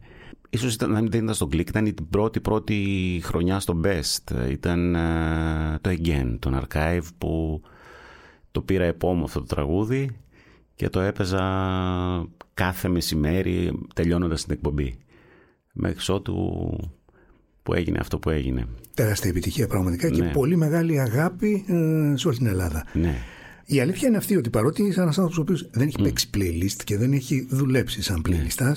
Ίσως 0.49 0.73
ήταν, 0.73 0.91
δεν 0.93 1.23
ήταν 1.23 1.33
στο 1.33 1.47
Γκλικ, 1.47 1.69
ήταν 1.69 1.85
η 1.85 1.93
πρώτη 2.09 2.39
πρώτη 2.39 2.75
χρονιά 3.23 3.59
στο 3.59 3.81
Best. 3.83 4.49
Ήταν 4.49 4.95
uh, 4.95 5.77
το 5.81 5.89
Again, 5.89 6.35
τον 6.39 6.61
Archive 6.61 7.07
που 7.17 7.61
το 8.51 8.61
πήρα 8.61 8.83
επόμο 8.83 9.23
αυτό 9.23 9.39
το 9.39 9.45
τραγούδι 9.45 10.09
και 10.75 10.89
το 10.89 10.99
έπαιζα 10.99 11.41
κάθε 12.53 12.87
μεσημέρι 12.87 13.79
τελειώνοντας 13.93 14.43
την 14.43 14.53
εκπομπή. 14.53 14.97
Μέχρι 15.73 16.13
ότου 16.13 16.35
που 17.63 17.73
έγινε 17.73 17.97
αυτό 18.01 18.19
που 18.19 18.29
έγινε. 18.29 18.65
Τεράστια 18.93 19.29
επιτυχία 19.29 19.67
πραγματικά 19.67 20.09
και 20.09 20.21
ναι. 20.21 20.31
πολύ 20.31 20.55
μεγάλη 20.55 20.99
αγάπη 20.99 21.65
ε, 21.67 22.17
σε 22.17 22.27
όλη 22.27 22.37
την 22.37 22.47
Ελλάδα. 22.47 22.85
Ναι. 22.93 23.15
Η 23.65 23.79
αλήθεια 23.79 24.07
είναι 24.07 24.17
αυτή 24.17 24.35
ότι 24.35 24.49
παρότι 24.49 24.83
είσαι 24.83 25.01
ένας 25.01 25.17
άνθρωπος 25.17 25.37
ο 25.37 25.41
οποίος 25.41 25.69
δεν 25.71 25.87
έχει 25.87 25.95
mm. 25.99 26.03
παίξει 26.03 26.29
playlist 26.33 26.81
και 26.83 26.97
δεν 26.97 27.13
έχει 27.13 27.47
δουλέψει 27.49 28.01
σαν 28.01 28.23
ναι. 28.29 28.45
playlist 28.47 28.71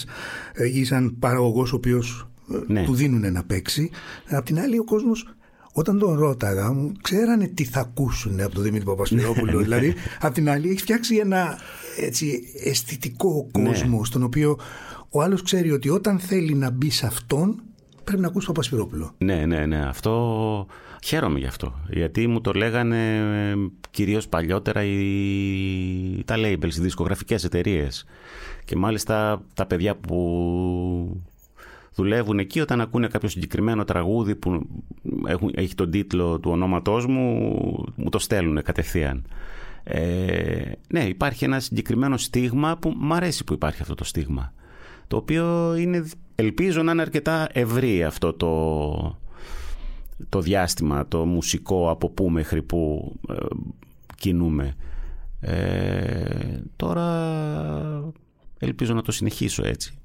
ε, 0.52 0.78
ή 0.78 0.84
σαν 0.84 1.16
παραγωγός 1.18 1.72
ο 1.72 1.76
οποίος 1.76 2.28
ε, 2.52 2.72
ναι. 2.72 2.84
του 2.84 2.94
δίνουν 2.94 3.32
να 3.32 3.44
παίξει, 3.44 3.90
απ' 4.28 4.44
την 4.44 4.58
άλλη 4.58 4.78
ο 4.78 4.84
κόσμος 4.84 5.34
όταν 5.72 5.98
τον 5.98 6.18
ρώταγα, 6.18 6.72
μου 6.72 6.92
ξέρανε 7.02 7.46
τι 7.46 7.64
θα 7.64 7.80
ακούσουν 7.80 8.40
από 8.40 8.54
τον 8.54 8.62
Δημήτρη 8.62 8.86
Παπασπυρόπουλο. 8.86 9.56
Ναι. 9.56 9.62
δηλαδή, 9.62 9.94
απ' 10.20 10.34
την 10.34 10.48
άλλη, 10.50 10.68
έχει 10.70 10.80
φτιάξει 10.80 11.16
ένα 11.16 11.58
έτσι, 11.98 12.42
αισθητικό 12.64 13.48
κόσμο, 13.52 14.04
στον 14.04 14.22
οποίο 14.22 14.58
ο 15.08 15.22
άλλος 15.22 15.42
ξέρει 15.42 15.70
ότι 15.70 15.88
όταν 15.88 16.18
θέλει 16.18 16.54
να 16.54 16.70
μπει 16.70 16.90
σε 16.90 17.06
αυτόν, 17.06 17.62
πρέπει 18.04 18.20
να 18.20 18.26
ακούσει 18.26 18.46
Παπασπυρόπουλο. 18.46 19.14
Ναι, 19.18 19.46
ναι, 19.46 19.66
ναι. 19.66 19.86
Αυτό 19.86 20.66
χαίρομαι 21.04 21.38
γι' 21.38 21.46
αυτό. 21.46 21.74
Γιατί 21.88 22.26
μου 22.26 22.40
το 22.40 22.52
λέγανε 22.52 23.16
ε, 23.16 23.54
κυρίως 23.90 24.28
παλιότερα 24.28 24.84
οι... 24.84 26.22
τα 26.24 26.34
labels, 26.38 26.74
οι 26.76 26.80
δισκογραφικές 26.80 27.44
εταιρείες. 27.44 28.04
Και 28.64 28.76
μάλιστα 28.76 29.42
τα 29.54 29.66
παιδιά 29.66 29.96
που 29.96 31.22
δουλεύουν 31.94 32.38
εκεί 32.38 32.60
όταν 32.60 32.80
ακούνε 32.80 33.06
κάποιο 33.06 33.28
συγκεκριμένο 33.28 33.84
τραγούδι 33.84 34.34
που 34.34 34.66
έχουν, 35.26 35.50
έχει 35.54 35.74
τον 35.74 35.90
τίτλο 35.90 36.40
του 36.40 36.50
ονόματός 36.50 37.06
μου 37.06 37.24
μου 37.94 38.08
το 38.08 38.18
στέλνουν 38.18 38.62
κατευθείαν. 38.62 39.24
Ε, 39.84 40.72
ναι, 40.88 41.04
υπάρχει 41.04 41.44
ένα 41.44 41.60
συγκεκριμένο 41.60 42.16
στίγμα 42.16 42.76
που 42.76 42.94
μου 42.96 43.14
αρέσει 43.14 43.44
που 43.44 43.52
υπάρχει 43.52 43.82
αυτό 43.82 43.94
το 43.94 44.04
στίγμα. 44.04 44.52
Το 45.06 45.16
οποίο 45.16 45.74
είναι, 45.74 46.08
ελπίζω 46.34 46.82
να 46.82 46.92
είναι 46.92 47.02
αρκετά 47.02 47.48
ευρύ 47.52 48.04
αυτό 48.04 48.32
το, 48.32 49.18
το 50.28 50.40
διάστημα, 50.40 51.08
το 51.08 51.24
μουσικό 51.24 51.90
από 51.90 52.08
πού 52.10 52.30
μέχρι 52.30 52.62
πού 52.62 53.12
ε, 53.28 53.34
κινούμε. 54.16 54.74
Ε, 55.40 56.60
τώρα 56.76 58.12
ελπίζω 58.58 58.94
να 58.94 59.02
το 59.02 59.12
συνεχίσω 59.12 59.66
έτσι. 59.66 60.01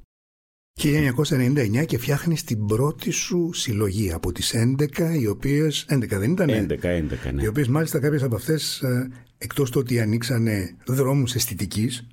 1999 0.78 1.86
και 1.86 1.98
φτιάχνεις 1.98 2.44
την 2.44 2.66
πρώτη 2.66 3.12
σου 3.12 3.50
συλλογή 3.54 4.12
από 4.12 4.32
τις 4.32 4.54
11 4.56 5.20
οι 5.20 5.28
οποίες 5.28 5.86
11 5.90 6.08
δεν 6.08 6.32
ήταν 6.32 6.50
11, 6.50 6.52
11 6.52 7.34
ναι. 7.34 7.42
οι 7.42 7.48
οποίες 7.48 7.68
μάλιστα 7.68 8.00
κάποιες 8.00 8.24
από 8.24 8.36
αυτές 8.36 8.82
ε, 8.82 9.10
εκτός 9.38 9.72
το 9.72 9.80
ότι 9.80 10.00
ανοίξανε 10.00 10.76
δρόμους 10.86 11.36
αισθητικής 11.36 12.08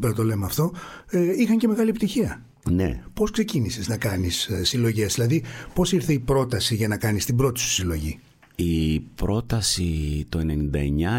πρέπει 0.00 0.14
το 0.14 0.24
λέμε 0.24 0.44
αυτό 0.44 0.72
ε, 1.10 1.32
είχαν 1.40 1.58
και 1.58 1.68
μεγάλη 1.68 1.88
επιτυχία 1.88 2.44
ναι. 2.70 3.02
Πώς 3.14 3.30
ξεκίνησες 3.30 3.88
να 3.88 3.96
κάνεις 3.96 4.46
ε, 4.46 4.64
συλλογές; 4.64 5.14
Δηλαδή 5.14 5.42
πώς 5.74 5.92
ήρθε 5.92 6.12
η 6.12 6.18
πρόταση 6.18 6.74
για 6.74 6.88
να 6.88 6.96
κάνεις 6.96 7.24
την 7.24 7.36
πρώτη 7.36 7.60
σου 7.60 7.68
συλλογή; 7.68 8.18
Η 8.54 9.00
πρόταση 9.00 10.24
το 10.28 10.40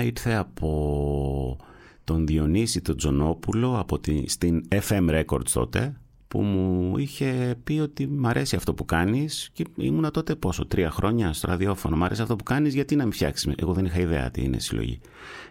99 0.02 0.06
ήρθε 0.06 0.34
από 0.34 1.58
τον 2.04 2.26
Διονύση 2.26 2.82
τον 2.82 2.98
Τζονόπουλο 2.98 3.80
από 3.80 4.00
την, 4.00 4.24
στην 4.28 4.68
FM 4.90 5.24
Records 5.24 5.50
τότε 5.54 5.96
που 6.36 6.42
μου 6.42 6.98
είχε 6.98 7.56
πει 7.64 7.80
ότι 7.80 8.08
μ' 8.08 8.28
αρέσει 8.28 8.56
αυτό 8.56 8.74
που 8.74 8.86
κάνεις 8.86 9.50
και 9.54 9.66
ήμουνα 9.76 10.12
τότε 10.12 10.36
πόσο, 10.36 10.66
τρία 10.66 10.92
χρόνια 10.92 11.34
στο 11.34 11.48
ραδιόφωνο. 11.48 11.96
Μ' 11.96 12.04
αρέσει 12.04 12.22
αυτό 12.22 12.36
που 12.36 12.44
κάνεις, 12.44 12.74
γιατί 12.74 12.96
να 12.96 13.04
μην 13.04 13.14
φτιάξεις. 13.14 13.54
Εγώ 13.58 13.74
δεν 13.74 13.86
είχα 13.86 14.00
ιδέα 14.00 14.32
τι 14.32 14.44
είναι 14.44 14.60
συλλογή. 14.60 15.00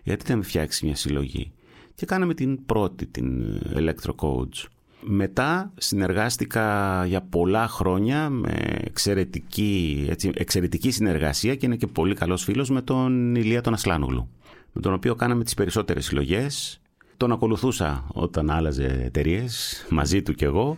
Γιατί 0.03 0.25
να 0.29 0.35
μην 0.35 0.45
φτιάξεις 0.45 0.83
μια 0.83 0.97
συλλογή; 0.97 1.53
Και 1.95 2.07
κάναμε 2.07 2.35
την 2.35 2.67
πρώτη, 2.67 3.07
την 3.07 3.61
Electro 3.75 4.15
Codes. 4.17 4.67
Μετά 5.01 5.73
συνεργάστηκα 5.77 7.05
για 7.07 7.21
πολλά 7.21 7.69
χρόνια 7.69 8.31
με 8.31 8.79
εξαιρετική, 8.85 10.07
έτσι, 10.09 10.31
εξαιρετική 10.35 10.91
συνεργασία 10.91 11.55
και 11.55 11.67
είναι 11.67 11.77
και 11.77 11.87
πολύ 11.87 12.15
καλός 12.15 12.45
φίλος 12.45 12.71
με 12.71 12.83
τον 12.83 13.35
Ηλία 13.35 13.61
τον 13.61 13.73
Ασλάνογλου 13.73 14.29
με 14.75 14.81
τον 14.81 14.93
οποίο 14.93 15.15
κάναμε 15.15 15.45
τις 15.45 15.55
περισσότερες 15.55 16.05
συλλογές 16.05 16.81
τον 17.17 17.33
ακολουθούσα 17.33 18.05
όταν 18.13 18.51
άλλαζε 18.51 19.03
εταιρείες, 19.05 19.87
μαζί 19.91 20.23
του 20.23 20.35
κι 20.35 20.45
εγώ, 20.45 20.77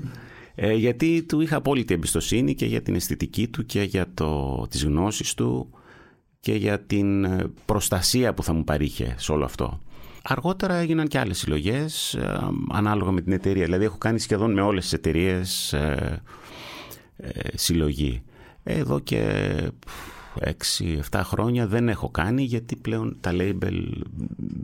ε, 0.54 0.74
γιατί 0.74 1.22
του 1.22 1.40
είχα 1.40 1.56
απόλυτη 1.56 1.94
εμπιστοσύνη 1.94 2.54
και 2.54 2.66
για 2.66 2.82
την 2.82 2.94
αισθητική 2.94 3.48
του 3.48 3.66
και 3.66 3.82
για 3.82 4.06
το, 4.14 4.66
τις 4.70 4.84
γνώσεις 4.84 5.34
του 5.34 5.70
και 6.40 6.54
για 6.54 6.80
την 6.80 7.24
ε, 7.24 7.50
προστασία 7.64 8.34
που 8.34 8.42
θα 8.42 8.52
μου 8.52 8.64
παρήχε 8.64 9.14
σε 9.18 9.32
όλο 9.32 9.44
αυτό. 9.44 9.80
Αργότερα 10.22 10.74
έγιναν 10.74 11.08
και 11.08 11.18
άλλες 11.18 11.38
συλλογές 11.38 12.14
ε, 12.14 12.38
ανάλογα 12.72 13.10
με 13.10 13.20
την 13.20 13.32
εταιρεία. 13.32 13.64
Δηλαδή 13.64 13.84
έχω 13.84 13.98
κάνει 13.98 14.18
σχεδόν 14.18 14.52
με 14.52 14.60
όλες 14.60 14.82
τις 14.82 14.92
εταιρείες 14.92 15.74
συλλογή. 17.54 18.22
Εδώ 18.62 18.98
και 18.98 19.52
6-7 21.10 21.20
χρόνια 21.24 21.66
δεν 21.66 21.88
έχω 21.88 22.10
κάνει 22.10 22.42
γιατί 22.42 22.76
πλέον 22.76 23.16
τα 23.20 23.30
label 23.34 23.82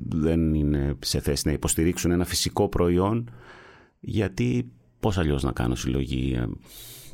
δεν 0.08 0.54
είναι 0.54 0.94
σε 1.00 1.20
θέση 1.20 1.42
να 1.46 1.52
υποστηρίξουν 1.52 2.10
ένα 2.10 2.24
φυσικό 2.24 2.68
προϊόν 2.68 3.30
γιατί 4.00 4.70
πώς 5.00 5.18
αλλιώς 5.18 5.42
να 5.42 5.52
κάνω 5.52 5.74
συλλογή 5.74 6.34
ε, 6.36 6.46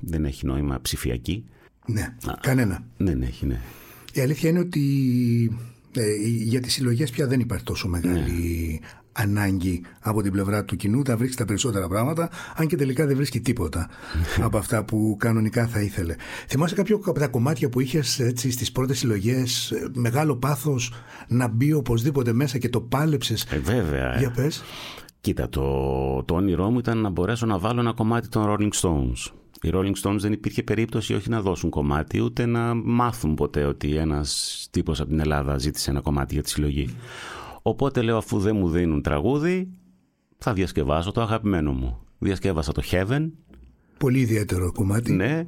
δεν 0.00 0.24
έχει 0.24 0.46
νόημα 0.46 0.80
ψηφιακή. 0.82 1.44
Ναι, 1.86 2.14
κανένα. 2.40 2.84
Δεν 2.96 3.22
έχει, 3.22 3.46
ναι. 3.46 3.60
Η 4.12 4.20
αλήθεια 4.20 4.50
είναι 4.50 4.58
ότι 4.58 4.82
ε, 5.92 6.02
για 6.24 6.60
τις 6.60 6.72
συλλογές 6.72 7.10
πια 7.10 7.26
δεν 7.26 7.40
υπάρχει 7.40 7.64
τόσο 7.64 7.88
μεγάλη 7.88 8.80
ναι 8.80 8.88
ανάγκη 9.18 9.84
από 10.00 10.22
την 10.22 10.32
πλευρά 10.32 10.64
του 10.64 10.76
κοινού, 10.76 11.04
θα 11.04 11.16
βρίσκει 11.16 11.36
τα 11.36 11.44
περισσότερα 11.44 11.88
πράγματα, 11.88 12.30
αν 12.56 12.66
και 12.66 12.76
τελικά 12.76 13.06
δεν 13.06 13.16
βρίσκει 13.16 13.40
τίποτα 13.40 13.88
από 14.46 14.58
αυτά 14.58 14.84
που 14.84 15.16
κανονικά 15.18 15.66
θα 15.66 15.80
ήθελε. 15.80 16.14
Θυμάσαι 16.48 16.74
κάποιο 16.74 17.00
από 17.06 17.18
τα 17.18 17.28
κομμάτια 17.28 17.68
που 17.68 17.80
είχες 17.80 18.20
στις 18.34 18.72
πρώτες 18.72 18.98
συλλογές, 18.98 19.72
μεγάλο 19.92 20.36
πάθος 20.36 20.92
να 21.28 21.48
μπει 21.48 21.72
οπωσδήποτε 21.72 22.32
μέσα 22.32 22.58
και 22.58 22.68
το 22.68 22.80
πάλεψες; 22.80 23.46
Ε, 23.50 23.58
βέβαια. 23.58 24.18
Για 24.18 24.30
πες. 24.30 24.62
Κοίτα, 25.20 25.48
το, 25.48 25.62
το 26.24 26.34
όνειρό 26.34 26.70
μου 26.70 26.78
ήταν 26.78 26.98
να 26.98 27.10
μπορέσω 27.10 27.46
να 27.46 27.58
βάλω 27.58 27.80
ένα 27.80 27.92
κομμάτι 27.92 28.28
των 28.28 28.44
Rolling 28.48 28.80
Stones. 28.80 29.32
Οι 29.62 29.70
Rolling 29.72 29.92
Stones 30.02 30.16
δεν 30.18 30.32
υπήρχε 30.32 30.62
περίπτωση 30.62 31.14
όχι 31.14 31.28
να 31.28 31.40
δώσουν 31.40 31.70
κομμάτι, 31.70 32.20
ούτε 32.20 32.46
να 32.46 32.74
μάθουν 32.74 33.34
ποτέ 33.34 33.64
ότι 33.64 33.96
ένας 33.96 34.66
τύπος 34.70 35.00
από 35.00 35.08
την 35.08 35.20
Ελλάδα 35.20 35.58
ζήτησε 35.58 35.90
ένα 35.90 36.00
κομμάτι 36.00 36.34
για 36.34 36.42
τη 36.42 36.50
συλλογή. 36.50 36.94
Οπότε 37.68 38.02
λέω 38.02 38.16
αφού 38.16 38.38
δεν 38.38 38.56
μου 38.56 38.68
δίνουν 38.68 39.02
τραγούδι 39.02 39.68
θα 40.38 40.52
διασκευάσω 40.52 41.12
το 41.12 41.20
αγαπημένο 41.20 41.72
μου. 41.72 41.98
Διασκεύασα 42.18 42.72
το 42.72 42.82
Heaven. 42.90 43.30
Πολύ 43.98 44.18
ιδιαίτερο 44.18 44.72
κομμάτι. 44.72 45.12
Ναι, 45.12 45.46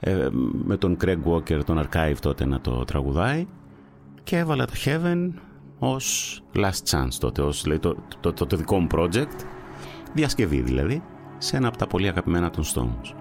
ε, 0.00 0.28
με 0.64 0.76
τον 0.76 0.96
Craig 1.04 1.18
Walker, 1.24 1.64
τον 1.64 1.86
Archive 1.86 2.16
τότε 2.20 2.44
να 2.44 2.60
το 2.60 2.84
τραγουδάει 2.84 3.46
και 4.22 4.36
έβαλα 4.36 4.64
το 4.64 4.72
Heaven 4.84 5.30
ως 5.78 6.40
last 6.54 6.90
chance 6.90 7.14
τότε, 7.18 7.42
ως 7.42 7.66
λέει, 7.66 7.78
το, 7.78 7.96
το, 8.20 8.32
το, 8.32 8.46
το 8.46 8.56
δικό 8.56 8.78
μου 8.78 8.86
project, 8.90 9.40
διασκευή 10.14 10.60
δηλαδή, 10.60 11.02
σε 11.38 11.56
ένα 11.56 11.68
από 11.68 11.76
τα 11.76 11.86
πολύ 11.86 12.08
αγαπημένα 12.08 12.50
των 12.50 12.64
Stones. 12.64 13.19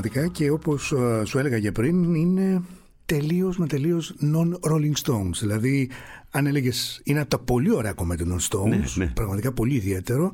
Πραγματικά 0.00 0.38
και 0.38 0.50
όπως 0.50 0.92
ε, 0.92 1.24
σου 1.24 1.38
έλεγα 1.38 1.58
και 1.58 1.72
πριν 1.72 2.14
είναι 2.14 2.62
τελείως 3.06 3.58
με 3.58 3.66
τελείως 3.66 4.14
non-Rolling 4.22 5.04
Stones. 5.04 5.34
Δηλαδή 5.40 5.90
αν 6.30 6.46
έλεγες 6.46 7.00
είναι 7.04 7.20
από 7.20 7.30
τα 7.30 7.38
πολύ 7.38 7.72
ωραία 7.72 7.92
κομμάτια 7.92 8.26
των 8.26 8.38
Stones, 8.40 8.68
ναι, 8.68 8.84
ναι. 8.94 9.06
πραγματικά 9.06 9.52
πολύ 9.52 9.74
ιδιαίτερο, 9.74 10.32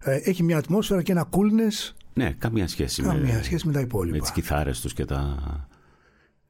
ε, 0.00 0.14
έχει 0.14 0.42
μια 0.42 0.58
ατμόσφαιρα 0.58 1.02
και 1.02 1.12
ένα 1.12 1.28
coolness. 1.30 1.94
Ναι, 2.12 2.32
καμία 2.38 2.68
σχέση, 2.68 3.02
καμία 3.02 3.34
με, 3.34 3.42
σχέση 3.42 3.66
με 3.66 3.72
τα 3.72 3.80
υπόλοιπα. 3.80 4.16
Με 4.16 4.22
τις 4.22 4.30
κιθάρες 4.30 4.80
τους 4.80 4.92
και 4.92 5.04
τα 5.04 5.38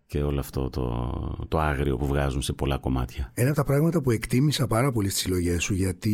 και 0.07 0.23
όλο 0.23 0.41
αυτό 0.41 0.71
το, 0.71 1.47
το 1.49 1.59
άγριο 1.59 1.97
που 1.97 2.07
βγάζουν 2.07 2.43
σε 2.43 2.53
πολλά 2.53 2.79
κομμάτια. 2.79 3.31
Ένα 3.35 3.49
από 3.49 3.57
τα 3.57 3.65
πράγματα 3.65 4.01
που 4.01 4.11
εκτίμησα 4.11 4.67
πάρα 4.67 4.93
πολύ 4.93 5.09
στις 5.09 5.23
συλλογές 5.23 5.63
σου 5.63 5.75
γιατί 5.75 6.13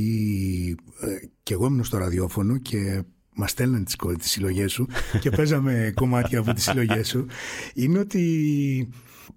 ε, 1.01 1.27
και 1.43 1.55
εγώ 1.55 1.67
ήμουν 1.67 1.85
στο 1.85 1.99
ραδιόφωνο 1.99 2.59
και 2.59 3.03
μας 3.35 3.51
στέλναν 3.51 3.85
τις, 3.85 3.97
τις 4.19 4.31
συλλογές 4.31 4.73
σου 4.73 4.89
και 5.21 5.31
παίζαμε 5.31 5.91
κομμάτια 6.01 6.39
από 6.39 6.53
τις 6.53 6.65
συλλογές 6.65 7.09
σου 7.09 7.27
είναι 7.75 7.99
ότι 7.99 8.89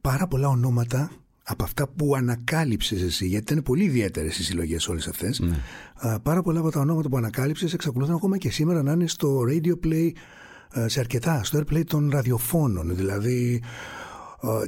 πάρα 0.02 0.28
πολλά 0.28 0.48
ονόματα 0.48 1.12
από 1.48 1.64
αυτά 1.64 1.88
που 1.88 2.16
ανακάλυψες 2.16 3.02
εσύ, 3.02 3.28
γιατί 3.28 3.52
ήταν 3.52 3.64
πολύ 3.64 3.84
ιδιαίτερες 3.84 4.38
οι 4.38 4.44
συλλογές 4.44 4.88
όλες 4.88 5.08
αυτές. 5.08 5.40
Ναι. 5.40 5.58
Πάρα 6.24 6.42
πολλά 6.42 6.60
από 6.60 6.72
τα 6.72 6.80
ονόματα 6.80 7.10
που 7.10 7.18
ανακάλυψες 7.18 7.74
εξακολουθούν 7.74 8.16
ακόμα 8.16 8.38
και 8.38 8.52
σήμερα 8.52 8.84
να 8.84 8.92
είναι 8.92 9.08
στο 9.08 9.44
radio 9.50 9.88
play 9.88 10.12
ε, 10.74 10.88
σε 10.88 11.00
αρκετά, 11.00 11.44
στο 11.44 11.60
airplay 11.60 11.84
των 11.86 12.10
ραδιοφώνων. 12.10 12.96
Δηλαδή 12.96 13.62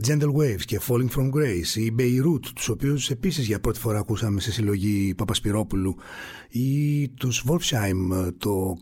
Gentle 0.07 0.33
Waves 0.33 0.61
και 0.65 0.79
Falling 0.87 1.09
from 1.09 1.29
Grace 1.29 1.75
ή 1.75 1.95
Beirut, 1.99 2.45
τους 2.55 2.69
οποίους 2.69 3.09
επίσης 3.09 3.45
για 3.45 3.59
πρώτη 3.59 3.79
φορά 3.79 3.99
ακούσαμε 3.99 4.39
σε 4.39 4.51
συλλογή 4.51 5.13
Παπασπυρόπουλου 5.15 5.95
ή 6.49 7.09
τους 7.09 7.43
Wolfsheim, 7.47 8.31
το 8.37 8.77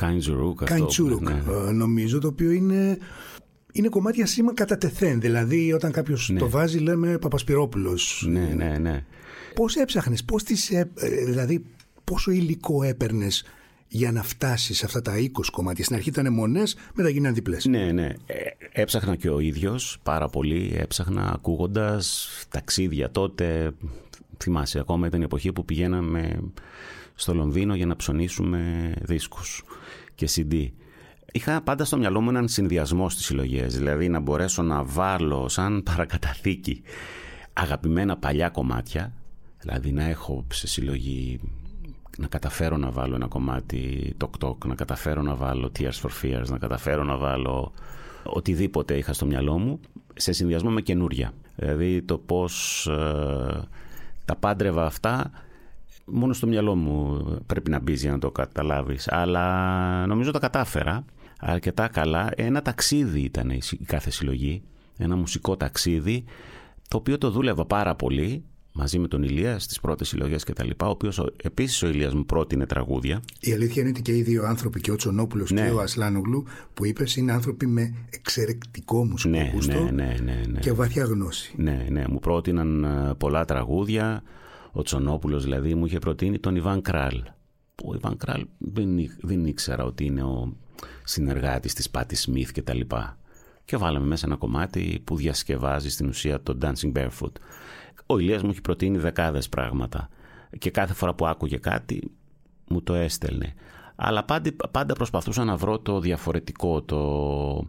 Kainzuruk, 0.00 1.20
ναι. 1.20 1.42
νομίζω, 1.72 2.18
το 2.18 2.28
οποίο 2.28 2.50
είναι 2.50 2.98
είναι 3.72 3.88
κομμάτια 3.88 4.26
σήμα 4.26 4.54
κατά 4.54 4.78
τεθέν. 4.78 5.20
Δηλαδή, 5.20 5.72
όταν 5.72 5.92
κάποιος 5.92 6.28
ναι. 6.28 6.38
το 6.38 6.48
βάζει, 6.50 6.78
λέμε 6.78 7.18
Παπασπυρόπουλος. 7.18 8.24
Ναι, 8.28 8.52
ναι, 8.56 8.78
ναι. 8.78 9.04
Πώς 9.54 9.76
έψαχνες, 9.76 10.24
πώς 10.24 10.42
τις, 10.42 10.70
ε, 10.70 10.90
δηλαδή, 11.26 11.64
πόσο 12.04 12.30
υλικό 12.30 12.82
έπαιρνες 12.82 13.44
για 13.88 14.12
να 14.12 14.22
φτάσεις 14.22 14.78
σε 14.78 14.84
αυτά 14.86 15.02
τα 15.02 15.14
20 15.18 15.28
κομμάτια; 15.52 15.84
Στην 15.84 15.96
αρχή 15.96 16.08
ήταν 16.08 16.32
μονές, 16.32 16.76
μετά 16.94 17.08
γίνανε 17.08 17.34
διπλές. 17.34 17.64
Ναι, 17.64 17.92
ναι. 17.92 18.06
Ε, 18.26 18.34
έψαχνα 18.72 19.16
και 19.16 19.30
ο 19.30 19.40
ίδιος 19.40 19.98
πάρα 20.02 20.28
πολύ. 20.28 20.76
Έψαχνα 20.76 21.30
ακούγοντας 21.32 22.28
ταξίδια 22.48 23.10
τότε. 23.10 23.70
Θυμάσαι, 24.42 24.78
ακόμα 24.78 25.06
ήταν 25.06 25.20
η 25.20 25.24
εποχή 25.24 25.52
που 25.52 25.64
πηγαίναμε 25.64 26.38
στο 27.20 27.34
Λονδίνο 27.34 27.74
για 27.74 27.86
να 27.86 27.96
ψωνίσουμε 27.96 28.92
δίσκους 29.00 29.62
και 30.14 30.28
CD. 30.34 30.68
Είχα 31.32 31.62
πάντα 31.62 31.84
στο 31.84 31.96
μυαλό 31.96 32.20
μου 32.20 32.28
έναν 32.28 32.48
συνδυασμό 32.48 33.08
στις 33.08 33.24
συλλογές, 33.24 33.76
δηλαδή 33.76 34.08
να 34.08 34.20
μπορέσω 34.20 34.62
να 34.62 34.84
βάλω 34.84 35.48
σαν 35.48 35.82
παρακαταθήκη 35.82 36.82
αγαπημένα 37.52 38.16
παλιά 38.16 38.48
κομμάτια, 38.48 39.12
δηλαδή 39.60 39.92
να 39.92 40.04
έχω 40.04 40.46
σε 40.52 40.66
συλλογή 40.66 41.40
να 42.18 42.26
καταφέρω 42.26 42.76
να 42.76 42.90
βάλω 42.90 43.14
ένα 43.14 43.26
κομμάτι 43.26 44.14
Tok 44.20 44.46
Tok, 44.46 44.56
να 44.66 44.74
καταφέρω 44.74 45.22
να 45.22 45.34
βάλω 45.34 45.70
Tears 45.78 46.00
for 46.02 46.10
Fears, 46.22 46.46
να 46.48 46.58
καταφέρω 46.58 47.04
να 47.04 47.16
βάλω 47.16 47.72
οτιδήποτε 48.24 48.96
είχα 48.96 49.12
στο 49.12 49.26
μυαλό 49.26 49.58
μου 49.58 49.80
σε 50.14 50.32
συνδυασμό 50.32 50.70
με 50.70 50.80
καινούρια. 50.80 51.32
Δηλαδή 51.56 52.02
το 52.02 52.18
πώς 52.18 52.86
ε, 52.86 53.68
τα 54.24 54.36
πάντρευα 54.36 54.84
αυτά 54.84 55.30
μόνο 56.10 56.32
στο 56.32 56.46
μυαλό 56.46 56.74
μου 56.74 57.24
πρέπει 57.46 57.70
να 57.70 57.78
μπει 57.78 57.92
για 57.92 58.10
να 58.10 58.18
το 58.18 58.30
καταλάβεις. 58.30 59.08
Αλλά 59.08 60.06
νομίζω 60.06 60.30
τα 60.30 60.38
κατάφερα 60.38 61.04
αρκετά 61.40 61.88
καλά. 61.88 62.30
Ένα 62.36 62.62
ταξίδι 62.62 63.20
ήταν 63.20 63.50
η 63.50 63.60
κάθε 63.86 64.10
συλλογή, 64.10 64.62
ένα 64.96 65.16
μουσικό 65.16 65.56
ταξίδι, 65.56 66.24
το 66.88 66.96
οποίο 66.96 67.18
το 67.18 67.30
δούλευα 67.30 67.66
πάρα 67.66 67.94
πολύ 67.94 68.44
μαζί 68.72 68.98
με 68.98 69.08
τον 69.08 69.22
Ηλία 69.22 69.58
στις 69.58 69.80
πρώτες 69.80 70.08
συλλογές 70.08 70.44
κτλ. 70.44 70.70
Ο 70.80 70.86
οποίος 70.86 71.30
επίσης 71.42 71.82
ο 71.82 71.88
Ηλίας 71.88 72.14
μου 72.14 72.24
πρότεινε 72.24 72.66
τραγούδια. 72.66 73.22
Η 73.40 73.52
αλήθεια 73.52 73.82
είναι 73.82 73.90
ότι 73.90 74.02
και 74.02 74.16
οι 74.16 74.22
δύο 74.22 74.44
άνθρωποι, 74.44 74.80
και 74.80 74.90
ο 74.90 74.96
Τσονόπουλος 74.96 75.50
ναι. 75.50 75.66
και 75.66 75.70
ο 75.70 75.80
Ασλάνογλου, 75.80 76.44
που 76.74 76.86
είπες, 76.86 77.16
είναι 77.16 77.32
άνθρωποι 77.32 77.66
με 77.66 77.94
εξαιρετικό 78.10 79.04
μουσικό 79.04 79.36
ναι, 79.36 79.50
γούστο 79.54 79.82
ναι, 79.82 79.90
ναι, 79.90 80.16
ναι, 80.22 80.42
ναι, 80.48 80.58
και 80.60 80.72
βαθιά 80.72 81.04
γνώση. 81.04 81.54
Ναι, 81.56 81.86
ναι, 81.90 82.04
μου 82.08 82.18
πρότειναν 82.18 82.84
ε, 82.84 83.14
πολλά 83.18 83.44
τραγούδια. 83.44 84.22
Ο 84.72 84.82
Τσονόπουλος 84.82 85.42
δηλαδή 85.42 85.74
μου 85.74 85.86
είχε 85.86 85.98
προτείνει 85.98 86.38
τον 86.38 86.56
Ιβάν 86.56 86.82
Κράλ. 86.82 87.22
Ο 87.84 87.94
Ιβάν 87.94 88.16
Κράλ 88.16 88.46
δεν, 88.58 88.88
δεν 89.20 89.46
ήξερα 89.46 89.84
ότι 89.84 90.04
είναι 90.04 90.22
ο 90.22 90.56
συνεργάτης 91.04 91.74
της 91.74 91.90
Πάτη 91.90 92.16
Σμιθ 92.16 92.52
και 92.52 92.62
τα 92.62 92.74
λοιπά. 92.74 93.18
Και 93.64 93.76
βάλαμε 93.76 94.06
μέσα 94.06 94.26
ένα 94.26 94.36
κομμάτι 94.36 95.00
που 95.04 95.16
διασκευάζει 95.16 95.90
στην 95.90 96.08
ουσία 96.08 96.42
το 96.42 96.58
Dancing 96.62 96.92
Barefoot. 96.92 97.32
Ο 98.06 98.18
Ηλίας 98.18 98.42
μου 98.42 98.50
έχει 98.50 98.60
προτείνει 98.60 98.98
δεκάδες 98.98 99.48
πράγματα 99.48 100.08
και 100.58 100.70
κάθε 100.70 100.94
φορά 100.94 101.14
που 101.14 101.26
άκουγε 101.26 101.56
κάτι 101.56 102.10
μου 102.68 102.82
το 102.82 102.94
έστελνε. 102.94 103.54
Αλλά 103.96 104.24
πάντα, 104.24 104.50
πάντα 104.70 104.94
προσπαθούσα 104.94 105.44
να 105.44 105.56
βρω 105.56 105.78
το 105.78 106.00
διαφορετικό, 106.00 106.82
το, 106.82 107.68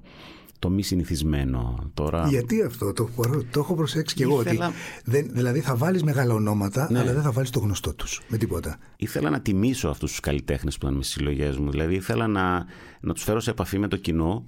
το 0.59 0.69
μη 0.69 0.81
συνηθισμένο. 0.81 1.91
Τώρα... 1.93 2.27
Γιατί 2.27 2.63
αυτό, 2.63 2.93
το, 2.93 3.09
το 3.51 3.59
έχω 3.59 3.75
προσέξει 3.75 4.15
και 4.15 4.23
εγώ. 4.23 4.37
Ότι 4.37 4.59
δεν, 5.03 5.29
δηλαδή 5.31 5.59
θα 5.59 5.75
βάλεις 5.75 6.03
μεγάλα 6.03 6.33
ονόματα, 6.33 6.87
ναι. 6.91 6.99
αλλά 6.99 7.13
δεν 7.13 7.21
θα 7.21 7.31
βάλεις 7.31 7.49
το 7.49 7.59
γνωστό 7.59 7.93
τους. 7.93 8.21
Με 8.27 8.37
τίποτα. 8.37 8.77
Ήθελα 8.95 9.29
να 9.29 9.41
τιμήσω 9.41 9.89
αυτούς 9.89 10.09
τους 10.09 10.19
καλλιτέχνες 10.19 10.77
που 10.77 10.85
ήταν 10.85 10.97
με 10.97 11.03
στις 11.03 11.15
συλλογές 11.15 11.57
μου. 11.57 11.71
Δηλαδή 11.71 11.95
ήθελα 11.95 12.27
να, 12.27 12.65
να 12.99 13.13
τους 13.13 13.23
φέρω 13.23 13.39
σε 13.39 13.49
επαφή 13.49 13.79
με 13.79 13.87
το 13.87 13.97
κοινό 13.97 14.45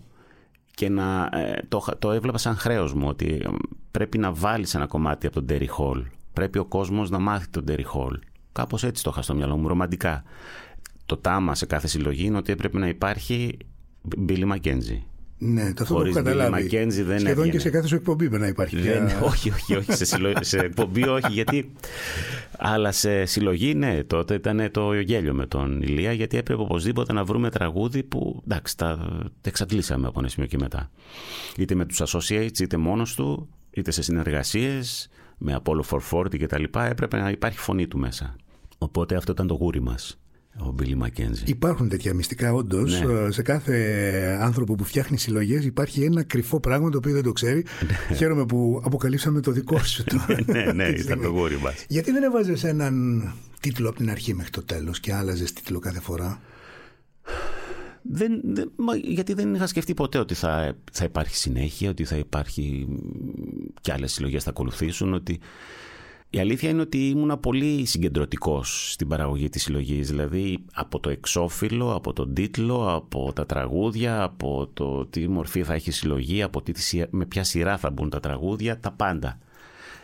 και 0.71 0.89
να, 0.89 1.29
ε, 1.33 1.65
το, 1.67 1.85
το 1.99 2.11
έβλεπα 2.11 2.37
σαν 2.37 2.55
χρέος 2.55 2.93
μου 2.93 3.07
ότι 3.07 3.25
ε, 3.25 3.49
πρέπει 3.91 4.17
να 4.17 4.33
βάλεις 4.33 4.75
ένα 4.75 4.87
κομμάτι 4.87 5.27
από 5.27 5.41
τον 5.41 5.45
Terry 5.49 5.67
Hall. 5.77 6.03
Πρέπει 6.33 6.57
ο 6.57 6.65
κόσμος 6.65 7.09
να 7.09 7.19
μάθει 7.19 7.47
τον 7.47 7.63
Terry 7.67 7.85
Hall. 7.95 8.19
Κάπως 8.51 8.83
έτσι 8.83 9.03
το 9.03 9.09
είχα 9.13 9.21
στο 9.21 9.35
μυαλό 9.35 9.57
μου, 9.57 9.67
ρομαντικά. 9.67 10.23
Το 11.05 11.17
τάμα 11.17 11.55
σε 11.55 11.65
κάθε 11.65 11.87
συλλογή 11.87 12.25
είναι 12.25 12.37
ότι 12.37 12.51
έπρεπε 12.51 12.79
να 12.79 12.87
υπάρχει 12.87 13.57
Billy 14.27 14.51
McKenzie. 14.51 15.01
Ναι, 15.43 15.73
το 15.73 15.83
αυτό 15.83 15.95
που 15.95 16.01
έχω 16.01 16.13
καταλάβει. 16.13 16.85
δεν 17.03 17.19
Σχεδόν 17.19 17.49
και 17.49 17.59
σε 17.59 17.69
κάθε 17.69 17.87
σου 17.87 17.95
εκπομπή 17.95 18.27
πρέπει 18.27 18.41
να 18.41 18.47
υπάρχει. 18.47 18.77
Δεν, 18.77 19.03
όχι, 19.23 19.49
όχι, 19.49 19.75
όχι. 19.75 19.93
Σε, 19.93 20.05
συλλο... 20.05 20.33
σε 20.39 20.57
εκπομπή 20.57 21.07
όχι, 21.07 21.31
γιατί. 21.31 21.71
Αλλά 22.57 22.91
σε 22.91 23.25
συλλογή, 23.25 23.73
ναι, 23.73 24.03
τότε 24.03 24.33
ήταν 24.33 24.71
το 24.71 24.93
γέλιο 24.93 25.33
με 25.33 25.45
τον 25.45 25.81
Ηλία, 25.81 26.11
γιατί 26.11 26.37
έπρεπε 26.37 26.61
οπωσδήποτε 26.61 27.13
να 27.13 27.23
βρούμε 27.23 27.49
τραγούδι 27.49 28.03
που 28.03 28.41
εντάξει, 28.45 28.77
τα, 28.77 29.21
εξαντλήσαμε 29.41 30.07
από 30.07 30.19
ένα 30.19 30.27
σημείο 30.27 30.47
και 30.49 30.57
μετά. 30.57 30.91
Είτε 31.57 31.75
με 31.75 31.85
τους 31.85 32.01
associates, 32.05 32.59
είτε 32.59 32.77
μόνος 32.77 33.15
του, 33.15 33.49
είτε 33.71 33.91
σε 33.91 34.01
συνεργασίες 34.01 35.09
με 35.37 35.61
Apollo 35.63 35.99
440 36.11 36.39
κτλ. 36.39 36.63
Έπρεπε 36.79 37.17
να 37.17 37.29
υπάρχει 37.29 37.57
φωνή 37.57 37.87
του 37.87 37.97
μέσα. 37.97 38.35
Οπότε 38.77 39.15
αυτό 39.15 39.31
ήταν 39.31 39.47
το 39.47 39.53
γούρι 39.53 39.81
μας. 39.81 40.20
Ο 40.59 40.71
Μπίλι 40.71 40.95
Μακένζι. 40.95 41.43
Υπάρχουν 41.45 41.89
τέτοια 41.89 42.13
μυστικά, 42.13 42.53
όντως. 42.53 43.01
Ναι. 43.01 43.13
Ε, 43.13 43.31
σε 43.31 43.41
κάθε 43.41 44.37
άνθρωπο 44.41 44.75
που 44.75 44.83
φτιάχνει 44.83 45.17
συλλογές 45.17 45.65
υπάρχει 45.65 46.03
ένα 46.03 46.23
κρυφό 46.23 46.59
πράγμα 46.59 46.89
το 46.89 46.97
οποίο 46.97 47.13
δεν 47.13 47.23
το 47.23 47.31
ξέρει. 47.31 47.65
Ναι. 48.09 48.15
Χαίρομαι 48.15 48.45
που 48.45 48.81
αποκαλύψαμε 48.85 49.41
το 49.41 49.51
δικό 49.51 49.83
σου. 49.83 50.03
Το... 50.09 50.17
ναι, 50.45 50.71
ναι, 50.71 50.87
ήταν 50.87 51.21
το 51.21 51.27
γούρι 51.27 51.57
μας. 51.57 51.85
Γιατί 51.87 52.11
δεν 52.11 52.23
έβαζες 52.23 52.63
έναν 52.63 53.23
τίτλο 53.59 53.89
από 53.89 53.97
την 53.97 54.09
αρχή 54.09 54.33
μέχρι 54.33 54.51
το 54.51 54.63
τέλος 54.63 54.99
και 54.99 55.13
άλλαζες 55.13 55.53
τίτλο 55.53 55.79
κάθε 55.79 55.99
φορά; 55.99 56.41
Δεν, 58.01 58.41
δεν, 58.43 58.71
γιατί 59.03 59.33
δεν 59.33 59.53
είχα 59.53 59.67
σκεφτεί 59.67 59.93
ποτέ 59.93 60.17
ότι 60.17 60.33
θα, 60.33 60.75
θα 60.91 61.03
υπάρχει 61.03 61.35
συνέχεια, 61.35 61.89
ότι 61.89 62.05
θα 62.05 62.15
υπάρχει 62.15 62.87
και 63.81 63.91
άλλες 63.91 64.11
συλλογές 64.11 64.43
θα 64.43 64.49
ακολουθήσουν, 64.49 65.13
ότι 65.13 65.39
η 66.33 66.39
αλήθεια 66.39 66.69
είναι 66.69 66.81
ότι 66.81 67.09
ήμουνα 67.09 67.37
πολύ 67.37 67.85
συγκεντρωτικός 67.85 68.91
στην 68.91 69.07
παραγωγή 69.07 69.49
της 69.49 69.63
συλλογής. 69.63 70.07
Δηλαδή 70.09 70.65
από 70.73 70.99
το 70.99 71.09
εξώφυλλο, 71.09 71.95
από 71.95 72.13
τον 72.13 72.33
τίτλο, 72.33 72.93
από 72.95 73.33
τα 73.33 73.45
τραγούδια, 73.45 74.23
από 74.23 74.69
το 74.73 75.05
τι 75.05 75.27
μορφή 75.27 75.63
θα 75.63 75.73
έχει 75.73 75.89
η 75.89 75.91
συλλογή, 75.91 76.41
από 76.41 76.61
τι, 76.61 77.01
με 77.09 77.25
ποια 77.25 77.43
σειρά 77.43 77.77
θα 77.77 77.89
μπουν 77.89 78.09
τα 78.09 78.19
τραγούδια, 78.19 78.79
τα 78.79 78.91
πάντα. 78.91 79.37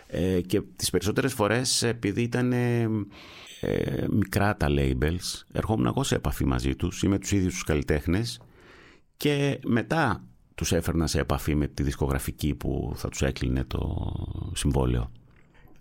Ε, 0.07 0.41
και 0.41 0.61
τις 0.75 0.89
περισσότερες 0.89 1.33
φορές 1.33 1.83
επειδή 1.83 2.21
ήταν 2.21 2.51
ε, 2.51 2.87
μικρά 4.09 4.57
τα 4.57 4.67
labels, 4.69 5.43
ερχόμουν 5.51 5.85
εγώ 5.85 6.03
σε 6.03 6.15
επαφή 6.15 6.45
μαζί 6.45 6.75
τους 6.75 7.03
ή 7.03 7.07
με 7.07 7.19
τους 7.19 7.31
ίδιους 7.31 7.53
τους 7.53 7.63
καλλιτέχνες 7.63 8.41
και 9.17 9.59
μετά 9.65 10.23
τους 10.55 10.71
έφερνα 10.71 11.07
σε 11.07 11.19
επαφή 11.19 11.55
με 11.55 11.67
τη 11.67 11.83
δισκογραφική 11.83 12.55
που 12.55 12.93
θα 12.95 13.09
τους 13.09 13.21
έκλεινε 13.21 13.63
το 13.63 14.11
συμβόλαιο 14.53 15.11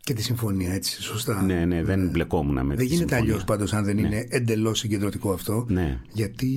και 0.06 0.14
τη 0.14 0.22
συμφωνία, 0.22 0.72
έτσι, 0.72 1.02
σωστά. 1.02 1.42
Ναι, 1.42 1.64
ναι, 1.64 1.82
δεν 1.82 2.00
ναι. 2.00 2.10
μπλεκόμουν 2.10 2.66
με 2.66 2.74
Δεν 2.74 2.86
γίνεται 2.86 3.16
αλλιώς 3.16 3.44
πάντως, 3.44 3.72
αν 3.72 3.84
δεν 3.84 3.94
ναι. 3.94 4.00
είναι 4.00 4.26
εντελώς 4.28 4.78
συγκεντρωτικό 4.78 5.32
αυτό. 5.32 5.66
Ναι. 5.68 6.00
Γιατί 6.12 6.50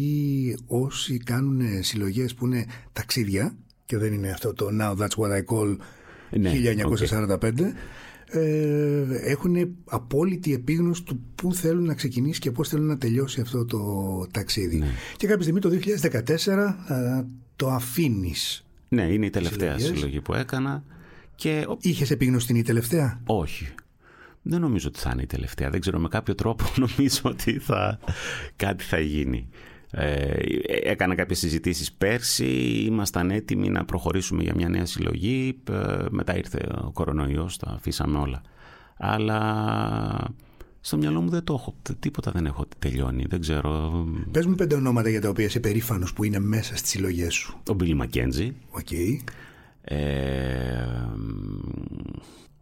όσοι 0.68 1.18
κάνουν 1.18 1.62
συλλογές 1.84 2.34
που 2.34 2.46
είναι 2.46 2.66
ταξίδια, 2.94 3.56
και 3.86 3.98
δεν 3.98 4.14
είναι 4.14 4.30
αυτό 4.30 4.54
το 4.54 4.68
Now 4.82 4.96
That's 4.98 5.08
What 5.08 5.32
I 5.32 5.56
Call 5.56 5.78
ναι, 6.30 6.52
1945, 7.40 7.52
ε, 8.32 9.04
έχουν 9.24 9.76
απόλυτη 9.86 10.54
επίγνωση 10.54 11.04
του 11.04 11.22
πού 11.36 11.54
θέλουν 11.54 11.86
να 11.86 11.94
ξεκινήσει 11.94 12.40
και 12.40 12.52
πώς 12.52 12.70
θέλουν 12.70 12.86
να 12.86 12.98
τελειώσει 12.98 13.42
αυτό 13.42 13.66
το 13.66 13.80
ταξίδι. 14.32 14.78
Ναι. 14.78 14.92
Και 15.18 15.28
κάποια 15.28 15.42
στιγμή 15.42 15.60
το 15.60 15.70
2014 16.02 17.16
το 17.56 17.70
αφήνεις. 17.70 18.66
Ναι, 18.90 19.04
είναι 19.04 19.26
η 19.26 19.30
τελευταία 19.30 19.80
συλλογή 19.80 20.22
που 20.22 20.34
έκανα. 20.34 20.84
Και... 21.40 21.68
Είχες 21.82 22.12
επίγνωση 22.12 22.48
την 22.48 22.56
η 22.56 22.62
τελευταία; 22.64 23.22
Όχι. 23.26 23.68
Δεν 24.42 24.62
νομίζω 24.62 24.88
ότι 24.88 25.00
θα 25.00 25.10
είναι 25.14 25.22
η 25.22 25.26
τελευταία. 25.26 25.70
Δεν 25.70 25.80
ξέρω 25.80 26.00
με 26.00 26.08
κάποιο 26.08 26.36
τρόπο 26.36 26.66
νομίζω 26.86 27.22
ότι 27.24 27.60
θα... 27.60 28.00
κάτι 28.56 28.84
θα 28.84 29.00
γίνει. 29.00 29.50
Ε, 29.92 30.34
έκανα 30.84 31.16
κάποιες 31.16 31.40
συζητήσεις 31.40 31.92
πέρσι, 31.92 32.46
ήμασταν 32.86 33.32
έτοιμοι 33.32 33.70
να 33.70 33.86
προχωρήσουμε 33.86 34.44
για 34.44 34.54
μια 34.56 34.70
νέα 34.70 34.86
συλλογή, 34.86 35.60
ε, 35.72 36.06
μετά 36.10 36.38
ήρθε 36.38 36.70
ο 36.86 36.92
κορονοϊός, 36.92 37.58
τα 37.58 37.72
αφήσαμε 37.72 38.18
όλα. 38.18 38.42
Αλλά 38.98 39.40
στο 40.82 40.98
μυαλό 40.98 41.22
μου 41.22 41.30
δεν 41.30 41.44
το 41.44 41.54
έχω, 41.54 41.76
τίποτα 42.00 42.32
δεν 42.32 42.46
έχω 42.46 42.66
τελειώνει, 42.80 43.26
δεν 43.30 43.40
ξέρω. 43.40 43.92
Πες 44.32 44.46
μου 44.46 44.56
πέντε 44.56 44.76
ονόματα 44.76 45.10
για 45.10 45.22
τα 45.22 45.30
οποία 45.30 45.46
είσαι 45.46 45.60
περήφανος 45.60 46.14
που 46.14 46.24
είναι 46.24 46.40
μέσα 46.40 46.76
στις 46.76 46.90
συλλογές 46.90 47.34
σου. 47.34 47.62
Ο 47.70 47.74
Μπίλι 47.74 47.94
Μακέντζι. 47.94 48.56
Okay. 48.72 49.20
Ε, 49.92 50.86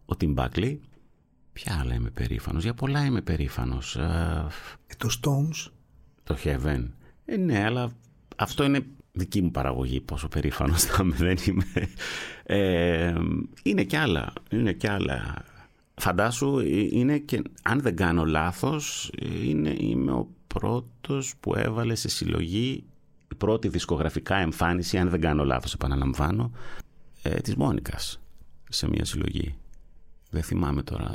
ο 0.04 0.16
Τιμ 0.16 0.32
Μπάκλι. 0.32 0.80
Ποια 1.52 1.78
άλλα 1.80 1.94
είμαι 1.94 2.10
περήφανος, 2.10 2.62
για 2.62 2.74
πολλά 2.74 3.04
είμαι 3.04 3.20
περήφανος. 3.20 3.96
Ε, 3.96 4.46
το 4.96 5.08
Stones. 5.20 5.70
Το 6.24 6.36
Heaven. 6.44 6.88
Ε, 7.24 7.36
ναι, 7.36 7.64
αλλά 7.64 7.90
αυτό 8.36 8.64
είναι 8.64 8.86
δική 9.12 9.42
μου 9.42 9.50
παραγωγή, 9.50 10.00
πόσο 10.00 10.28
περήφανος 10.28 10.82
θα 10.82 11.02
είμαι, 11.02 11.16
δεν 11.16 11.36
είμαι. 11.46 11.64
Ε, 12.42 13.14
είναι 13.62 13.84
κι 13.84 13.96
άλλα, 13.96 14.32
είναι 14.50 14.72
κι 14.72 14.88
άλλα. 14.88 15.44
Φαντάσου, 15.94 16.58
ε, 16.58 16.88
είναι 16.90 17.18
και, 17.18 17.42
αν 17.62 17.80
δεν 17.80 17.96
κάνω 17.96 18.24
λάθος, 18.24 19.10
είναι, 19.42 19.76
είμαι 19.78 20.12
ο 20.12 20.28
πρώτος 20.46 21.34
που 21.40 21.54
έβαλε 21.54 21.94
σε 21.94 22.08
συλλογή 22.08 22.84
η 23.32 23.34
πρώτη 23.34 23.68
δισκογραφικά 23.68 24.36
εμφάνιση, 24.36 24.98
αν 24.98 25.08
δεν 25.08 25.20
κάνω 25.20 25.44
λάθος 25.44 25.74
επαναλαμβάνω, 25.74 26.52
ε, 27.22 27.34
της 27.34 27.56
Μόνικας 27.56 28.20
σε 28.68 28.88
μια 28.88 29.04
συλλογή. 29.04 29.54
Δεν 30.30 30.42
θυμάμαι 30.42 30.82
τώρα 30.82 31.10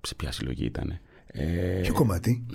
σε 0.00 0.14
ποια 0.14 0.32
συλλογή 0.32 0.64
ήταν. 0.64 0.98
Ε, 1.26 1.80
Ποιο 1.82 1.92
κομμάτι; 1.94 2.46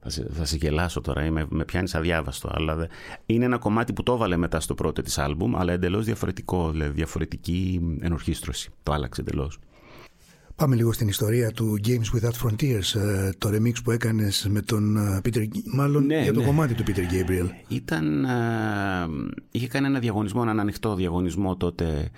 Θα 0.00 0.10
σε, 0.10 0.26
θα 0.32 0.44
σε 0.44 0.56
γελάσω 0.56 1.00
τώρα, 1.00 1.24
είμαι, 1.24 1.46
με 1.48 1.64
πιάνεις 1.64 1.94
αδιάβαστο. 1.94 2.50
Αλλά 2.52 2.88
είναι 3.26 3.44
ένα 3.44 3.58
κομμάτι 3.58 3.92
που 3.92 4.02
το 4.02 4.12
έβαλε 4.12 4.36
μετά 4.36 4.60
στο 4.60 4.74
πρώτο 4.74 5.02
της 5.02 5.18
άλμπουμ, 5.18 5.56
αλλά 5.56 5.72
εντελώς 5.72 6.04
διαφορετικό, 6.04 6.70
δηλαδή 6.70 6.92
διαφορετική 6.92 7.80
ενορχίστρωση. 8.00 8.70
Το 8.82 8.92
άλλαξε 8.92 9.20
εντελώς. 9.20 9.58
Πάμε 10.56 10.74
λίγο 10.76 10.92
στην 10.92 11.08
ιστορία 11.08 11.50
του 11.52 11.78
Games 11.86 12.18
Without 12.18 12.46
Frontiers, 12.46 13.00
ε, 13.00 13.30
το 13.38 13.48
remix 13.52 13.74
που 13.84 13.90
έκανες 13.90 14.46
με 14.50 14.62
τον 14.62 14.96
ε, 14.96 15.20
Peter, 15.24 15.46
μάλλον 15.74 16.06
ναι, 16.06 16.22
για 16.22 16.32
το 16.32 16.40
ναι. 16.40 16.46
κομμάτι 16.46 16.74
του 16.74 16.82
Peter 16.86 17.12
Gabriel. 17.12 17.48
Ήταν, 17.68 18.24
ε, 18.24 18.28
είχε 19.50 19.68
κάνει 19.68 19.86
ένα 19.86 19.98
διαγωνισμό, 19.98 20.40
έναν 20.44 20.60
ανοιχτό 20.60 20.94
διαγωνισμό 20.94 21.56
τότε 21.56 22.10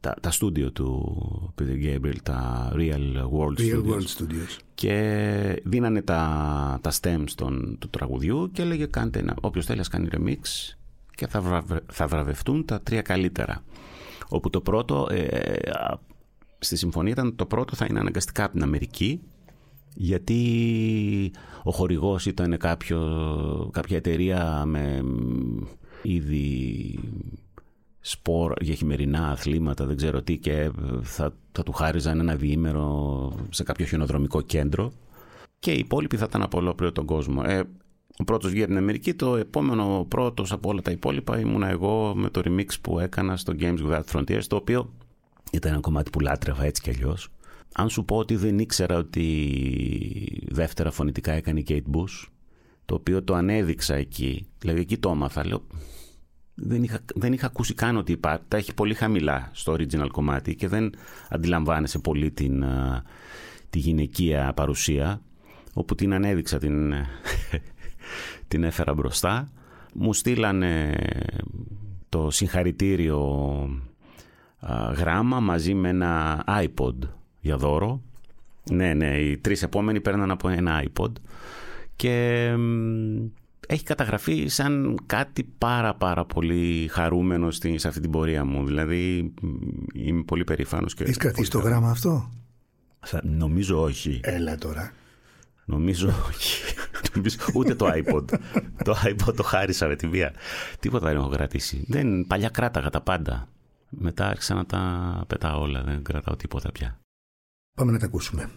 τα, 0.00 0.14
τα 0.20 0.30
στούντιο 0.30 0.72
του 0.72 1.54
Peter 1.58 1.86
Gabriel, 1.86 2.16
τα 2.22 2.70
Real 2.74 3.16
World, 3.38 3.60
Real 3.60 3.74
Studios. 3.74 3.92
World 3.92 4.22
Studios. 4.22 4.58
Και 4.74 5.62
δίνανε 5.64 6.02
τα, 6.02 6.78
τα 6.80 6.92
stems 7.00 7.30
των, 7.34 7.76
του 7.78 7.90
τραγουδιού 7.90 8.50
και 8.52 8.62
έλεγε 8.62 8.86
κάντε 8.86 9.18
ένα, 9.18 9.36
όποιος 9.40 9.66
θέλει 9.66 9.78
να 9.78 9.84
κάνει 9.84 10.08
remix 10.12 10.74
και 11.14 11.26
θα, 11.26 11.40
βραβε, 11.40 11.80
θα 11.92 12.06
βραβευτούν 12.06 12.64
τα 12.64 12.80
τρία 12.80 13.02
καλύτερα. 13.02 13.62
Όπου 14.28 14.50
το 14.50 14.60
πρώτο, 14.60 15.08
ε, 15.10 15.58
στη 16.58 16.76
συμφωνία 16.76 17.12
ήταν 17.12 17.36
το 17.36 17.46
πρώτο 17.46 17.76
θα 17.76 17.86
είναι 17.90 17.98
αναγκαστικά 17.98 18.44
από 18.44 18.52
την 18.52 18.62
Αμερική 18.62 19.20
γιατί 19.94 21.30
ο 21.62 21.70
χορηγός 21.70 22.26
ήταν 22.26 22.56
κάποιο, 22.58 23.70
κάποια 23.72 23.96
εταιρεία 23.96 24.64
με 24.66 25.04
ήδη 26.02 26.98
σπορ 28.00 28.52
για 28.60 28.74
χειμερινά 28.74 29.30
αθλήματα, 29.30 29.86
δεν 29.86 29.96
ξέρω 29.96 30.22
τι, 30.22 30.38
και 30.38 30.70
θα, 31.02 31.32
θα 31.52 31.62
του 31.62 31.72
χάριζαν 31.72 32.20
ένα 32.20 32.36
διήμερο 32.36 33.32
σε 33.50 33.62
κάποιο 33.62 33.86
χιονοδρομικό 33.86 34.40
κέντρο 34.40 34.92
και 35.58 35.72
οι 35.72 35.78
υπόλοιποι 35.78 36.16
θα 36.16 36.24
ήταν 36.28 36.42
από 36.42 36.58
ολόκληρο 36.58 36.92
τον 36.92 37.04
κόσμο. 37.04 37.42
Ε, 37.46 37.62
ο 38.18 38.24
πρώτος 38.24 38.50
βγήκε 38.50 38.64
από 38.64 38.72
την 38.72 38.82
Αμερική, 38.82 39.14
το 39.14 39.36
επόμενο 39.36 40.06
πρώτος 40.08 40.52
από 40.52 40.68
όλα 40.68 40.82
τα 40.82 40.90
υπόλοιπα 40.90 41.38
ήμουν 41.40 41.62
εγώ 41.62 42.12
με 42.16 42.30
το 42.30 42.42
remix 42.44 42.66
που 42.80 42.98
έκανα 42.98 43.36
στο 43.36 43.54
Games 43.60 43.78
Without 43.88 44.04
Frontiers, 44.12 44.44
το 44.48 44.56
οποίο 44.56 44.92
ήταν 45.52 45.72
ένα 45.72 45.80
κομμάτι 45.80 46.10
που 46.10 46.20
λάτρευα 46.20 46.64
έτσι 46.64 46.82
κι 46.82 46.90
αλλιώς. 46.90 47.28
Αν 47.74 47.88
σου 47.88 48.04
πω 48.04 48.16
ότι 48.16 48.36
δεν 48.36 48.58
ήξερα 48.58 48.96
ότι 48.96 50.46
δεύτερα 50.48 50.90
φωνητικά 50.90 51.32
έκανε 51.32 51.60
η 51.60 51.64
Kate 51.68 51.96
Bush, 51.96 52.28
το 52.84 52.94
οποίο 52.94 53.22
το 53.22 53.34
ανέδειξα 53.34 53.94
εκεί, 53.94 54.46
δηλαδή 54.58 54.80
εκεί 54.80 54.98
το 54.98 55.10
έμαθα, 55.10 55.46
λέω 55.46 55.66
δεν 56.54 56.82
είχα, 56.82 56.98
δεν 57.14 57.32
είχα 57.32 57.46
ακούσει 57.46 57.74
καν 57.74 57.96
ότι 57.96 58.12
υπάρχει. 58.12 58.44
Τα 58.48 58.56
έχει 58.56 58.74
πολύ 58.74 58.94
χαμηλά 58.94 59.50
στο 59.52 59.72
original 59.72 60.08
κομμάτι 60.12 60.54
και 60.54 60.68
δεν 60.68 60.94
αντιλαμβάνεσαι 61.28 61.98
πολύ 61.98 62.30
την, 62.30 62.64
τη 63.70 63.78
γυναικεία 63.78 64.52
παρουσία 64.54 65.22
όπου 65.74 65.94
την 65.94 66.14
ανέδειξα, 66.14 66.58
την, 66.58 66.94
την 68.48 68.64
έφερα 68.64 68.94
μπροστά. 68.94 69.48
Μου 69.94 70.12
στείλανε 70.12 70.94
το 72.08 72.30
συγχαρητήριο 72.30 73.20
γράμμα 74.96 75.40
μαζί 75.40 75.74
με 75.74 75.88
ένα 75.88 76.44
iPod 76.46 76.94
για 77.40 77.56
δώρο. 77.56 78.00
Ναι, 78.70 78.94
ναι, 78.94 79.18
οι 79.18 79.38
τρεις 79.38 79.62
επόμενοι 79.62 80.00
παίρναν 80.00 80.30
από 80.30 80.48
ένα 80.48 80.84
iPod 80.92 81.12
και 81.96 82.44
έχει 83.66 83.82
καταγραφεί 83.82 84.46
σαν 84.48 84.98
κάτι 85.06 85.48
πάρα 85.58 85.94
πάρα 85.94 86.24
πολύ 86.24 86.88
χαρούμενο 86.90 87.50
στη, 87.50 87.78
σε 87.78 87.88
αυτή 87.88 88.00
την 88.00 88.10
πορεία 88.10 88.44
μου. 88.44 88.66
Δηλαδή 88.66 89.32
είμαι 89.94 90.22
πολύ 90.22 90.44
περήφανος. 90.44 90.94
Και 90.94 91.04
Έχεις 91.04 91.16
κρατήσει 91.16 91.50
το 91.50 91.58
γράμμα 91.58 91.90
αυτό; 91.90 92.30
νομίζω 93.22 93.82
όχι. 93.82 94.20
Έλα 94.22 94.56
τώρα. 94.56 94.92
Νομίζω 95.64 96.08
όχι. 96.28 96.74
Ούτε 97.58 97.74
το 97.74 97.86
iPod. 97.86 98.24
το 98.84 98.96
iPod 99.04 99.34
το 99.36 99.42
χάρισα 99.42 99.86
με 99.86 99.96
τη 99.96 100.06
βία. 100.06 100.32
Τίποτα 100.80 101.06
δεν 101.06 101.16
έχω 101.16 101.28
κρατήσει. 101.28 101.84
Δεν, 101.88 102.26
παλιά 102.26 102.48
κράταγα 102.48 102.90
τα 102.90 103.00
πάντα. 103.00 103.48
Μετά 103.90 104.28
άρχισα 104.28 104.54
να 104.54 104.66
τα 104.66 105.24
πετάω 105.26 105.60
όλα. 105.60 105.82
Δεν 105.82 106.02
κρατάω 106.02 106.36
τίποτα 106.36 106.72
πια. 106.72 107.00
Πάμε 107.76 107.92
να 107.92 107.98
τα 107.98 108.06
ακούσουμε. 108.06 108.50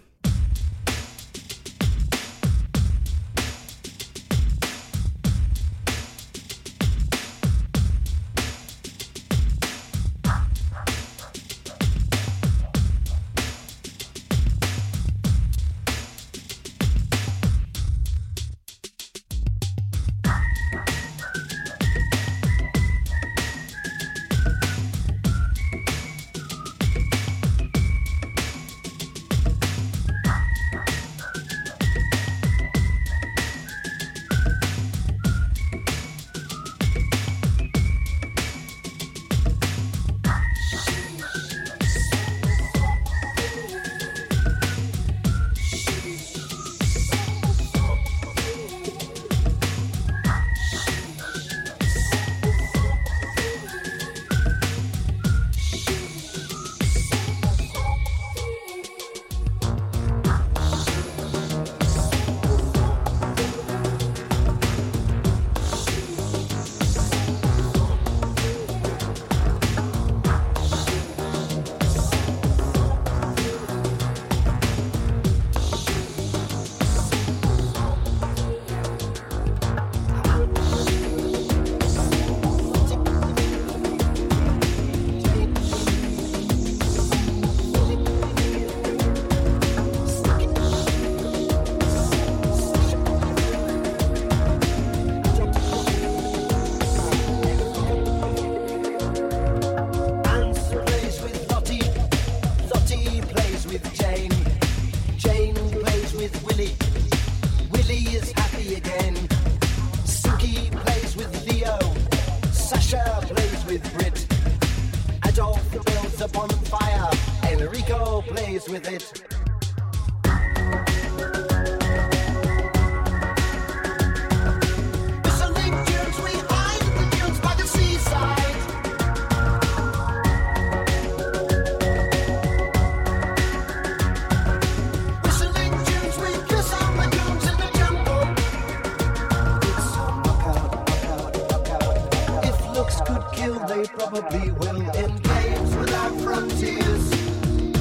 Probably 144.20 144.52
will. 144.60 144.82
In 145.04 145.12
games 145.32 145.72
without 145.82 146.14
frontiers, 146.24 147.04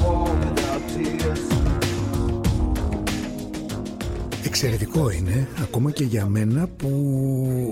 war 0.01 0.29
without 0.43 0.81
tears. 0.93 1.41
Εξαιρετικό 4.43 5.09
είναι, 5.09 5.47
ακόμα 5.61 5.91
και 5.91 6.03
για 6.03 6.25
μένα 6.25 6.67
που 6.67 6.89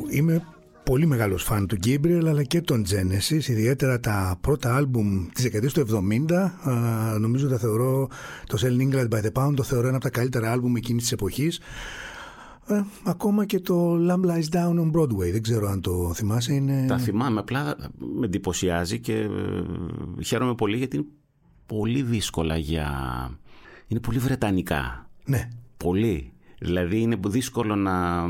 είμαι 0.09 0.43
πολύ 0.83 1.05
μεγάλος 1.05 1.43
φαν 1.43 1.67
του 1.67 1.77
Gabriel 1.85 2.25
αλλά 2.27 2.43
και 2.43 2.61
των 2.61 2.85
Genesis, 2.85 3.47
ιδιαίτερα 3.47 3.99
τα 3.99 4.37
πρώτα 4.41 4.75
άλμπουμ 4.75 5.27
της 5.33 5.43
δεκαετίας 5.43 5.73
του 5.73 5.81
70, 5.81 6.33
α, 6.69 7.19
νομίζω 7.19 7.47
τα 7.47 7.57
θεωρώ, 7.57 8.07
το 8.45 8.57
Selling 8.61 8.93
England 8.93 9.09
by 9.09 9.21
the 9.21 9.31
Pound 9.33 9.53
το 9.55 9.63
θεωρώ 9.63 9.87
ένα 9.87 9.95
από 9.95 10.05
τα 10.05 10.11
καλύτερα 10.11 10.51
άλμπουμ 10.51 10.75
εκείνης 10.75 11.01
της 11.01 11.11
εποχής. 11.11 11.59
Ε, 12.69 12.81
ακόμα 13.03 13.45
και 13.45 13.59
το 13.59 13.95
Lamb 13.95 14.25
Lies 14.25 14.55
Down 14.55 14.79
on 14.79 14.91
Broadway, 14.91 15.31
δεν 15.31 15.41
ξέρω 15.41 15.67
αν 15.69 15.81
το 15.81 16.13
θυμάσαι. 16.13 16.53
Είναι... 16.53 16.85
Τα 16.87 16.97
θυμάμαι, 16.97 17.39
απλά 17.39 17.75
με 17.97 18.25
εντυπωσιάζει 18.25 18.99
και 18.99 19.13
ε, 19.13 20.21
χαίρομαι 20.23 20.55
πολύ 20.55 20.77
γιατί 20.77 20.95
είναι 20.95 21.05
πολύ 21.65 22.01
δύσκολα 22.01 22.57
για... 22.57 22.89
Είναι 23.87 23.99
πολύ 23.99 24.17
βρετανικά. 24.17 25.09
Ναι, 25.25 25.49
Πολύ. 25.77 26.31
Δηλαδή 26.59 26.99
είναι 27.01 27.17
δύσκολο 27.27 27.75
να, 27.75 28.27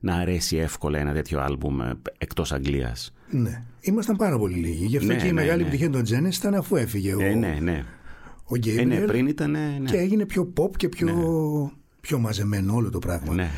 να 0.00 0.14
αρέσει 0.14 0.56
εύκολα 0.56 0.98
ένα 0.98 1.12
τέτοιο 1.12 1.40
άλμπουμ 1.40 1.80
ε, 1.80 1.92
εκτός 2.18 2.52
Αγγλίας. 2.52 3.12
ναι. 3.30 3.64
Ήμασταν 3.80 4.16
πάρα 4.16 4.38
πολύ 4.38 4.54
λίγοι. 4.54 4.84
Γι' 4.84 4.96
αυτό 4.96 5.12
Ναι, 5.12 5.18
και 5.18 5.24
η 5.26 5.32
ναι, 5.32 5.32
μεγάλη 5.32 5.62
ναι. 5.62 5.68
επιτυχία 5.68 5.90
των 5.90 6.02
Genesis 6.02 6.34
ήταν 6.34 6.54
αφού 6.54 6.76
έφυγε 6.76 7.14
ο, 7.14 7.20
Ε, 7.20 7.34
ναι, 7.34 7.58
ναι. 7.62 7.84
ο 8.44 8.52
Gabriel 8.54 8.78
Ε, 8.78 8.84
ναι, 8.84 9.00
πριν 9.00 9.26
ήταν... 9.26 9.50
Ναι. 9.50 9.82
και 9.86 9.96
έγινε 9.96 10.26
πιο 10.26 10.52
pop 10.56 10.76
και 10.76 10.88
πιο, 10.88 11.08
πιο 12.04 12.18
μαζεμένο 12.18 12.74
όλο 12.74 12.90
το 12.90 12.98
πράγμα. 12.98 13.34
ναι. 13.34 13.50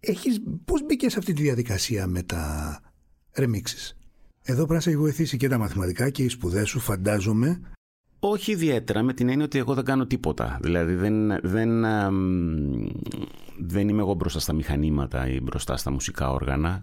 Έχεις, 0.00 0.40
πώς 0.64 0.82
μπήκες 0.84 1.12
σε 1.12 1.18
αυτή 1.18 1.32
τη 1.32 1.42
διαδικασία 1.42 2.06
με 2.06 2.22
τα 2.22 2.80
remixes; 3.36 3.92
Εδώ 4.42 4.56
πρέπει 4.56 4.72
να 4.72 4.80
σε 4.80 4.88
έχει 4.88 4.98
βοηθήσει 4.98 5.36
και 5.36 5.48
τα 5.48 5.58
μαθηματικά 5.58 6.10
και 6.10 6.22
οι 6.22 6.28
σπουδές 6.28 6.68
σου, 6.68 6.80
φαντάζομαι. 6.80 7.60
Όχι 8.18 8.52
ιδιαίτερα 8.52 9.02
με 9.02 9.12
την 9.12 9.28
έννοια 9.28 9.44
ότι 9.44 9.58
εγώ 9.58 9.74
δεν 9.74 9.84
κάνω 9.84 10.06
τίποτα. 10.06 10.58
Δηλαδή 10.62 10.94
δεν, 10.94 11.40
δεν, 11.42 11.84
αμ, 11.84 12.86
δεν 13.58 13.88
είμαι 13.88 14.00
εγώ 14.00 14.14
μπροστά 14.14 14.40
στα 14.40 14.52
μηχανήματα 14.52 15.28
ή 15.28 15.40
μπροστά 15.40 15.76
στα 15.76 15.90
μουσικά 15.90 16.30
όργανα. 16.30 16.80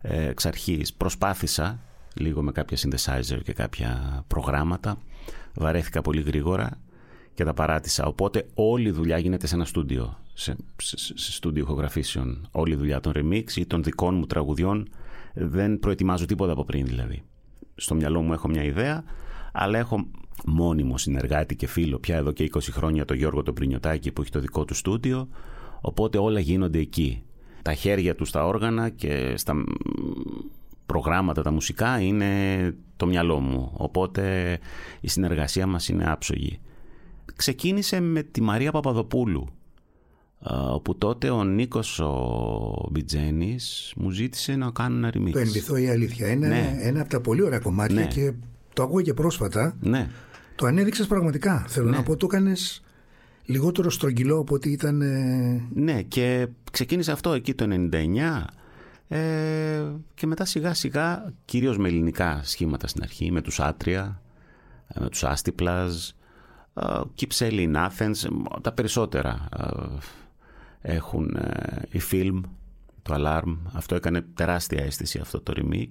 Ε, 0.00 0.28
εξ 0.28 0.46
αρχής 0.46 0.94
προσπάθησα 0.94 1.80
λίγο 2.14 2.42
με 2.42 2.52
κάποια 2.52 2.76
synthesizer 2.76 3.38
και 3.44 3.52
κάποια 3.52 4.22
προγράμματα. 4.26 4.98
Βαρέθηκα 5.54 6.02
πολύ 6.02 6.20
γρήγορα 6.20 6.80
και 7.40 7.46
τα 7.46 7.54
παράτησα. 7.54 8.06
Οπότε 8.06 8.46
όλη 8.54 8.88
η 8.88 8.90
δουλειά 8.90 9.18
γίνεται 9.18 9.46
σε 9.46 9.54
ένα 9.54 9.64
στούντιο, 9.64 10.18
σε, 10.34 10.56
σε, 10.76 10.96
σε 11.18 11.32
στούντιο 11.32 11.62
ηχογραφήσεων. 11.62 12.48
Όλη 12.50 12.72
η 12.72 12.76
δουλειά 12.76 13.00
των 13.00 13.12
remix 13.16 13.56
ή 13.56 13.66
των 13.66 13.82
δικών 13.82 14.14
μου 14.14 14.26
τραγουδιών 14.26 14.88
δεν 15.34 15.78
προετοιμάζω 15.78 16.26
τίποτα 16.26 16.52
από 16.52 16.64
πριν 16.64 16.86
δηλαδή. 16.86 17.22
Στο 17.74 17.94
μυαλό 17.94 18.22
μου 18.22 18.32
έχω 18.32 18.48
μια 18.48 18.62
ιδέα, 18.62 19.04
αλλά 19.52 19.78
έχω 19.78 20.06
μόνιμο 20.44 20.98
συνεργάτη 20.98 21.56
και 21.56 21.66
φίλο 21.66 21.98
πια 21.98 22.16
εδώ 22.16 22.32
και 22.32 22.50
20 22.54 22.58
χρόνια 22.60 23.04
το 23.04 23.14
Γιώργο 23.14 23.42
τον 23.42 23.54
Πρινιωτάκη 23.54 24.12
που 24.12 24.20
έχει 24.20 24.30
το 24.30 24.40
δικό 24.40 24.64
του 24.64 24.74
στούντιο, 24.74 25.28
οπότε 25.80 26.18
όλα 26.18 26.40
γίνονται 26.40 26.78
εκεί. 26.78 27.22
Τα 27.62 27.74
χέρια 27.74 28.14
του 28.14 28.24
στα 28.24 28.46
όργανα 28.46 28.88
και 28.88 29.34
στα 29.36 29.54
μ, 29.54 29.62
προγράμματα 30.86 31.42
τα 31.42 31.50
μουσικά 31.50 32.00
είναι 32.00 32.74
το 32.96 33.06
μυαλό 33.06 33.40
μου, 33.40 33.70
οπότε 33.72 34.58
η 35.00 35.08
συνεργασία 35.08 35.66
μας 35.66 35.88
είναι 35.88 36.10
άψογη. 36.10 36.60
Ξεκίνησε 37.40 38.00
με 38.00 38.22
τη 38.22 38.40
Μαρία 38.40 38.70
Παπαδοπούλου, 38.72 39.46
α, 40.40 40.72
όπου 40.72 40.96
τότε 40.98 41.30
ο 41.30 41.44
Νίκος 41.44 41.98
ο 42.00 42.88
Μπιτζένης 42.90 43.92
μου 43.96 44.10
ζήτησε 44.10 44.56
να 44.56 44.70
κάνω 44.70 44.96
ένα 44.96 45.08
remix. 45.14 45.30
Το 45.32 45.38
ενδυθώ 45.38 45.76
η 45.76 45.88
αλήθεια. 45.88 46.30
Είναι 46.30 46.48
Ναι. 46.48 46.76
ένα 46.80 47.00
από 47.00 47.10
τα 47.10 47.20
πολύ 47.20 47.42
ωραία 47.42 47.58
κομμάτια 47.58 47.94
Ναι. 48.00 48.06
και 48.06 48.32
το 48.72 48.82
ακούω 48.82 49.00
και 49.00 49.14
πρόσφατα. 49.14 49.76
Ναι, 49.80 50.08
Το 50.54 50.66
ανέδειξες 50.66 51.06
πραγματικά. 51.06 51.64
Θέλω 51.68 51.88
Ναι. 51.90 51.96
να 51.96 52.02
πω, 52.02 52.16
το 52.16 52.26
έκανες 52.30 52.82
λιγότερο 53.44 53.90
στρογγυλό 53.90 54.38
από 54.38 54.54
ότι 54.54 54.70
ήταν. 54.70 55.00
ε, 55.02 55.62
ναι 55.74 56.02
και 56.02 56.48
ξεκίνησε 56.72 57.12
αυτό 57.12 57.32
εκεί 57.32 57.54
το 57.54 57.64
99 57.64 58.44
ε, 59.08 59.18
και 60.14 60.26
μετά 60.26 60.44
σιγά 60.44 60.74
σιγά 60.74 61.32
κυρίως 61.44 61.78
με 61.78 61.88
ελληνικά 61.88 62.40
σχήματα 62.44 62.86
στην 62.86 63.02
αρχή, 63.02 63.30
με 63.32 63.40
τους 63.40 63.60
Άτρια, 63.60 64.22
ε, 64.88 65.00
με 65.00 65.08
τους 65.08 65.24
Άστιπλαζ, 65.24 65.94
ε, 66.80 67.00
Keep 67.20 67.32
Sailing 67.38 67.74
in 67.74 67.88
Athens, 67.88 68.24
ε, 68.24 68.60
τα 68.60 68.72
περισσότερα 68.72 69.48
ε, 69.56 70.92
έχουν 70.96 71.36
ε, 71.36 71.82
η 71.90 72.00
Film, 72.10 72.40
το 73.02 73.14
Alarm, 73.16 73.56
αυτό 73.72 73.94
έκανε 73.94 74.20
τεράστια 74.34 74.84
αίσθηση 74.84 75.18
αυτό 75.18 75.40
το 75.40 75.52
remix. 75.56 75.88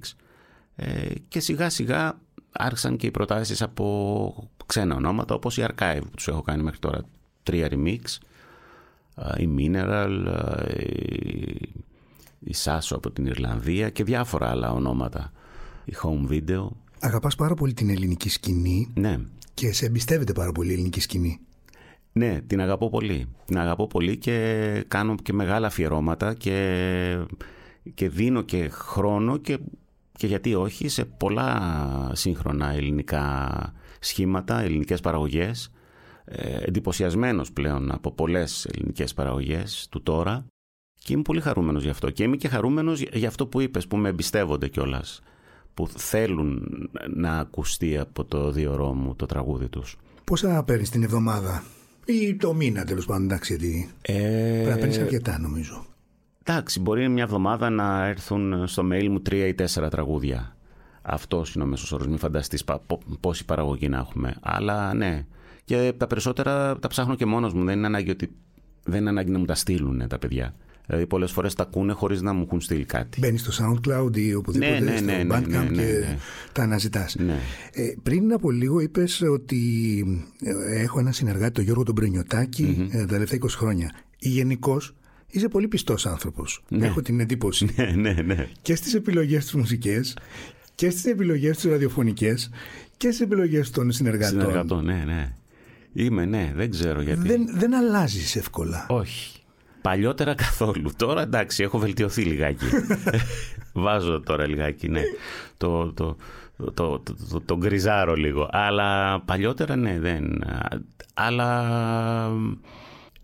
Ε, 0.76 1.14
και 1.28 1.40
σιγά 1.40 1.70
σιγά 1.70 2.20
άρχισαν 2.52 2.98
και 2.98 3.08
οι 3.08 3.12
προτάσεις 3.12 3.62
από 3.62 4.50
ξένα 4.66 4.96
ονόματα 4.96 5.36
όπως 5.36 5.58
η 5.58 5.66
Archive 5.68 6.02
που 6.02 6.16
τους 6.16 6.28
έχω 6.28 6.42
κάνει 6.42 6.64
μέχρι 6.64 6.80
τώρα 6.80 7.02
τρία 7.44 7.68
remix. 7.72 8.02
Ε, 9.16 9.44
η 9.44 9.50
Mineral 9.58 10.26
ε, 10.68 10.84
η, 10.84 11.74
η 12.40 12.56
Sasso 12.64 12.92
από 12.92 13.12
την 13.12 13.26
Ιρλανδία 13.26 13.90
και 13.90 14.04
διάφορα 14.04 14.50
άλλα 14.50 14.72
ονόματα. 14.72 15.32
Η 15.86 15.94
Home 16.04 16.32
Video. 16.32 16.68
Αγαπάς 17.00 17.36
πάρα 17.36 17.54
πολύ 17.54 17.74
την 17.74 17.90
ελληνική 17.90 18.30
σκηνή. 18.30 18.92
Ναι 18.94 19.20
και 19.60 19.74
σε 19.74 19.86
εμπιστεύεται 19.86 20.34
πάρα 20.34 20.52
πολύ 20.52 20.70
η 20.70 20.74
ελληνική 20.74 21.00
σκηνή. 21.00 21.40
Ναι, 22.12 22.42
την 22.42 22.62
αγαπώ 22.62 22.90
πολύ. 22.90 23.28
Την 23.46 23.58
αγαπώ 23.58 23.88
πολύ 23.88 24.18
και 24.18 24.86
κάνω 24.88 25.16
και 25.16 25.34
μεγάλα 25.34 25.68
αφιερώματα 25.68 26.34
και, 26.34 27.26
και 27.94 28.10
δίνω 28.10 28.42
και 28.42 28.70
χρόνο 28.70 29.38
και, 29.38 29.60
και 30.12 30.28
γιατί 30.28 30.56
όχι 30.56 30.88
σε 30.88 31.06
πολλά 31.06 32.12
σύγχρονα 32.14 32.70
ελληνικά 32.72 33.74
σχήματα, 34.00 34.62
ελληνικές 34.62 35.02
παραγωγές. 35.02 35.72
Ε, 36.26 36.58
εντυπωσιασμένος 36.64 37.52
πλέον 37.52 37.92
από 37.92 38.12
πολλές 38.12 38.66
ελληνικές 38.66 39.14
παραγωγές 39.14 39.88
του 39.92 40.04
τώρα 40.04 40.46
και 40.94 41.14
είμαι 41.14 41.22
πολύ 41.22 41.42
χαρούμενος 41.42 41.84
γι' 41.84 41.90
αυτό. 41.90 42.10
Και 42.10 42.24
είμαι 42.24 42.36
και 42.36 42.48
χαρούμενος 42.48 43.02
για 43.02 43.28
αυτό 43.28 43.48
που 43.48 43.62
είπες, 43.62 43.88
που 43.88 43.98
με 43.98 44.10
εμπιστεύονται 44.10 44.68
κιόλας. 44.68 45.22
Που 45.80 45.88
θέλουν 45.88 46.62
να 47.16 47.38
ακουστεί 47.38 47.98
από 47.98 48.24
το 48.26 48.52
διορό 48.52 48.94
μου 48.94 49.16
το 49.16 49.26
τραγούδι 49.26 49.68
τους. 49.68 49.98
Πόσα 50.24 50.64
παίρνεις 50.64 50.90
την 50.90 51.04
εβδομάδα; 51.04 51.64
Ή 52.06 52.36
το 52.36 52.54
μήνα 52.54 52.84
τέλος 52.84 53.06
πάντων, 53.06 53.24
εντάξει, 53.24 53.56
γιατί 53.56 53.90
Ε, 54.02 54.14
πρέπει 54.54 54.70
να 54.70 54.76
παίρνεις 54.76 54.98
αρκετά 54.98 55.40
νομίζω. 55.40 55.86
Εντάξει, 56.44 56.80
μπορεί 56.80 57.10
μια 57.10 57.24
εβδομάδα 57.24 57.70
να 57.70 58.06
έρθουν 58.06 58.68
στο 58.68 58.88
mail 58.92 59.08
μου 59.08 59.22
τρία 59.22 59.48
ή 59.48 59.54
τέσσερα 59.54 59.90
τραγούδια. 59.90 60.56
Αυτός 61.02 61.54
είναι 61.54 61.64
ο 61.64 61.68
μέσος 61.68 61.92
όρος. 61.92 62.08
Μην 62.08 62.18
φανταστείς 62.18 62.64
πόση 63.20 63.46
παραγωγή 63.46 63.90
να 63.90 63.98
έχουμε. 63.98 64.36
Αλλά 64.42 64.94
ναι. 64.94 65.26
Και 65.64 65.94
τα 65.98 66.08
περισσότερα 66.08 66.80
τα 66.80 66.88
ψάχνω 66.88 67.16
και 67.16 67.26
μόνος 67.26 67.54
μου. 67.54 67.64
Δεν 67.64 67.78
είναι 67.78 67.88
ανάγκη, 67.88 68.10
ότι... 68.10 68.32
δεν 68.84 69.00
είναι 69.00 69.10
ανάγκη 69.10 69.32
να 69.32 69.40
μου 69.40 69.46
τα 69.46 69.56
στείλουν 69.56 70.08
τα 70.08 70.20
παιδιά. 70.20 70.56
Δηλαδή, 70.90 71.08
πολλές 71.08 71.32
φορές 71.32 71.54
τα 71.54 71.64
ακούνε 71.64 71.94
χωρίς 71.94 72.22
να 72.22 72.34
μου 72.34 72.44
έχουν 72.44 72.62
στείλει 72.62 72.86
κάτι. 72.86 73.20
Μπαίνεις 73.20 73.42
στο 73.42 73.52
SoundCloud 73.64 74.18
ή 74.18 74.34
οπουδήποτε 74.34 74.80
Ναι, 74.80 74.92
ναι, 74.92 74.98
στο 74.98 75.06
ναι, 75.06 75.24
ναι, 75.24 75.38
Bandcamp 75.38 75.48
ναι, 75.48 75.58
ναι, 75.58 75.66
και 75.66 75.82
ναι. 75.82 76.18
τα 76.52 76.64
αναζητάς. 76.64 77.16
Ναι. 77.16 77.40
Ε, 77.74 77.94
πριν 78.04 78.34
από 78.34 78.52
λίγο 78.52 78.80
είπες 78.80 79.22
ότι 79.22 79.58
ε, 80.44 80.82
έχω 80.82 81.00
ένα 81.00 81.12
συνεργάτη, 81.12 81.52
τον 81.52 81.64
Γιώργο 81.64 81.84
τον 81.84 81.96
πρενιωτακη 81.96 82.90
ε, 82.92 82.98
τα 82.98 83.06
τελευταία 83.06 83.40
20 83.42 83.48
χρόνια. 83.50 83.92
Γενικώς 84.18 84.96
είσαι 85.28 85.48
πολύ 85.48 85.68
πιστός 85.68 86.06
άνθρωπος. 86.06 86.64
Ναι. 86.68 86.86
Έχω 86.86 87.02
την 87.02 87.20
εντύπωση. 87.20 87.68
ναι, 87.76 87.92
ναι, 87.96 88.14
ναι. 88.14 88.48
και 88.62 88.76
στις 88.76 88.94
επιλογές 88.94 89.46
του 89.46 89.58
μουσικέ 89.58 90.02
και 90.76 90.90
στις 90.90 91.06
επιλογές 91.06 91.58
του 91.58 91.70
ραδιοφωνικές 91.70 92.50
και 92.98 93.08
στις 93.08 93.22
επιλογές 93.22 93.70
των 93.70 93.92
συνεργατών. 93.92 94.40
Συνεργατό, 94.40 94.82
ναι, 94.82 95.04
ναι. 95.06 95.34
Είμαι, 95.94 96.26
ναι, 96.26 96.52
δεν 96.56 96.70
ξέρω 96.70 97.02
γιατί. 97.02 97.28
Δεν, 97.28 97.50
δεν 97.54 97.76
αλλάζεις 97.76 98.36
εύκολα. 98.36 98.86
Όχι. 98.90 99.39
Παλιότερα 99.82 100.36
καθόλου. 100.36 100.90
Τώρα 100.96 101.22
εντάξει, 101.22 101.64
έχω 101.64 101.78
βελτιωθεί 101.78 102.22
λιγάκι. 102.24 102.66
Βάζω 103.74 104.20
τώρα 104.20 104.48
λιγάκι, 104.48 104.88
ναι. 104.90 105.02
Το, 105.58 105.94
το, 105.94 106.16
το, 106.58 106.72
το, 106.74 107.04
το, 107.30 107.42
το 107.46 107.58
γκριζάρω 107.58 108.14
λίγο. 108.14 108.48
Αλλά 108.52 109.20
παλιότερα 109.26 109.76
ναι, 109.76 110.00
δεν. 110.00 110.44
Αλλά 111.14 112.32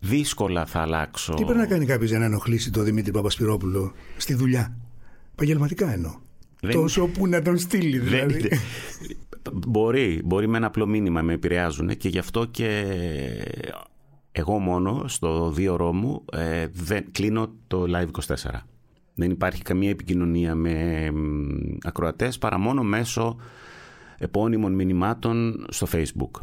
δύσκολα 0.00 0.66
θα 0.66 0.80
αλλάξω. 0.80 1.34
Τι 1.34 1.44
πρέπει 1.44 1.58
να 1.58 1.66
κάνει 1.66 1.86
κάποιος 1.86 2.10
για 2.10 2.18
να 2.18 2.24
ενοχλήσει 2.24 2.70
τον 2.70 2.84
Δημήτρη 2.84 3.10
Παπασπυρόπουλο 3.12 3.92
στη 4.16 4.34
δουλειά; 4.34 4.76
Επαγγελματικά 5.32 5.92
εννοώ. 5.92 6.12
Δεν- 6.60 6.72
Τόσο 6.74 7.06
που 7.06 7.26
να 7.26 7.42
τον 7.42 7.58
στείλει 7.58 7.98
Δεν- 7.98 8.28
δηλαδή. 8.28 8.48
Μπορεί, 9.52 10.20
μπορεί 10.24 10.48
με 10.48 10.56
ένα 10.56 10.66
απλό 10.66 10.86
μήνυμα 10.86 11.22
με 11.22 11.32
επηρεάζουν 11.32 11.96
και 11.96 12.08
γι' 12.08 12.18
αυτό 12.18 12.44
και 12.44 12.84
εγώ 14.38 14.58
μόνο 14.58 15.04
στο 15.06 15.50
δύο 15.50 15.72
ώρο 15.72 15.92
μου 15.92 16.24
ε, 16.32 16.66
δεν, 16.72 17.04
κλείνω 17.12 17.52
το 17.66 17.84
Live 17.88 18.34
24. 18.36 18.50
Δεν 19.14 19.30
υπάρχει 19.30 19.62
καμία 19.62 19.90
επικοινωνία 19.90 20.54
με 20.54 21.10
μ, 21.10 21.76
ακροατές 21.82 22.38
παρά 22.38 22.58
μόνο 22.58 22.82
μέσω 22.82 23.36
επώνυμων 24.18 24.72
μηνυμάτων 24.72 25.66
στο 25.68 25.86
Facebook. 25.92 26.42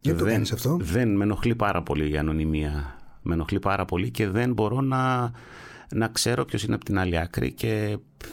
Γιατί 0.00 0.18
το 0.18 0.24
δεν, 0.24 0.32
κάνεις 0.32 0.52
αυτό; 0.52 0.76
Δεν 0.80 1.16
με 1.16 1.24
ενοχλεί 1.24 1.54
πάρα 1.54 1.82
πολύ 1.82 2.10
η 2.10 2.16
ανωνυμία. 2.16 2.96
Με 3.22 3.34
ενοχλεί 3.34 3.58
πάρα 3.58 3.84
πολύ 3.84 4.10
και 4.10 4.28
δεν 4.28 4.52
μπορώ 4.52 4.80
να, 4.80 5.30
να 5.94 6.08
ξέρω 6.08 6.44
ποιος 6.44 6.62
είναι 6.62 6.74
από 6.74 6.84
την 6.84 6.98
άλλη 6.98 7.18
άκρη 7.18 7.52
και 7.52 7.98
πφ, 8.16 8.28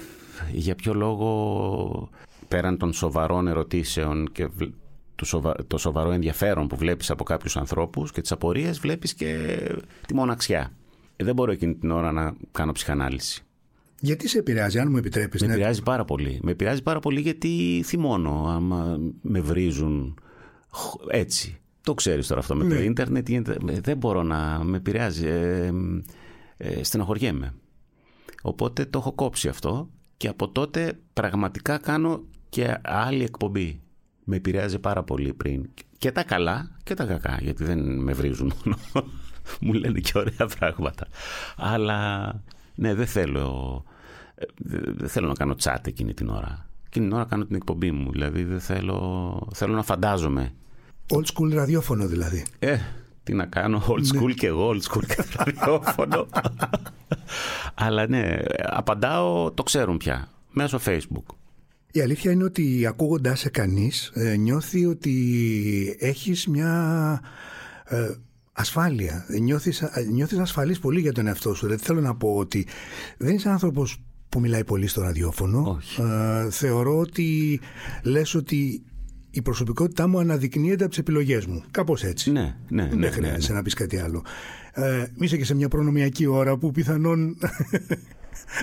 για 0.51 0.75
ποιο 0.75 0.93
λόγο 0.93 2.09
πέραν 2.47 2.77
των 2.77 2.93
σοβαρών 2.93 3.47
ερωτήσεων 3.47 4.31
και 4.31 4.49
βλ- 5.19 5.21
του 5.21 5.25
σοβα- 5.25 5.67
το 5.67 5.77
σοβαρό 5.77 6.11
ενδιαφέρον 6.11 6.67
που 6.67 6.75
βλέπεις 6.75 7.09
από 7.09 7.23
κάποιους 7.23 7.57
ανθρώπους 7.57 8.11
και 8.11 8.21
τις 8.21 8.31
απορίες 8.31 8.79
βλέπεις 8.79 9.13
και 9.13 9.57
τη 10.07 10.13
μοναξιά. 10.13 10.71
Ε, 11.15 11.23
Δεν 11.23 11.35
μπορώ 11.35 11.51
εκείνη 11.51 11.75
την 11.75 11.91
ώρα 11.91 12.11
να 12.11 12.35
κάνω 12.51 12.71
ψυχανάλυση. 12.71 13.43
Γιατί 14.01 14.27
σε 14.27 14.37
επηρεάζει, 14.37 14.79
αν 14.79 14.87
μου 14.91 14.97
επιτρέπεις. 14.97 15.41
Με 15.41 15.47
ναι. 15.47 15.53
επηρεάζει 15.53 15.83
πάρα 15.83 16.05
πολύ. 16.05 16.39
Με 16.43 16.51
επηρεάζει 16.51 16.83
πάρα 16.83 16.99
πολύ 16.99 17.19
γιατί 17.19 17.81
θυμώνω 17.85 18.45
άμα 18.47 18.97
με 19.21 19.39
βρίζουν 19.39 20.19
χ- 20.73 20.95
έτσι. 21.07 21.57
Το 21.81 21.93
ξέρεις 21.93 22.27
τώρα 22.27 22.39
αυτό 22.39 22.55
με 22.55 22.63
το 22.63 22.75
Ναι. 22.75 22.79
ίντερνετ. 22.81 23.29
γίνεται- 23.29 23.69
ε, 23.69 23.79
Δεν 23.79 23.97
μπορώ 23.97 24.23
να 24.23 24.61
με 24.63 24.77
επηρεάζει. 24.77 25.27
Ε, 25.27 25.71
ε, 26.57 26.83
στεναχωριέμαι. 26.83 27.53
Οπότε 28.41 28.85
το 28.85 28.97
έχω 28.99 29.11
κόψει 29.13 29.47
αυτό 29.47 29.89
και 30.17 30.27
από 30.27 30.49
τότε 30.49 30.99
πραγματικά 31.13 31.77
κάνω 31.77 32.23
και 32.49 32.77
άλλη 32.83 33.23
εκπομπή. 33.23 33.81
Με 34.31 34.35
επηρεάζει 34.35 34.79
πάρα 34.79 35.03
πολύ 35.03 35.33
πριν. 35.33 35.69
Και 35.97 36.11
τα 36.11 36.23
καλά 36.23 36.71
και 36.83 36.93
τα 36.93 37.05
κακά, 37.05 37.37
γιατί 37.41 37.63
δεν 37.63 37.79
με 37.99 38.13
βρίζουν 38.13 38.53
μόνο. 38.63 38.77
Μου 39.61 39.73
λένε 39.73 39.99
και 39.99 40.11
ωραία 40.15 40.47
πράγματα. 40.59 41.07
Αλλά 41.57 42.33
ναι, 42.75 42.93
δεν 42.93 43.07
θέλω, 43.07 43.83
ε, 44.35 44.45
δεν 44.55 44.95
δεν 44.97 45.09
θέλω 45.09 45.27
να 45.27 45.33
κάνω 45.33 45.55
τσάτ 45.55 45.87
εκείνη 45.87 46.13
την 46.13 46.29
ώρα. 46.29 46.67
Εκείνη 46.85 47.07
την 47.07 47.15
ώρα 47.15 47.25
κάνω 47.25 47.45
την 47.45 47.55
εκπομπή 47.55 47.91
μου. 47.91 48.11
Δηλαδή 48.11 48.43
δεν 48.43 48.59
θέλω, 48.59 49.47
θέλω 49.53 49.73
να 49.73 49.83
φαντάζομαι. 49.83 50.53
Old 51.13 51.25
school 51.33 51.53
ραδιόφωνο 51.53 52.07
δηλαδή. 52.07 52.45
Ε, 52.59 52.77
τι 53.23 53.33
να 53.33 53.45
κάνω, 53.45 53.83
old 53.87 54.15
school 54.15 54.33
και 54.35 54.47
εγώ, 54.47 54.69
old 54.69 54.81
school 54.81 55.05
και 55.07 55.23
ραδιόφωνο. 55.37 56.27
Αλλά 57.73 58.07
ναι, 58.07 58.37
απαντάω, 58.63 59.51
το 59.51 59.63
ξέρουν 59.63 59.97
πια, 59.97 60.29
μέσω 60.51 60.79
facebook. 60.85 61.35
Η 61.91 62.01
αλήθεια 62.01 62.31
είναι 62.31 62.43
ότι 62.43 62.85
ακούγοντάς 62.85 63.39
σε 63.39 63.49
κανείς 63.49 64.11
ε, 64.13 64.35
νιώθει 64.35 64.85
ότι 64.85 65.15
έχεις 65.99 66.47
μια 66.47 67.21
ε, 67.85 68.11
ασφάλεια. 68.53 69.25
Νιώθεις, 69.39 69.81
α- 69.83 70.05
νιώθεις 70.11 70.37
ασφαλής 70.39 70.79
πολύ 70.79 70.99
για 70.99 71.11
τον 71.11 71.27
εαυτό 71.27 71.53
σου. 71.53 71.65
Δηλαδή 71.65 71.83
θέλω 71.83 72.01
να 72.01 72.15
πω 72.15 72.35
ότι 72.35 72.67
δεν 73.17 73.35
είσαι 73.35 73.49
άνθρωπος 73.49 74.01
που 74.29 74.39
μιλάει 74.39 74.63
πολύ 74.63 74.87
στο 74.87 75.01
ραδιόφωνο. 75.01 75.75
Όχι. 75.77 76.01
Ε, 76.01 76.49
θεωρώ 76.49 76.99
ότι 76.99 77.59
λες 78.03 78.35
ότι 78.35 78.83
η 79.31 79.41
προσωπικότητά 79.41 80.07
μου 80.07 80.19
αναδεικνύεται 80.19 80.81
από 80.83 80.89
τις 80.89 80.99
επιλογές 80.99 81.45
μου. 81.45 81.63
Κάπως 81.71 82.03
έτσι. 82.03 82.31
Ναι, 82.31 82.55
ναι, 82.67 82.83
ναι. 82.83 82.89
Δεν 82.89 82.99
ναι, 82.99 83.09
χρειάζεται 83.09 83.51
ναι. 83.51 83.57
να 83.57 83.63
πεις 83.63 83.73
κάτι 83.73 83.97
άλλο. 83.97 84.23
Ε, 84.73 85.05
είσαι 85.19 85.37
και 85.37 85.45
σε 85.45 85.55
μια 85.55 85.67
προνομιακή 85.67 86.25
ώρα 86.25 86.57
που 86.57 86.71
πιθανόν 86.71 87.37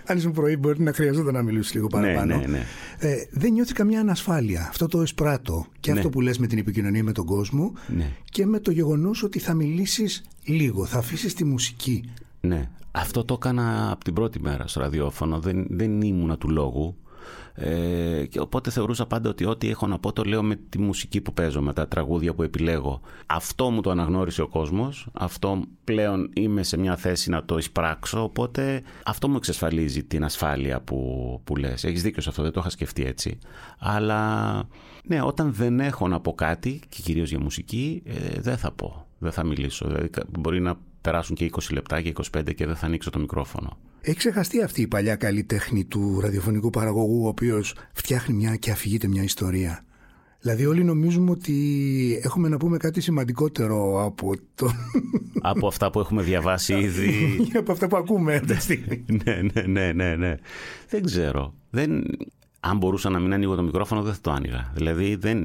αν 0.05 0.17
ήσουν 0.17 0.33
πρωί 0.33 0.57
μπορεί 0.57 0.83
να 0.83 0.93
χρειαζόταν 0.93 1.35
να 1.35 1.43
μιλήσεις 1.43 1.75
λίγο 1.75 1.87
παραπάνω. 1.87 2.37
ναι, 2.37 2.47
ναι. 2.47 2.63
Ε, 2.99 3.15
δεν 3.31 3.53
νιώθει 3.53 3.73
καμία 3.73 4.01
ανασφάλεια. 4.01 4.67
Αυτό 4.69 4.87
το 4.87 5.03
εισπράττω. 5.03 5.67
Και 5.81 5.93
Ναι. 5.93 5.99
αυτό 5.99 6.11
που 6.11 6.21
λες 6.21 6.39
με 6.39 6.47
την 6.47 6.59
επικοινωνία 6.59 7.05
με 7.05 7.13
τον 7.13 7.25
κόσμο 7.27 7.73
Ναι. 7.97 8.11
και 8.25 8.47
με 8.47 8.61
το 8.61 8.71
γεγονός 8.71 9.23
ότι 9.23 9.39
θα 9.39 9.55
μιλήσεις 9.55 10.25
λίγο, 10.45 10.85
θα 10.85 10.99
αφήσεις 10.99 11.35
τη 11.35 11.45
μουσική. 11.45 12.11
Ναι, 12.41 12.69
αυτό 12.91 13.25
το 13.25 13.35
έκανα 13.35 13.91
από 13.93 14.05
την 14.05 14.13
πρώτη 14.15 14.41
μέρα 14.41 14.67
στο 14.67 14.81
ραδιόφωνο. 14.81 15.39
Δεν, 15.41 15.67
δεν 15.71 16.01
ήμουνα 16.01 16.39
του 16.39 16.51
λόγου. 16.51 16.97
Ε, 17.55 18.16
και 18.27 18.41
οπότε 18.41 18.71
θεωρούσα 18.71 19.07
πάντα 19.07 19.29
ότι 19.31 19.45
ό,τι 19.45 19.69
έχω 19.71 19.87
να 19.87 19.99
πω 19.99 20.13
το 20.13 20.23
λέω 20.23 20.43
με 20.43 20.59
τη 20.69 20.79
μουσική 20.79 21.21
που 21.21 21.33
παίζω, 21.33 21.61
με 21.61 21.73
τα 21.73 21.89
τραγούδια 21.89 22.35
που 22.35 22.43
επιλέγω. 22.43 23.01
Αυτό 23.27 23.71
μου 23.71 23.81
το 23.81 23.91
αναγνώρισε 23.91 24.43
ο 24.43 24.49
κόσμος. 24.49 25.09
Αυτό 25.13 25.63
πλέον 25.85 26.31
είμαι 26.35 26.63
σε 26.63 26.77
μια 26.77 26.97
θέση 26.97 27.31
να 27.31 27.45
το 27.45 27.59
εισπράξω. 27.59 28.23
Οπότε 28.23 28.83
αυτό 29.05 29.29
μου 29.29 29.37
εξασφαλίζει 29.37 30.05
την 30.05 30.25
ασφάλεια 30.25 30.81
που, 30.81 31.41
που 31.45 31.57
λες. 31.57 31.85
Έχεις 31.85 32.03
δίκιο 32.03 32.23
σε 32.23 32.29
αυτό, 32.29 32.43
δεν 32.43 32.53
το 32.53 32.61
είχα 32.61 32.71
σκεφτεί 32.71 33.05
έτσι. 33.05 33.39
Αλλά 33.79 34.63
ναι, 35.05 35.23
όταν 35.23 35.53
δεν 35.53 35.81
έχω 35.81 36.09
να 36.09 36.21
πω 36.21 36.35
κάτι, 36.35 36.81
και 36.89 37.03
κυρίως 37.03 37.29
για 37.31 37.41
μουσική, 37.41 38.03
ε, 38.05 38.41
δεν 38.41 38.57
θα 38.57 38.73
πω. 38.73 39.07
Δεν 39.19 39.33
θα 39.33 39.45
μιλήσω. 39.45 39.87
Δηλαδή, 39.87 40.09
κα- 40.09 40.25
μπορεί 40.39 40.61
να 40.61 40.77
περάσουν 41.11 41.37
και 41.37 41.51
20 41.53 41.59
λεπτά 41.73 42.01
και 42.03 42.13
25 42.37 42.55
και 42.55 42.67
δεν 42.67 42.77
θα 42.77 42.87
ανοίξω 42.87 43.11
το 43.11 43.19
μικρόφωνο. 43.19 43.79
Έχει 44.01 44.17
ξεχαστεί 44.17 44.63
αυτή 44.63 44.81
η 44.81 44.87
παλιά 44.87 45.17
καλή 45.17 45.45
τέχνη 45.45 45.85
του 45.85 46.21
ραδιοφωνικού 46.21 46.71
παραγωγού, 46.71 47.25
ο 47.25 47.29
οποίος 47.29 47.75
φτιάχνει 47.93 48.35
μια 48.35 48.57
και 48.57 48.71
αφηγείται 48.71 49.09
μια 49.09 49.23
ιστορία. 49.23 49.85
Δηλαδή 50.41 50.67
όλοι 50.67 50.85
νομίζουμε 50.85 51.31
ότι 51.31 51.55
έχουμε 52.23 52.49
να 52.49 52.57
πούμε 52.57 52.77
κάτι 52.77 53.01
σημαντικότερο 53.01 54.05
από, 54.05 54.35
το... 54.55 54.71
Από 55.41 55.67
αυτά 55.67 55.91
που 55.91 56.01
έχουμε 56.01 56.23
διαβάσει 56.23 56.75
ήδη. 56.75 57.37
από 57.61 57.73
αυτά 57.73 57.87
που 57.87 57.97
ακούμε 57.97 58.35
αυτή 58.35 58.55
τη 58.55 58.61
στιγμή. 58.61 59.05
ναι, 59.25 59.41
ναι, 59.53 59.63
ναι, 59.67 59.93
ναι, 59.93 60.17
ναι. 60.17 60.37
Δεν 60.89 61.05
ξέρω. 61.05 61.55
Δεν... 61.71 62.05
Αν 62.61 62.77
μπορούσα 62.77 63.11
να 63.11 63.19
μην 63.19 63.33
ανοίγω 63.33 63.55
το 63.55 63.63
μικρόφωνο, 63.63 64.03
δεν 64.03 64.13
θα 64.15 64.21
το 64.21 64.31
άνοιγα. 64.31 64.73
Δηλαδή, 64.75 65.15
δεν... 65.15 65.45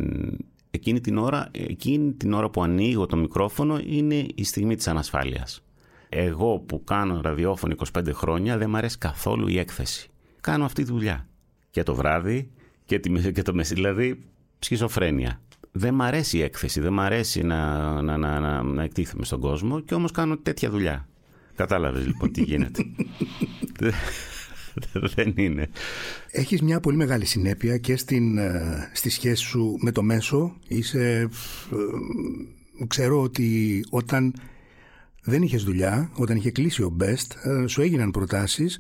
εκείνη, 0.72 1.02
την 1.02 1.18
ώρα, 1.18 1.50
εκείνη 1.52 2.14
την 2.14 2.34
ώρα 2.34 2.50
που 2.50 2.64
ανοίγω 2.64 3.06
το 3.06 3.16
μικρόφωνο 3.16 3.80
είναι 3.86 4.26
η 4.36 4.44
στιγμή 4.44 4.76
της 4.76 4.88
ανασφάλειας. 4.88 5.64
Εγώ 6.10 6.60
που 6.60 6.84
κάνω 6.84 7.22
ραδιόφωνο 7.22 7.76
25 7.94 8.14
χρόνια 8.14 8.58
δεν 8.58 8.70
μου 8.70 8.78
αρέσει 8.78 8.98
καθόλου 8.98 9.48
η 9.48 9.60
έκθεση. 9.60 10.10
Κάνω 10.42 10.66
αυτή 10.66 10.84
τη 10.84 10.92
δουλειά. 10.92 11.28
Και 11.70 11.84
το 11.84 11.96
βράδυ 11.96 12.52
και, 12.86 13.00
τη, 13.00 13.32
και 13.32 13.42
το 13.42 13.54
μεσή. 13.54 13.74
Δηλαδή, 13.74 14.24
σχιζοφρένεια. 14.60 15.42
Δεν 15.72 15.94
μ' 15.94 16.02
αρέσει 16.02 16.38
η 16.38 16.42
έκθεση, 16.42 16.80
δεν 16.80 16.94
μ' 16.94 17.00
αρέσει 17.00 17.44
να, 17.44 18.02
να, 18.02 18.18
να, 18.18 18.40
να, 18.40 18.64
να 18.64 18.84
εκτίθεμαι 18.84 19.26
στον 19.26 19.40
κόσμο 19.40 19.80
και 19.80 19.94
όμως 19.94 20.12
κάνω 20.12 20.38
τέτοια 20.38 20.70
δουλειά. 20.70 21.08
Κατάλαβες 21.56 22.06
λοιπόν 22.06 22.32
τι 22.32 22.44
γίνεται. 22.44 22.86
δεν 25.16 25.34
είναι. 25.36 25.70
Έχεις 26.32 26.62
μια 26.62 26.80
πολύ 26.80 26.98
μεγάλη 26.98 27.26
συνέπεια 27.26 27.78
και 27.78 27.96
στην, 27.96 28.38
ε, 28.38 28.90
στη 28.94 29.10
σχέση 29.10 29.44
σου 29.44 29.78
με 29.82 29.92
το 29.92 30.04
μέσο. 30.04 30.56
Είσαι, 30.68 31.30
ε, 32.80 32.86
ξέρω 32.88 33.22
ότι 33.22 33.80
όταν 33.90 34.34
δεν 35.24 35.42
είχες 35.42 35.64
δουλειά, 35.64 36.12
όταν 36.16 36.38
είχε 36.38 36.52
κλείσει 36.52 36.84
ο 36.84 36.96
Best, 37.00 37.36
ε, 37.44 37.68
σου 37.68 37.82
έγιναν 37.82 38.12
προτάσεις 38.12 38.80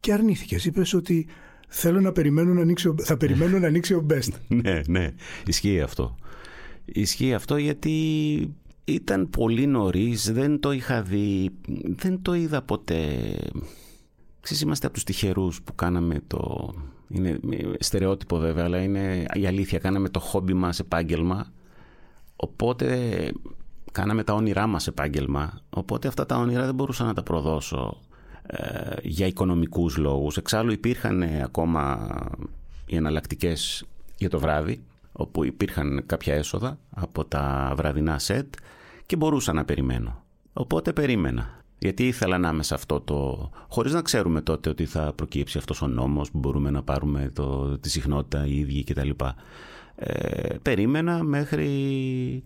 και 0.00 0.12
αρνήθηκες. 0.12 0.64
Είπες 0.64 0.94
ότι 0.94 1.26
θέλω 1.68 2.00
να 2.00 2.12
περιμένω 2.12 2.54
να 2.54 2.60
ανοίξει 2.60 2.88
ο, 2.88 2.94
θα 2.98 3.16
περιμένω 3.16 3.58
να 3.58 3.66
ανοίξει 3.66 3.94
ο 3.94 4.06
Best. 4.10 4.32
ναι, 4.62 4.80
ναι. 4.86 5.14
Ισχύει 5.46 5.80
αυτό. 5.80 6.16
Ισχύει 6.84 7.34
αυτό 7.34 7.56
γιατί 7.56 7.94
ήταν 8.84 9.30
πολύ 9.30 9.66
νωρίς, 9.66 10.32
δεν 10.32 10.60
το 10.60 10.72
είχα 10.72 11.02
δει, 11.02 11.50
δεν 11.96 12.22
το 12.22 12.34
είδα 12.34 12.62
ποτέ. 12.62 13.34
Ξέρεις, 14.50 14.66
είμαστε 14.68 14.86
από 14.86 14.94
τους 14.94 15.04
τυχερούς 15.04 15.62
που 15.62 15.74
κάναμε 15.74 16.20
το... 16.26 16.72
Είναι 17.08 17.40
στερεότυπο 17.78 18.38
βέβαια, 18.38 18.64
αλλά 18.64 18.82
είναι 18.82 19.26
η 19.34 19.46
αλήθεια. 19.46 19.78
Κάναμε 19.78 20.08
το 20.08 20.20
χόμπι 20.20 20.54
μας 20.54 20.78
επάγγελμα. 20.78 21.46
Οπότε 22.36 23.08
κάναμε 23.92 24.24
τα 24.24 24.34
όνειρά 24.34 24.66
μας 24.66 24.86
επάγγελμα. 24.86 25.60
Οπότε 25.70 26.08
αυτά 26.08 26.26
τα 26.26 26.36
όνειρα 26.36 26.64
δεν 26.64 26.74
μπορούσα 26.74 27.04
να 27.04 27.14
τα 27.14 27.22
προδώσω 27.22 28.00
ε, 28.46 28.94
για 29.02 29.26
οικονομικούς 29.26 29.96
λόγους. 29.96 30.36
Εξάλλου 30.36 30.72
υπήρχαν 30.72 31.22
ακόμα 31.22 32.08
οι 32.86 32.96
εναλλακτικές 32.96 33.84
για 34.16 34.30
το 34.30 34.38
βράδυ, 34.38 34.84
όπου 35.12 35.44
υπήρχαν 35.44 36.02
κάποια 36.06 36.34
έσοδα 36.34 36.78
από 36.90 37.24
τα 37.24 37.72
βραδινά 37.76 38.18
σετ 38.18 38.54
και 39.06 39.16
μπορούσα 39.16 39.52
να 39.52 39.64
περιμένω. 39.64 40.22
Οπότε 40.52 40.92
περίμενα. 40.92 41.59
Γιατί 41.82 42.06
ήθελα 42.06 42.38
να 42.38 42.48
είμαι 42.48 42.62
σε 42.62 42.74
αυτό 42.74 43.00
το... 43.00 43.50
Χωρίς 43.68 43.92
να 43.92 44.02
ξέρουμε 44.02 44.40
τότε 44.40 44.68
ότι 44.68 44.84
θα 44.84 45.12
προκύψει 45.12 45.58
αυτός 45.58 45.82
ο 45.82 45.86
νόμος 45.86 46.30
που 46.30 46.38
μπορούμε 46.38 46.70
να 46.70 46.82
πάρουμε 46.82 47.30
το, 47.34 47.78
τη 47.78 47.90
συχνότητα 47.90 48.46
οι 48.46 48.58
ίδιοι 48.58 48.84
κτλ. 48.84 49.10
Ε, 49.94 50.56
περίμενα 50.62 51.22
μέχρι 51.22 52.44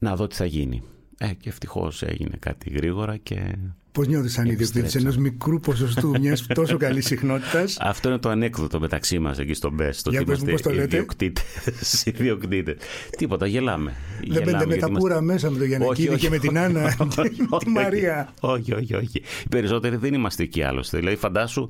να 0.00 0.16
δω 0.16 0.26
τι 0.26 0.34
θα 0.34 0.44
γίνει. 0.44 0.82
Ε, 1.22 1.32
και 1.40 1.48
ευτυχώς 1.48 2.02
έγινε 2.02 2.36
κάτι 2.38 2.70
γρήγορα 2.70 3.16
και. 3.16 3.56
Πώς 3.92 4.06
νιώθεις 4.06 4.32
σαν 4.32 4.46
ιδιοκτήτης 4.46 4.94
ενός 4.94 5.16
μικρού 5.16 5.60
ποσοστού 5.60 6.08
μιας 6.20 6.46
τόσο 6.46 6.76
καλής 6.76 7.06
συχνότητας; 7.06 7.76
Αυτό 7.80 8.08
είναι 8.08 8.18
το 8.18 8.28
ανέκδοτο 8.28 8.80
μεταξύ 8.80 9.18
μας 9.18 9.38
εκεί 9.38 9.54
στο 9.54 9.70
Μπες. 9.70 10.02
Το 10.02 10.10
Για 10.10 10.20
ότι 10.20 10.30
πες 10.30 10.40
μου 10.40 10.50
πώς 10.50 10.62
το 10.62 10.70
λέτε. 10.70 10.82
ιδιοκτήτες. 10.82 12.04
ιδιοκτήτες. 12.06 12.76
Τίποτα, 13.16 13.46
γελάμε. 13.46 13.94
Δεν 14.28 14.42
μπαίνετε 14.42 14.66
με 14.66 14.76
τα 14.76 14.90
πουρα 14.90 15.20
μέσα 15.20 15.50
με 15.50 15.58
τον 15.58 15.66
Γιανακίδη 15.66 16.16
και 16.16 16.30
με 16.30 16.38
την 16.38 16.58
Άννα 16.58 16.94
και 17.36 17.46
τη 17.58 17.68
Μαρία. 17.68 18.32
Όχι, 18.40 18.74
όχι, 18.74 18.94
όχι. 18.94 19.18
Οι 19.44 19.48
περισσότεροι 19.48 19.96
δεν 19.96 20.14
είμαστε 20.14 20.42
εκεί 20.42 20.62
άλλωστε. 20.62 20.98
Δηλαδή, 20.98 21.16
φαντάσου, 21.16 21.68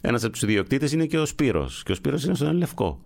ένας 0.00 0.22
από 0.22 0.32
τους 0.32 0.42
ιδιοκτήτες 0.42 0.92
είναι 0.92 1.06
και 1.06 1.18
ο 1.18 1.26
Σπύρος 1.26 1.82
Και 1.82 1.92
ο 1.92 1.94
Σπύρος 1.94 2.24
είναι 2.24 2.34
στον 2.34 2.56
Λευκό. 2.56 3.00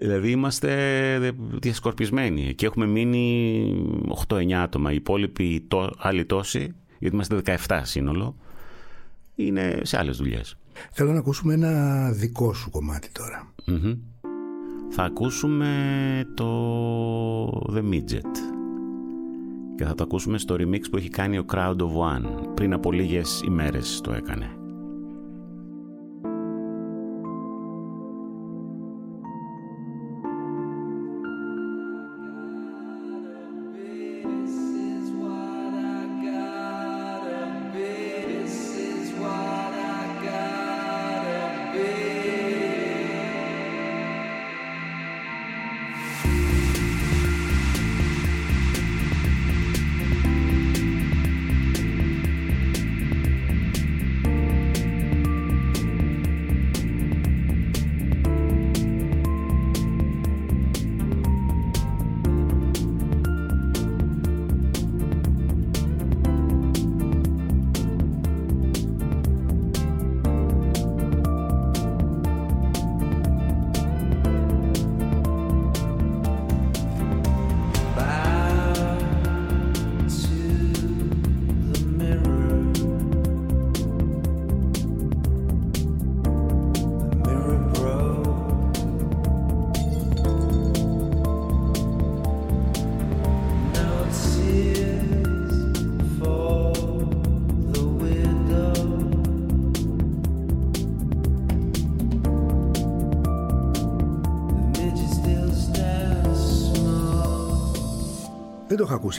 Δηλαδή 0.00 0.30
είμαστε 0.30 1.34
διασκορπισμένοι 1.60 2.54
και 2.54 2.66
έχουμε 2.66 2.86
μείνει 2.86 3.74
8-9 4.28 4.52
άτομα. 4.52 4.92
Οι 4.92 4.94
υπόλοιποι 4.94 5.64
το, 5.68 5.90
άλλοι 5.98 6.24
τόσοι, 6.24 6.74
γιατί 6.98 7.14
είμαστε 7.14 7.42
17 7.66 7.80
σύνολο, 7.82 8.36
είναι 9.34 9.80
σε 9.82 9.98
άλλες 9.98 10.16
δουλειές. 10.16 10.56
Θέλω 10.92 11.12
να 11.12 11.18
ακούσουμε 11.18 11.54
ένα 11.54 12.10
δικό 12.12 12.52
σου 12.52 12.70
κομμάτι 12.70 13.08
τώρα. 13.12 13.52
Μμμ. 13.66 13.94
Θα 14.90 15.02
ακούσουμε 15.02 15.68
το 16.34 17.46
The 17.48 17.82
Midget 17.92 18.60
και 19.76 19.84
θα 19.84 19.94
το 19.94 20.02
ακούσουμε 20.02 20.38
στο 20.38 20.54
remix 20.58 20.80
που 20.90 20.96
έχει 20.96 21.08
κάνει 21.08 21.38
ο 21.38 21.44
Crowd 21.52 21.76
of 21.76 22.16
One. 22.16 22.54
Πριν 22.54 22.72
από 22.72 22.92
λίγες 22.92 23.42
ημέρες 23.46 24.00
το 24.00 24.12
έκανε. 24.12 24.59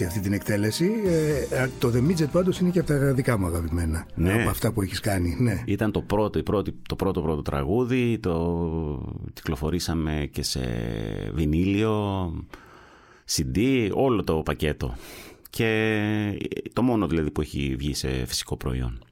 Δεν 0.02 0.10
το 0.10 0.16
έχω 0.16 0.20
ακούσει 0.20 0.20
αυτή 0.20 0.20
την 0.20 0.34
εκτέλεση. 0.34 0.92
Ε, 1.50 1.68
το 1.80 1.92
The 1.96 2.10
Midget 2.10 2.30
πάντως 2.32 2.60
είναι 2.60 2.70
και 2.70 2.80
από 2.80 2.88
τα 2.88 3.14
δικά 3.14 3.38
μου 3.38 3.46
αγαπημένα. 3.46 4.06
Ναι. 4.16 4.34
Από 4.34 4.50
αυτά 4.50 4.72
που 4.72 4.82
έχεις 4.82 5.00
κάνει. 5.00 5.36
Ναι. 5.40 5.64
Ήταν 5.66 5.92
το 5.92 6.02
πρώτο, 6.02 6.40
η 6.40 6.44
πρώτη, 6.44 6.74
το 6.88 6.96
πρώτο 6.96 7.22
πρώτο 7.22 7.42
τραγούδι, 7.42 8.20
το 8.20 9.30
κυκλοφορήσαμε 9.34 10.30
και 10.32 10.44
σε 10.44 10.62
βινίλιο, 11.34 12.28
CD, 13.32 13.90
όλο 13.94 14.24
το 14.24 14.36
πακέτο. 14.36 14.96
Και 15.50 16.38
το 16.74 16.82
μόνο 16.82 17.08
δηλαδή 17.08 17.32
που 17.32 17.42
έχει 17.42 17.76
βγει 17.78 17.94
σε 17.94 18.26
φυσικό 18.26 18.58
προϊόν. 18.58 19.04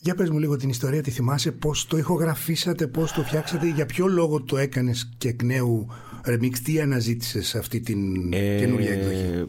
Για 0.00 0.14
πες 0.14 0.30
μου 0.30 0.38
λίγο 0.38 0.56
την 0.56 0.68
ιστορία, 0.68 1.02
τη 1.02 1.10
θυμάσαι, 1.10 1.52
πώς 1.52 1.86
το 1.86 1.96
ηχογραφήσατε, 1.96 2.86
πώς 2.86 3.12
το 3.12 3.22
φτιάξατε, 3.22 3.68
για 3.68 3.86
ποιο 3.86 4.06
λόγο 4.06 4.42
το 4.42 4.56
έκανες 4.56 5.10
και 5.18 5.28
εκ 5.28 5.42
νέου 5.42 5.86
remix, 6.26 6.58
τι 6.64 6.80
αναζήτησες 6.80 7.54
αυτή 7.54 7.80
την 7.80 8.32
Ε, 8.32 8.58
καινούργια 8.58 8.92
εκδοχή; 8.92 9.48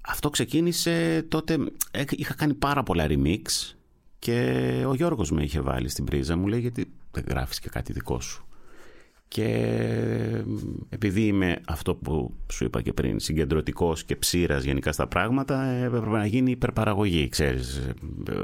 Αυτό 0.00 0.30
ξεκίνησε 0.30 1.26
τότε, 1.28 1.56
ε, 1.90 2.04
είχα 2.10 2.34
κάνει 2.34 2.54
πάρα 2.54 2.82
πολλά 2.82 3.06
remix 3.08 3.74
και 4.18 4.84
ο 4.86 4.94
Γιώργος 4.94 5.30
με 5.30 5.42
είχε 5.42 5.60
βάλει 5.60 5.88
στην 5.88 6.04
πρίζα 6.04 6.36
μου, 6.36 6.46
λέει 6.46 6.60
γιατί 6.60 6.90
δεν 7.10 7.24
γράφεις 7.28 7.60
και 7.60 7.68
κάτι 7.68 7.92
δικό 7.92 8.20
σου. 8.20 8.44
Και 9.28 9.44
ε, 9.44 10.44
επειδή 10.88 11.26
είμαι 11.26 11.60
αυτό 11.66 11.94
που 11.94 12.34
σου 12.52 12.64
είπα 12.64 12.82
και 12.82 12.92
πριν, 12.92 13.20
συγκεντρωτικός 13.20 14.04
και 14.04 14.16
ψήρας 14.16 14.64
γενικά 14.64 14.92
στα 14.92 15.06
πράγματα, 15.06 15.64
ε, 15.64 15.84
έπρεπε 15.84 16.06
να 16.06 16.26
γίνει 16.26 16.50
υπερπαραγωγή, 16.50 17.28
ξέρεις, 17.28 17.76
ε, 17.76 17.94
ε, 18.30 18.42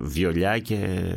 βιολιά 0.00 0.58
και 0.58 1.10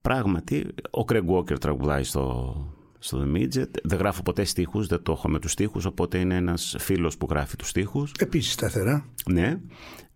πράγματι 0.00 0.66
ο 0.90 1.04
Craig 1.08 1.26
Walker 1.26 1.60
τραγουδάει 1.60 2.04
στο, 2.04 2.56
στο 3.02 3.24
The 3.24 3.36
Midget. 3.36 3.70
Δεν 3.82 3.98
γράφω 3.98 4.22
ποτέ 4.22 4.44
στίχους, 4.44 4.86
δεν 4.86 5.02
το 5.02 5.12
έχω 5.12 5.28
με 5.28 5.38
τους 5.38 5.52
στίχους, 5.52 5.84
οπότε 5.84 6.18
είναι 6.18 6.34
ένας 6.34 6.76
φίλος 6.78 7.16
που 7.16 7.26
γράφει 7.30 7.56
τους 7.56 7.68
στίχους. 7.68 8.12
Επίσης 8.18 8.52
σταθερά. 8.52 9.06
Ναι. 9.30 9.60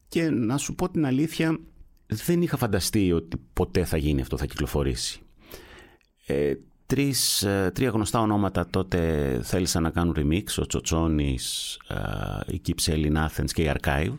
Και 0.09 0.31
να 0.31 0.57
σου 0.57 0.75
πω 0.75 0.91
την 0.91 1.07
αλήθεια, 1.07 1.59
δεν 2.07 2.43
είχα 2.43 2.57
φανταστεί 2.57 3.13
ότι 3.13 3.37
ποτέ 3.53 3.85
θα 3.85 3.97
γίνει 3.97 4.21
αυτό, 4.21 4.37
θα 4.37 4.47
κυκλοφορήσει. 4.47 5.21
Ε, 6.27 6.55
τρεις, 6.87 7.43
ε, 7.43 7.71
τρία 7.75 7.91
γνωστά 7.91 8.21
ονόματα 8.21 8.67
τότε 8.67 9.41
θέλησαν 9.43 9.83
να 9.83 9.91
κάνουν 9.91 10.15
remix, 10.19 10.45
ο 10.63 10.67
Τσοτσόνης, 10.67 11.79
ε, 11.89 12.53
η 12.53 12.59
Κυψέλη 12.59 13.13
Athens 13.15 13.51
και 13.53 13.63
η 13.63 13.73
Archive. 13.75 14.17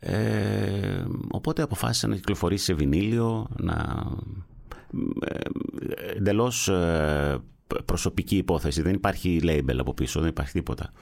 Ε, 0.00 1.04
οπότε 1.30 1.62
αποφάσισα 1.62 2.08
να 2.08 2.14
κυκλοφορήσει 2.14 2.64
σε 2.64 2.74
βινίλιο, 2.74 3.46
να... 3.56 4.06
Ε, 5.20 5.38
εντελώς 6.16 6.68
ε, 6.68 7.38
προσωπική 7.84 8.36
υπόθεση, 8.36 8.82
δεν 8.82 8.94
υπάρχει 8.94 9.40
label 9.42 9.76
από 9.78 9.94
πίσω, 9.94 10.20
δεν 10.20 10.28
υπάρχει 10.28 10.52
τίποτα. 10.52 10.92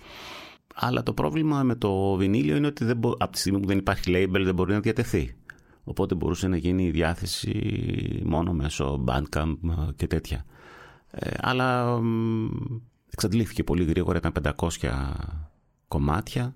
Αλλά 0.74 1.02
το 1.02 1.12
πρόβλημα 1.12 1.62
με 1.62 1.74
το 1.74 2.14
βινίλιο 2.14 2.56
είναι 2.56 2.66
ότι 2.66 2.84
δεν 2.84 2.96
μπο... 2.96 3.10
από 3.18 3.32
τη 3.32 3.38
στιγμή 3.38 3.60
που 3.60 3.66
δεν 3.66 3.78
υπάρχει 3.78 4.12
label 4.14 4.42
δεν 4.44 4.54
μπορεί 4.54 4.72
να 4.72 4.80
διατεθεί. 4.80 5.36
Οπότε 5.84 6.14
μπορούσε 6.14 6.48
να 6.48 6.56
γίνει 6.56 6.84
η 6.84 6.90
διάθεση 6.90 7.52
μόνο 8.24 8.52
μέσω 8.52 9.04
Bandcamp 9.06 9.56
και 9.96 10.06
τέτοια. 10.06 10.44
Ε, 11.10 11.30
αλλά 11.40 12.00
μ, 12.00 12.48
εξαντλήθηκε 13.10 13.64
πολύ 13.64 13.84
γρήγορα, 13.84 14.18
ήταν 14.18 14.54
500 14.80 15.12
κομμάτια. 15.88 16.54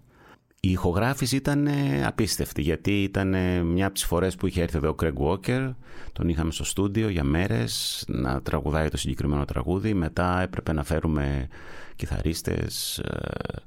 Η 0.64 0.70
ηχογράφηση 0.70 1.36
ήταν 1.36 1.66
ε, 1.66 2.06
απίστευτη 2.06 2.62
γιατί 2.62 3.02
ήταν 3.02 3.34
ε, 3.34 3.62
μια 3.62 3.84
από 3.84 3.94
τις 3.94 4.04
φορές 4.04 4.34
που 4.36 4.46
είχε 4.46 4.62
έρθει 4.62 4.76
εδώ 4.76 4.88
ο 4.88 4.94
Craig 5.02 5.14
Walker. 5.14 5.74
Τον 6.12 6.28
είχαμε 6.28 6.52
στο 6.52 6.64
στούντιο 6.64 7.08
για 7.08 7.24
μέρες 7.24 8.04
να 8.08 8.42
τραγουδάει 8.42 8.88
το 8.88 8.96
συγκεκριμένο 8.96 9.44
τραγούδι. 9.44 9.94
Μετά 9.94 10.40
έπρεπε 10.40 10.72
να 10.72 10.84
φέρουμε 10.84 11.48
κιθαρίστες 11.96 12.98
ε, 12.98 13.62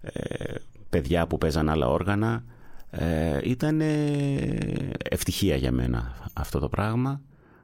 ε, 0.00 0.54
παιδιά 0.90 1.26
που 1.26 1.38
παίζαν 1.38 1.68
άλλα 1.68 1.88
όργανα. 1.88 2.44
Ε, 2.90 3.40
ήταν 3.42 3.80
ευτυχία 5.10 5.56
για 5.56 5.72
μένα 5.72 6.30
αυτό 6.32 6.58
το 6.58 6.68
πράγμα. 6.68 7.20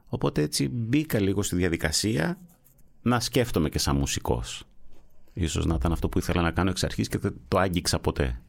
Οπότε 0.07 0.43
έτσι 0.43 0.69
μπήκα 0.69 1.21
λίγο 1.21 1.43
στη 1.43 1.57
διαδικασία 1.57 2.39
να 3.03 3.21
σκέφτομαι 3.21 3.69
και 3.69 3.79
σαν 3.79 3.97
μουσικός. 3.97 4.65
Ίσως 5.33 5.67
να 5.67 5.75
ήταν 5.75 5.93
αυτό 5.93 6.09
που 6.09 6.19
ήθελα 6.19 6.43
να 6.43 6.51
κάνω 6.51 6.71
εξ 6.71 6.85
αρχής 6.85 7.09
και 7.09 7.19
δεν 7.19 7.35
το 7.49 7.59
άγγιξα 7.59 7.99
ποτέ. 7.99 8.41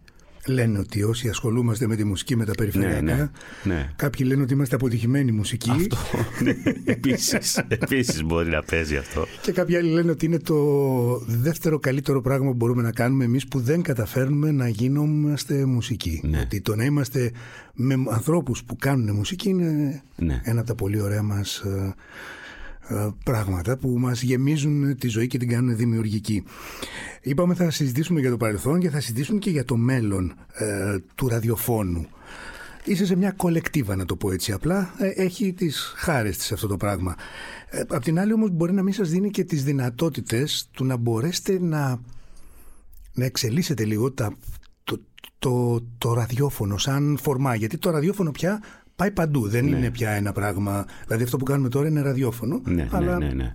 Λένε 0.46 0.80
ότι 0.80 1.04
όσοι 1.04 1.30
ασχολούμαστε 1.30 1.88
με 1.88 1.96
τη 1.96 2.04
μουσική, 2.04 2.36
με 2.36 2.46
τα 2.46 2.52
περιφερειακά, 2.56 3.02
Ναι, 3.02 3.14
ναι, 3.14 3.30
ναι. 3.64 3.90
κάποιοι 3.96 4.26
λένε 4.30 4.42
ότι 4.42 4.54
είμαστε 4.54 4.76
αποτυχημένοι 4.76 5.32
μουσικοί 5.32 5.70
Αυτό, 5.72 5.98
ναι, 6.44 6.56
επίσης, 6.86 7.58
επίσης 7.68 8.24
μπορεί 8.24 8.50
να 8.50 8.64
παίζει 8.64 8.96
αυτό. 8.98 9.26
και 9.42 9.52
κάποιοι 9.52 9.76
άλλοι 9.76 9.90
λένε 9.90 10.12
ότι 10.12 10.26
είναι 10.26 10.40
το 10.40 10.58
δεύτερο 11.28 11.80
καλύτερο 11.80 12.22
πράγμα 12.22 12.50
που 12.50 12.56
μπορούμε 12.56 12.82
να 12.82 12.92
κάνουμε 12.92 13.24
εμείς 13.24 13.48
που 13.48 13.60
δεν 13.60 13.82
καταφέρνουμε 13.82 14.52
να 14.52 14.68
γίνομαστε 14.68 15.66
μουσικοί. 15.66 16.22
Ναι. 16.24 16.40
Ότι 16.40 16.62
το 16.62 16.76
να 16.76 16.84
είμαστε 16.84 17.32
με 17.74 17.94
ανθρώπους 18.10 18.64
που 18.64 18.76
κάνουν 18.76 19.16
μουσική 19.16 19.50
είναι 19.50 20.02
Ναι. 20.16 20.42
ένα 20.44 20.60
από 20.60 20.68
τα 20.68 20.76
πολύ 20.76 21.02
ωραία 21.02 21.22
μας 21.24 21.58
ε, 21.58 21.70
ε, 21.70 21.94
πράγματα 23.24 23.78
που 23.78 23.90
μας 23.90 24.22
γεμίζουν 24.22 24.98
τη 24.98 25.08
ζωή 25.08 25.28
και 25.28 25.38
την 25.38 25.50
κάνουν 25.50 25.76
δημιουργική. 25.76 26.44
Είπαμε 27.22 27.54
θα 27.54 27.72
συζητήσουμε 27.72 28.20
για 28.20 28.30
το 28.30 28.38
παρελθόν 28.38 28.80
και 28.80 28.90
θα 28.90 29.00
συζητήσουμε 29.00 29.40
και 29.40 29.50
για 29.50 29.66
το 29.66 29.76
μέλλον 29.76 30.34
ε, 30.54 30.98
του 31.16 31.28
ραδιοφώνου. 31.28 32.08
Είσαι 32.84 33.06
σε 33.06 33.16
μια 33.16 33.32
κολεκτίβα 33.32 33.96
να 33.96 34.06
το 34.06 34.16
πω 34.16 34.32
έτσι 34.32 34.52
απλά. 34.52 34.94
Ε, 34.98 35.08
έχει 35.08 35.54
τις 35.54 35.94
χάρες 35.96 36.38
της 36.38 36.52
αυτό 36.52 36.68
το 36.68 36.78
πράγμα. 36.78 37.16
Ε, 37.70 37.84
απ' 37.88 38.04
την 38.04 38.20
άλλη 38.20 38.34
όμως 38.34 38.50
μπορεί 38.52 38.74
να 38.74 38.84
μην 38.84 38.94
σας 38.94 39.10
δίνει 39.10 39.30
και 39.30 39.44
τις 39.44 39.64
δυνατότητες 39.64 40.70
του 40.72 40.86
να 40.86 40.96
μπορέσετε 40.96 41.60
να, 41.60 42.00
να 43.14 43.26
εξελίσσετε 43.26 43.86
λίγο 43.86 44.12
τα, 44.12 44.36
το, 44.84 45.02
το, 45.40 45.82
το 45.98 46.14
ραδιόφωνο 46.14 46.78
σαν 46.78 47.18
φορμά. 47.22 47.56
Γιατί 47.56 47.78
το 47.78 47.90
ραδιόφωνο 47.90 48.32
πια 48.32 48.62
πάει 49.02 49.12
παντού. 49.12 49.48
Δεν 49.48 49.68
είναι 49.68 49.92
πια 49.92 50.10
ένα 50.10 50.32
πράγμα. 50.32 50.86
Δηλαδή 51.06 51.24
αυτό 51.24 51.38
που 51.38 51.46
κάνουμε 51.46 51.70
τώρα 51.70 51.88
είναι 51.88 52.02
ραδιόφωνο. 52.02 52.62
Ναι, 52.64 52.88
αλλά 52.92 53.18
ναι, 53.18 53.26
ναι, 53.26 53.34
ναι. 53.34 53.54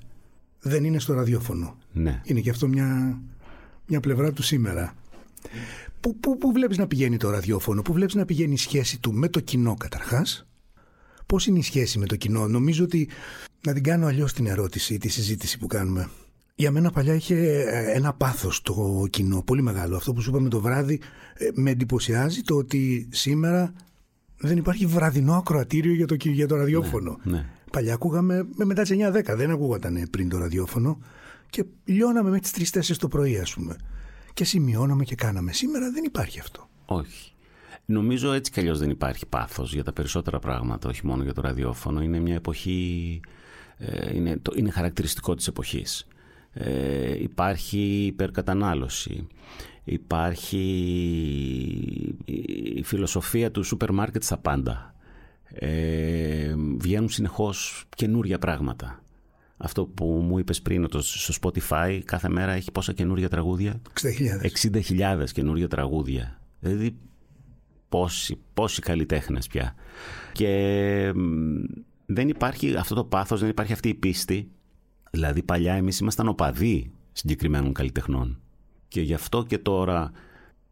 δεν 0.61 0.85
είναι 0.85 0.99
στο 0.99 1.15
ραδιόφωνο. 1.15 1.77
ναι. 1.93 2.21
Είναι 2.25 2.41
και 2.41 2.51
αυτό 2.51 2.69
μια 2.69 3.21
μια 3.87 4.01
πλευρά 4.01 4.33
του 4.33 4.43
σήμερα. 4.43 4.95
Πού, 6.01 6.17
πού, 6.17 6.39
πού 6.39 6.53
βλέπεις 6.53 6.79
να 6.79 6.87
πηγαίνει 6.87 7.17
το 7.17 7.31
ραδιόφωνο, 7.31 7.83
πού 7.83 7.93
βλέπεις 7.93 8.15
να 8.15 8.25
πηγαίνει 8.25 8.53
η 8.53 8.57
σχέση 8.57 9.01
του 9.01 9.13
με 9.13 9.29
το 9.29 9.41
κοινό 9.41 9.75
καταρχάς; 9.75 10.47
Πώς 11.27 11.47
είναι 11.47 11.59
η 11.59 11.63
σχέση 11.63 11.99
με 11.99 12.07
το 12.07 12.17
κοινό; 12.17 12.49
Νομίζω 12.49 12.85
ότι 12.85 13.09
να 13.67 13.73
την 13.73 13.83
κάνω 13.83 14.07
αλλιώς 14.07 14.33
την 14.33 14.47
ερώτηση, 14.47 14.99
τη 14.99 15.09
συζήτηση 15.09 15.59
που 15.59 15.67
κάνουμε. 15.67 16.09
Για 16.55 16.71
μένα 16.71 16.91
παλιά 16.91 17.15
είχε 17.15 17.35
ε, 17.35 17.93
ένα 17.95 18.13
πάθος 18.15 18.63
το 18.63 19.07
κοινό, 19.11 19.43
πολύ 19.43 19.63
μεγάλο. 19.63 19.97
Αυτό 19.97 20.13
που 20.13 20.21
σου 20.21 20.31
είπαμε 20.31 20.49
το 20.49 20.61
βράδυ 20.61 21.01
ε, 21.35 21.49
με 21.55 21.71
εντυπωσιάζει 21.71 22.43
το 22.43 22.57
ότι 22.57 23.09
σήμερα 23.13 23.73
δεν 24.39 24.57
υπάρχει 24.57 24.87
βραδινό 24.87 25.35
ακροατήριο 25.35 25.95
για 25.95 26.07
το, 26.07 26.15
για 26.19 26.47
το 26.47 26.57
ραδιόφωνο. 26.57 27.19
Ναι. 27.23 27.47
Παλιά 27.71 27.95
ακούγαμε 27.95 28.47
με 28.55 28.65
μετά 28.65 28.83
τις 28.83 28.97
9-10, 29.01 29.35
δεν 29.37 29.51
ακούγονταν 29.51 30.09
πριν 30.11 30.29
το 30.29 30.39
ραδιόφωνο 30.39 30.99
και 31.51 31.65
λιώναμε 31.85 32.31
με 32.31 32.41
τις 32.41 32.73
3-4 32.73 32.97
το 32.99 33.09
πρωί, 33.09 33.39
ας 33.39 33.55
πούμε. 33.55 33.77
Και 34.35 34.45
σημειώναμε 34.45 35.05
και 35.05 35.15
κάναμε. 35.15 35.53
Σήμερα 35.53 35.91
δεν 35.91 36.05
υπάρχει 36.05 36.41
αυτό. 36.41 36.69
Όχι. 36.87 37.33
Νομίζω 37.85 38.33
έτσι 38.33 38.51
κι 38.51 38.61
αλλιώς 38.61 38.79
δεν 38.79 38.91
υπάρχει 38.91 39.27
πάθος 39.27 39.75
για 39.75 39.85
τα 39.85 39.93
περισσότερα 39.93 40.39
πράγματα, 40.39 40.89
όχι 40.89 41.07
μόνο 41.07 41.23
για 41.23 41.33
το 41.33 41.41
ραδιόφωνο. 41.41 42.03
Είναι 42.03 42.19
μια 42.19 42.35
εποχή, 42.35 43.21
ε, 43.77 44.15
είναι, 44.15 44.39
το, 44.43 44.53
είναι 44.57 44.71
χαρακτηριστικό 44.71 45.35
της 45.35 45.47
εποχής. 45.47 46.07
Ε, 46.53 47.23
υπάρχει 47.23 48.05
υπερκατανάλωση. 48.07 49.27
Υπάρχει 49.89 50.65
η 52.75 52.83
φιλοσοφία 52.83 53.51
του 53.51 53.63
σούπερ 53.63 53.93
μάρκετ 53.93 54.23
στα 54.23 54.39
πάντα. 54.39 54.95
Ε, 55.49 56.55
βγαίνουν 56.79 57.09
συνεχώς 57.09 57.85
καινούρια 57.97 58.39
πράγματα. 58.39 59.03
Αυτό 59.57 59.87
που 59.87 60.05
μου 60.05 60.39
είπες 60.39 60.63
πριν 60.63 60.85
ότι 60.85 61.03
στο 61.03 61.35
Spotify 61.41 62.01
κάθε 62.05 62.29
μέρα 62.29 62.53
έχει 62.53 62.73
πόσα 62.73 62.93
καινούρια 62.93 63.29
τραγούδια; 63.29 63.81
60.000. 65.01 65.21
60.000 65.21 65.25
καινούργια 65.33 65.69
τραγούδια. 65.69 66.41
Δηλαδή 66.61 66.97
πόσοι, 67.89 68.39
πόσοι 68.55 68.81
καλλιτέχνες 68.81 69.47
πια. 69.47 69.75
Και 70.33 71.13
μ, 71.15 71.65
δεν 72.07 72.29
υπάρχει 72.29 72.77
αυτό 72.77 72.95
το 72.95 73.05
πάθος, 73.05 73.41
δεν 73.41 73.49
υπάρχει 73.49 73.73
αυτή 73.73 73.89
η 73.89 73.95
πίστη. 73.95 74.51
Δηλαδή 75.11 75.43
παλιά 75.43 75.75
εμείς 75.75 75.99
ήμασταν 75.99 76.29
οπαδοί 76.29 76.91
συγκεκριμένων 77.13 77.73
καλλιτεχνών. 77.73 78.41
Και 78.97 79.03
γι' 79.03 79.15
αυτό 79.15 79.45
και 79.45 79.59
τώρα 79.59 80.11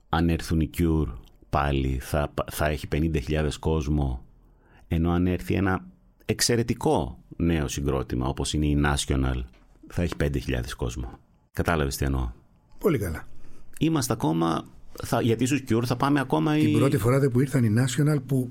αν 0.08 0.28
έρθουν 0.28 0.60
οι 0.60 0.70
Cure 0.78 1.12
πάλι 1.50 1.98
θα, 2.00 2.34
θα 2.50 2.66
έχει 2.66 2.88
50.000 2.92 3.48
κόσμο 3.60 4.24
ενώ 4.88 5.10
αν 5.10 5.26
έρθει 5.26 5.54
ένα 5.54 5.86
εξαιρετικό 6.24 7.18
νέο 7.36 7.68
συγκρότημα 7.68 8.26
όπως 8.26 8.52
είναι 8.52 8.66
η 8.66 8.78
National 8.84 9.42
θα 9.88 10.02
έχει 10.02 10.12
5.000 10.20 10.30
κόσμο. 10.76 11.18
Κατάλαβες 11.52 11.96
τι 11.96 12.04
εννοώ; 12.04 12.30
Πολύ 12.78 12.98
καλά. 12.98 13.26
Είμαστε 13.78 14.12
ακόμα, 14.12 14.64
θα, 15.02 15.20
γιατί 15.20 15.46
στους 15.46 15.62
Cure 15.68 15.84
θα 15.84 15.96
πάμε 15.96 16.20
ακόμα 16.20 16.54
Την 16.54 16.68
η... 16.68 16.72
πρώτη 16.78 16.98
φορά 16.98 17.18
δε 17.18 17.28
που 17.28 17.40
ήρθαν 17.40 17.64
οι 17.64 17.74
National 17.78 18.18
που 18.26 18.50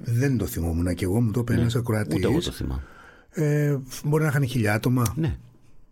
δεν 0.00 0.38
το 0.38 0.46
θυμόμουν 0.46 0.94
και 0.94 1.04
εγώ 1.04 1.20
μου 1.20 1.30
το 1.30 1.40
είπε 1.40 1.52
ένας 1.52 1.74
Ναι. 1.74 1.80
Ούτε 1.80 1.90
εγώ 1.96 2.18
ακροατής. 2.18 2.44
το 2.44 2.52
θυμάμαι. 2.52 2.82
Ε, 3.30 3.78
μπορεί 4.04 4.22
να 4.22 4.28
είχαν 4.28 4.46
χιλιά 4.46 4.74
άτομα. 4.74 5.14
Ναι. 5.16 5.38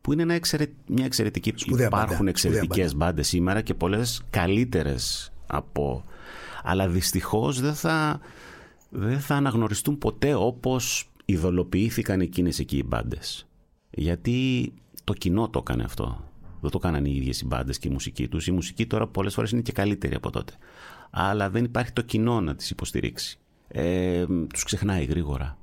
Που 0.09 0.15
είναι 0.15 0.23
ένα 0.23 0.35
εξαιρε... 0.35 0.67
μια 0.87 1.05
εξαιρετική. 1.05 1.53
Σπουδαία 1.57 1.87
Υπάρχουν 1.87 2.17
μπάντα, 2.17 2.31
εξαιρετικές 2.31 2.91
σπουδαία 2.91 3.07
μπάντες 3.07 3.29
σήμερα 3.29 3.61
και 3.61 3.75
πολλές 3.75 4.23
καλύτερες 4.31 5.33
από. 5.47 6.05
Αλλά 6.63 6.89
δυστυχώς 6.89 7.61
δεν 7.61 7.75
θα, 7.75 8.21
δεν 8.91 9.21
θα 9.21 9.35
αναγνωριστούν 9.35 9.99
ποτέ 9.99 10.35
όπως 10.35 11.11
ειδωλοποιήθηκαν 11.25 12.21
εκείνες 12.21 12.59
εκεί 12.59 12.77
οι 12.77 12.85
μπάντες. 12.87 13.47
Γιατί 13.91 14.73
το 15.05 15.13
κοινό 15.13 15.49
το 15.49 15.59
έκανε 15.59 15.85
αυτό. 15.85 16.25
Δεν 16.61 16.71
το 16.71 16.79
έκαναν 16.83 17.05
οι 17.05 17.13
ίδιες 17.17 17.41
οι 17.41 17.47
μπάντες 17.47 17.79
και 17.79 17.89
η 17.89 17.91
μουσική 17.91 18.29
τους. 18.29 18.47
Η 18.47 18.53
μουσική 18.53 18.87
τώρα 18.87 19.07
πολλές 19.07 19.35
φορές 19.35 19.51
είναι 19.51 19.63
και 19.63 19.73
καλύτερη 19.73 20.15
από 20.15 20.31
τότε. 20.31 20.53
Αλλά 21.11 21.51
δεν 21.51 21.65
υπάρχει 21.65 21.93
το 21.93 22.03
κοινό 22.03 22.41
να 22.41 22.55
τις 22.55 22.71
υποστηρίξει. 22.71 23.39
Ε, 23.69 24.25
τους 24.53 24.65
ξεχνάει 24.65 25.05
γρήγορα. 25.05 25.59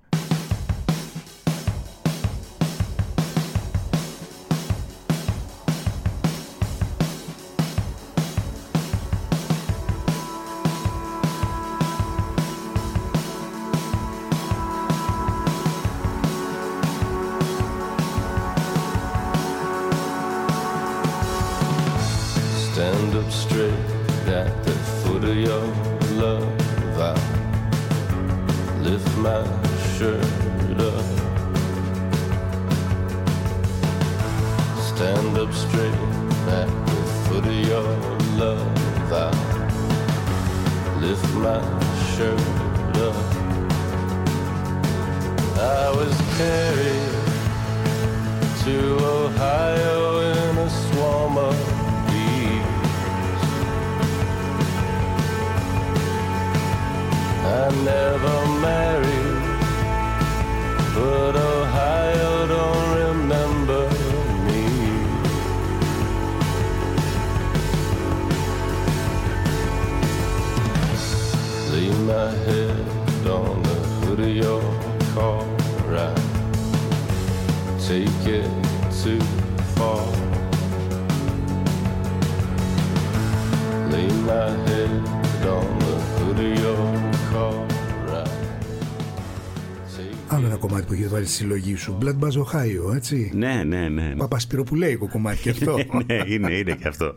Συλλογή 91.36 91.76
σου. 91.76 91.98
Blood 92.02 92.20
Buzz 92.20 92.44
Ohio, 92.44 92.96
έτσι. 92.96 93.32
Ναι, 93.34 93.64
ναι, 93.64 93.90
ναι. 93.90 94.04
ναι. 94.04 94.16
Παπασπυροπουλέικο 94.16 95.08
κομμάτι 95.08 95.42
και 95.42 95.50
αυτό. 95.50 95.78
ναι, 96.06 96.24
είναι, 96.26 96.54
είναι 96.54 96.76
και 96.76 96.88
αυτό. 96.88 97.16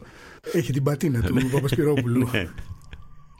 Έχει 0.52 0.72
την 0.72 0.82
πατίνα 0.82 1.20
του 1.20 1.34
Παπασπυρόπουλου. 1.52 2.28
Ναι. 2.32 2.48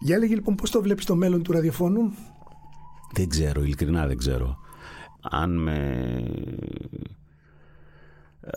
Για 0.01 0.17
έλεγε 0.17 0.35
λοιπόν 0.35 0.55
πώς 0.55 0.71
το 0.71 0.83
βλέπεις 0.83 1.05
το 1.05 1.15
μέλλον 1.15 1.43
του 1.43 1.53
ραδιοφώνου; 1.53 2.13
Δεν 3.13 3.29
ξέρω, 3.29 3.63
ειλικρινά 3.63 4.07
δεν 4.07 4.17
ξέρω. 4.17 4.59
Αν 5.31 5.63
με... 5.63 6.01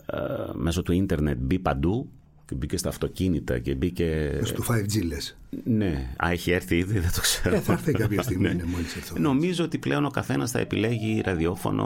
ε, 0.05 0.17
μέσω 0.53 0.81
του 0.81 0.91
ίντερνετ 0.91 1.37
μπει 1.37 1.59
παντού 1.59 2.09
και 2.11 2.20
μπήκε 2.55 2.77
στα 2.77 2.89
αυτοκίνητα 2.89 3.59
και 3.59 3.75
μπήκε... 3.75 4.37
Μέσω 4.39 4.53
του 4.53 4.63
5G 4.63 5.03
λες. 5.05 5.37
Ναι, 5.63 6.13
α, 6.25 6.31
έχει 6.31 6.51
έρθει 6.51 6.77
ήδη, 6.77 6.99
δεν 6.99 7.11
το 7.15 7.21
ξέρω. 7.21 7.55
Ε, 7.55 7.59
θα 7.59 7.73
έρθει 7.73 7.91
κάποια 7.91 8.21
στιγμή, 8.27 8.53
ναι, 8.55 8.63
μόλις 8.63 8.95
έρθω. 8.95 9.19
Νομίζω 9.19 9.63
ότι 9.63 9.77
πλέον 9.77 10.05
ο 10.05 10.09
καθένας 10.09 10.51
θα 10.51 10.59
επιλέγει 10.59 11.21
ραδιόφωνο 11.25 11.85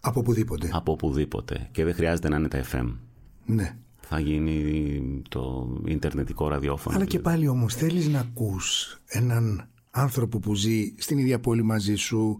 Από 0.00 0.20
οπουδήποτε. 0.20 0.70
από 0.72 0.92
οπουδήποτε 0.92 1.68
και 1.72 1.84
δεν 1.84 1.94
χρειάζεται 1.94 2.28
να 2.28 2.36
είναι 2.36 2.48
τα 2.48 2.64
FM. 2.72 2.94
Ναι. 3.46 3.76
Θα 4.00 4.20
γίνει 4.20 5.22
το 5.28 5.68
ιντερνετικό 5.84 6.48
ραδιόφωνο. 6.48 6.96
Αλλά 6.96 7.04
και 7.04 7.18
πάλι 7.18 7.48
όμως 7.48 7.74
θέλεις 7.74 8.08
να 8.08 8.20
ακούς 8.20 8.96
έναν 9.06 9.68
άνθρωπο 9.90 10.38
που 10.38 10.54
ζει 10.54 10.94
στην 10.98 11.18
ίδια 11.18 11.40
πόλη 11.40 11.62
μαζί 11.62 11.94
σου, 11.94 12.38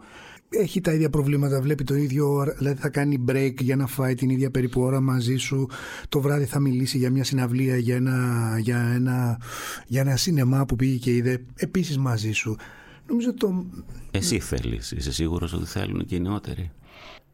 έχει 0.53 0.81
τα 0.81 0.93
ίδια 0.93 1.11
προβλήματα, 1.11 1.61
βλέπει 1.61 1.85
το 1.85 1.95
ίδιο, 1.95 2.55
δηλαδή 2.59 2.81
θα 2.81 2.89
κάνει 2.89 3.25
break 3.29 3.55
για 3.61 3.77
να 3.77 3.87
φάει 3.87 4.15
την 4.15 4.31
ίδια 4.31 4.51
περίπου 4.51 4.81
ώρα 4.81 5.01
μαζί 5.01 5.37
σου, 5.37 5.69
το 6.09 6.21
βράδυ 6.21 6.45
θα 6.45 6.61
μιλήσει 6.61 6.99
για 6.99 7.11
μια 7.11 7.25
συναυλία, 7.25 7.77
για 7.77 7.97
ένα, 7.97 8.57
για 8.61 8.79
ένα, 8.79 9.41
για 9.87 10.01
ένα 10.01 10.17
σινεμά 10.17 10.65
που 10.65 10.77
πήγε 10.77 10.97
και 10.97 11.15
είδε 11.15 11.45
επίσης 11.55 11.99
μαζί 11.99 12.33
σου. 12.33 12.57
Νομίζω 13.09 13.35
το... 13.35 13.67
Εσύ 14.11 14.39
θέλεις, 14.39 14.91
είσαι 14.91 15.13
σίγουρος 15.13 15.53
ότι 15.53 15.67
θέλουν 15.67 16.07
και 16.07 16.15
οι 16.15 16.21
νεότεροι; 16.21 16.71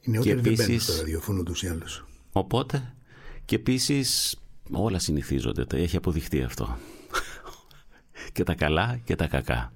Οι 0.00 0.10
νεότεροι 0.10 0.34
δεν 0.34 0.42
μπαίνουν 0.42 0.60
επίσης- 0.60 0.82
στο 0.82 0.96
ραδιοφώνο 0.96 1.42
τους 1.42 1.62
ή 1.62 1.68
άλλως. 1.68 2.06
Οπότε 2.32 2.92
και 3.44 3.54
επίσης 3.54 4.36
όλα 4.70 4.98
συνηθίζονται, 4.98 5.64
τα 5.64 5.76
έχει 5.76 5.96
αποδειχτεί 5.96 6.42
αυτό. 6.42 6.76
και 8.32 8.42
τα 8.42 8.54
καλά 8.54 9.00
και 9.04 9.16
τα 9.16 9.26
κακά. 9.26 9.72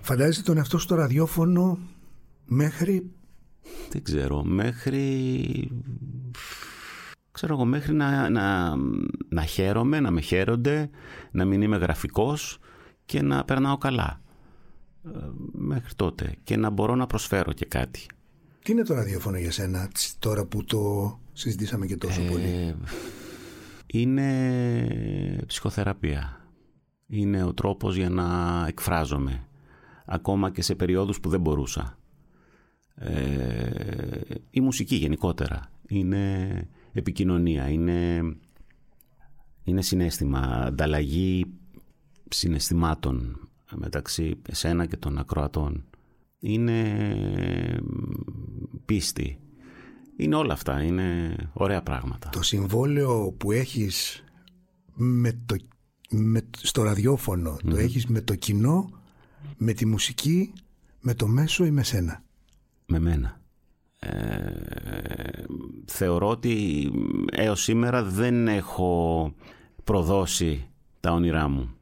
Φαντάζεσαι 0.00 0.42
τον 0.42 0.56
εαυτό 0.56 0.78
σου 0.78 0.84
στο 0.84 0.94
ραδιόφωνο 0.94 1.78
μέχρι 2.52 3.10
Δεν 3.90 4.02
ξέρω, 4.02 4.44
μέχρι 4.44 5.70
ξέρω 7.32 7.54
εγώ, 7.54 7.64
μέχρι 7.64 7.92
να, 7.92 8.30
να, 8.30 8.76
να 9.28 9.42
χαίρομαι, 9.42 10.00
να 10.00 10.10
με 10.10 10.20
χαίρονται, 10.20 10.90
να 11.30 11.44
μην 11.44 11.62
είμαι 11.62 11.76
γραφικός 11.76 12.58
και 13.04 13.22
να 13.22 13.44
περνάω 13.44 13.78
καλά. 13.78 14.20
Ε, 15.04 15.18
μέχρι 15.52 15.94
τότε. 15.94 16.34
Και 16.42 16.56
να 16.56 16.70
μπορώ 16.70 16.94
να 16.94 17.06
προσφέρω 17.06 17.52
και 17.52 17.64
κάτι. 17.64 18.06
Τι 18.62 18.72
είναι 18.72 18.82
το 18.82 18.94
ραδιόφωνο 18.94 19.38
για 19.38 19.50
σένα 19.50 19.88
τς, 19.88 20.18
τώρα 20.18 20.44
που 20.44 20.64
το 20.64 20.80
συζητήσαμε 21.32 21.86
και 21.86 21.96
τόσο 21.96 22.20
πολύ; 22.22 22.44
Ε, 22.44 22.74
είναι 23.86 25.44
ψυχοθεραπεία. 25.46 26.44
Είναι 27.06 27.44
ο 27.44 27.54
τρόπος 27.54 27.96
για 27.96 28.10
να 28.10 28.26
εκφράζομαι. 28.68 29.44
Ακόμα 30.06 30.50
και 30.50 30.62
σε 30.62 30.74
περιόδους 30.74 31.20
που 31.20 31.28
δεν 31.28 31.40
μπορούσα. 31.40 31.99
Ε, 33.02 34.20
η 34.50 34.60
μουσική 34.60 34.96
γενικότερα. 34.96 35.70
Είναι 35.88 36.48
επικοινωνία. 36.92 37.68
Είναι, 37.68 38.20
είναι 39.64 39.82
συνέστημα. 39.82 40.40
Ανταλλαγή 40.40 41.46
συναισθημάτων 42.28 43.48
μεταξύ 43.74 44.40
εσένα 44.48 44.86
και 44.86 44.96
των 44.96 45.18
ακροατών. 45.18 45.84
Είναι 46.38 47.80
πίστη. 48.84 49.38
Είναι 50.16 50.34
όλα 50.34 50.52
αυτά. 50.52 50.82
Είναι 50.82 51.36
ωραία 51.52 51.82
πράγματα. 51.82 52.28
Το 52.28 52.42
συμβόλαιο 52.42 53.32
που 53.32 53.52
έχεις 53.52 54.24
με 54.94 55.40
το, 55.46 55.56
με, 56.10 56.48
στο 56.58 56.82
ραδιόφωνο 56.82 57.56
το 57.70 57.76
έχεις 57.76 58.06
με 58.06 58.20
το 58.20 58.34
κοινό, 58.34 58.90
με 59.56 59.72
τη 59.72 59.86
μουσική, 59.86 60.52
με 61.00 61.14
το 61.14 61.26
μέσο 61.26 61.64
ή 61.64 61.70
με 61.70 61.82
σένα; 61.82 62.22
Με 62.90 62.98
μένα. 62.98 63.40
Ε, 63.98 64.52
θεωρώ 65.84 66.28
ότι 66.28 66.90
έως 67.32 67.62
σήμερα 67.62 68.04
δεν 68.04 68.48
έχω 68.48 69.34
προδώσει 69.84 70.68
τα 71.00 71.12
όνειρά 71.12 71.48
μου 71.48 71.74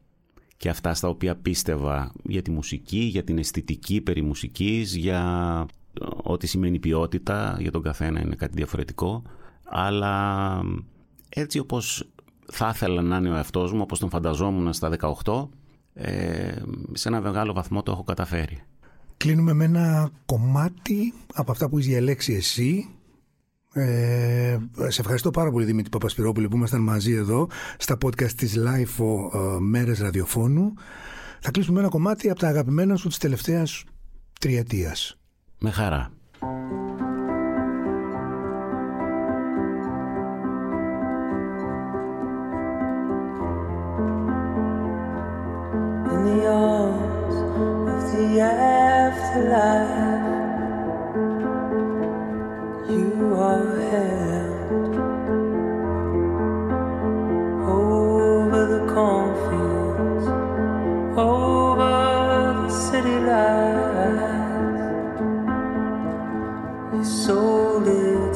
και 0.56 0.68
αυτά 0.68 0.94
στα 0.94 1.08
οποία 1.08 1.36
πίστευα 1.36 2.12
για 2.22 2.42
τη 2.42 2.50
μουσική, 2.50 2.98
για 2.98 3.24
την 3.24 3.38
αισθητική 3.38 4.00
περί 4.00 4.22
μουσικής, 4.22 4.96
για 4.96 5.66
ό,τι 6.22 6.46
σημαίνει 6.46 6.78
ποιότητα, 6.78 7.56
για 7.60 7.70
τον 7.70 7.82
καθένα 7.82 8.20
είναι 8.20 8.34
κάτι 8.34 8.52
διαφορετικό, 8.56 9.22
αλλά 9.64 10.60
έτσι 11.28 11.58
όπως 11.58 12.08
θα 12.46 12.70
ήθελα 12.74 13.02
να 13.02 13.16
είναι 13.16 13.30
ο 13.30 13.34
εαυτός 13.34 13.72
μου, 13.72 13.80
όπως 13.82 13.98
τον 13.98 14.10
φανταζόμουν 14.10 14.72
στα 14.72 14.88
18, 15.24 15.48
ε, 15.94 16.62
σε 16.92 17.08
ένα 17.08 17.20
μεγάλο 17.20 17.52
βαθμό 17.52 17.82
το 17.82 17.92
έχω 17.92 18.02
καταφέρει. 18.02 18.62
Κλείνουμε 19.18 19.52
με 19.52 19.64
ένα 19.64 20.10
κομμάτι 20.26 21.14
από 21.34 21.50
αυτά 21.50 21.68
που 21.68 21.78
έχεις 21.78 21.88
διαλέξει 21.88 22.32
εσύ. 22.32 22.88
Ε, 23.72 24.58
σε 24.88 25.00
ευχαριστώ 25.00 25.30
πάρα 25.30 25.50
πολύ 25.50 25.64
Δημήτρη 25.64 25.90
Παπασπυρόπουλη 25.90 26.48
που 26.48 26.56
ήμασταν 26.56 26.80
μαζί 26.80 27.12
εδώ 27.12 27.48
στα 27.78 27.98
podcast 28.04 28.32
της 28.32 28.56
LIFO 28.56 29.34
ε, 29.34 29.58
Μέρες 29.58 29.98
Ραδιοφώνου. 29.98 30.72
Θα 31.40 31.50
κλείσουμε 31.50 31.74
με 31.74 31.80
ένα 31.80 31.88
κομμάτι 31.88 32.30
από 32.30 32.40
τα 32.40 32.48
αγαπημένα 32.48 32.96
σου 32.96 33.08
της 33.08 33.18
τελευταίας 33.18 33.84
τριετίας. 34.40 35.18
Με 35.58 35.70
χαρά. 35.70 36.12
in 46.12 46.24
the 46.24 46.46
arms 46.46 47.36
of 47.92 48.00
the 48.12 48.77
afterlife. 49.28 50.38
You 52.88 53.34
are 53.34 53.80
held 53.90 54.94
over 57.68 58.62
the 58.74 58.82
cornfields, 58.92 60.26
over 61.18 61.94
the 62.62 62.70
city 62.70 63.18
lights. 63.28 64.38
Your 66.94 67.04
soul 67.04 67.80
did 67.84 68.34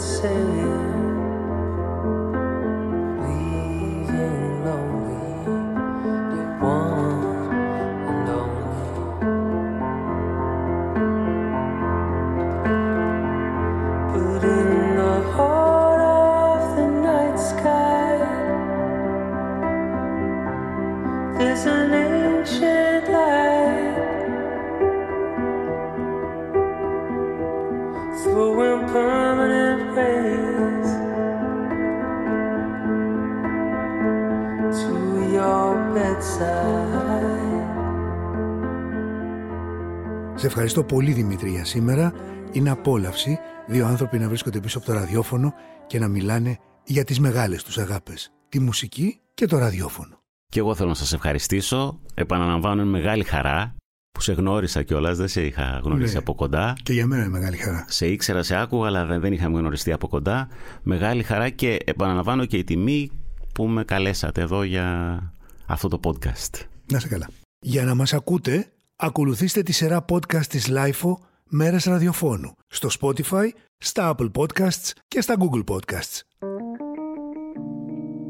Σε 40.42 40.48
ευχαριστώ 40.48 40.84
πολύ 40.84 41.12
Δημήτρη 41.12 41.50
για 41.50 41.64
σήμερα. 41.64 42.12
Είναι 42.52 42.70
απόλαυση 42.70 43.38
δύο 43.68 43.86
άνθρωποι 43.86 44.18
να 44.18 44.28
βρίσκονται 44.28 44.60
πίσω 44.60 44.78
από 44.78 44.86
το 44.86 44.92
ραδιόφωνο 44.92 45.54
και 45.86 45.98
να 45.98 46.08
μιλάνε 46.08 46.58
για 46.84 47.04
τις 47.04 47.20
μεγάλες 47.20 47.62
τους 47.62 47.78
αγάπες. 47.78 48.32
Τη 48.48 48.60
μουσική 48.60 49.20
και 49.34 49.46
το 49.46 49.58
ραδιόφωνο. 49.58 50.18
Και 50.48 50.58
εγώ 50.58 50.74
θέλω 50.74 50.88
να 50.88 50.94
σας 50.94 51.12
ευχαριστήσω. 51.12 52.00
Επαναλαμβάνω, 52.14 52.82
είναι 52.82 52.90
μεγάλη 52.90 53.24
χαρά 53.24 53.74
που 54.12 54.20
σε 54.20 54.32
γνώρισα 54.32 54.82
κιόλας, 54.82 55.16
δεν 55.16 55.28
σε 55.28 55.42
είχα 55.46 55.80
γνωρίσει 55.84 56.12
Ναι. 56.12 56.18
από 56.18 56.34
κοντά. 56.34 56.72
Και 56.82 56.92
για 56.92 57.06
μένα 57.06 57.22
είναι 57.22 57.30
μεγάλη 57.32 57.56
χαρά. 57.56 57.84
Σε 57.88 58.06
ήξερα, 58.06 58.42
σε 58.42 58.56
άκουγα, 58.56 58.86
αλλά 58.86 59.04
δεν- 59.06 59.20
δεν 59.20 59.32
είχαμε 59.32 59.58
γνωριστεί 59.58 59.92
από 59.92 60.08
κοντά. 60.08 60.48
Μεγάλη 60.82 61.22
χαρά 61.22 61.48
και 61.48 61.78
επαναλαμβάνω 61.84 62.44
και 62.46 62.56
η 62.56 62.64
τιμή 62.64 63.10
που 63.54 63.66
με 63.66 63.84
καλέσατε 63.84 64.40
εδώ 64.40 64.62
για 64.62 65.18
αυτό 65.66 65.88
το 65.88 66.00
podcast. 66.04 66.60
Να 66.92 66.98
σε 66.98 67.08
καλά. 67.08 67.28
Για 67.64 67.84
να 67.84 67.94
μας 67.94 68.12
ακούτε, 68.12 68.72
ακολουθήστε 68.96 69.62
τη 69.62 69.72
σειρά 69.72 70.04
podcast 70.08 70.46
της 70.46 70.68
LIFO 70.70 71.14
Μέρες 71.48 71.84
Ραδιοφώνου 71.84 72.54
στο 72.68 72.88
Spotify, 73.00 73.48
στα 73.78 74.14
Apple 74.14 74.30
Podcasts 74.32 74.90
και 75.08 75.20
στα 75.20 75.36
Google 75.38 75.64
Podcasts. 75.64 76.20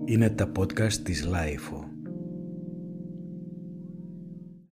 Είναι 0.05 0.31
τα 0.31 0.53
podcast 0.59 0.93
της 0.93 1.25
LIFO. 1.27 1.92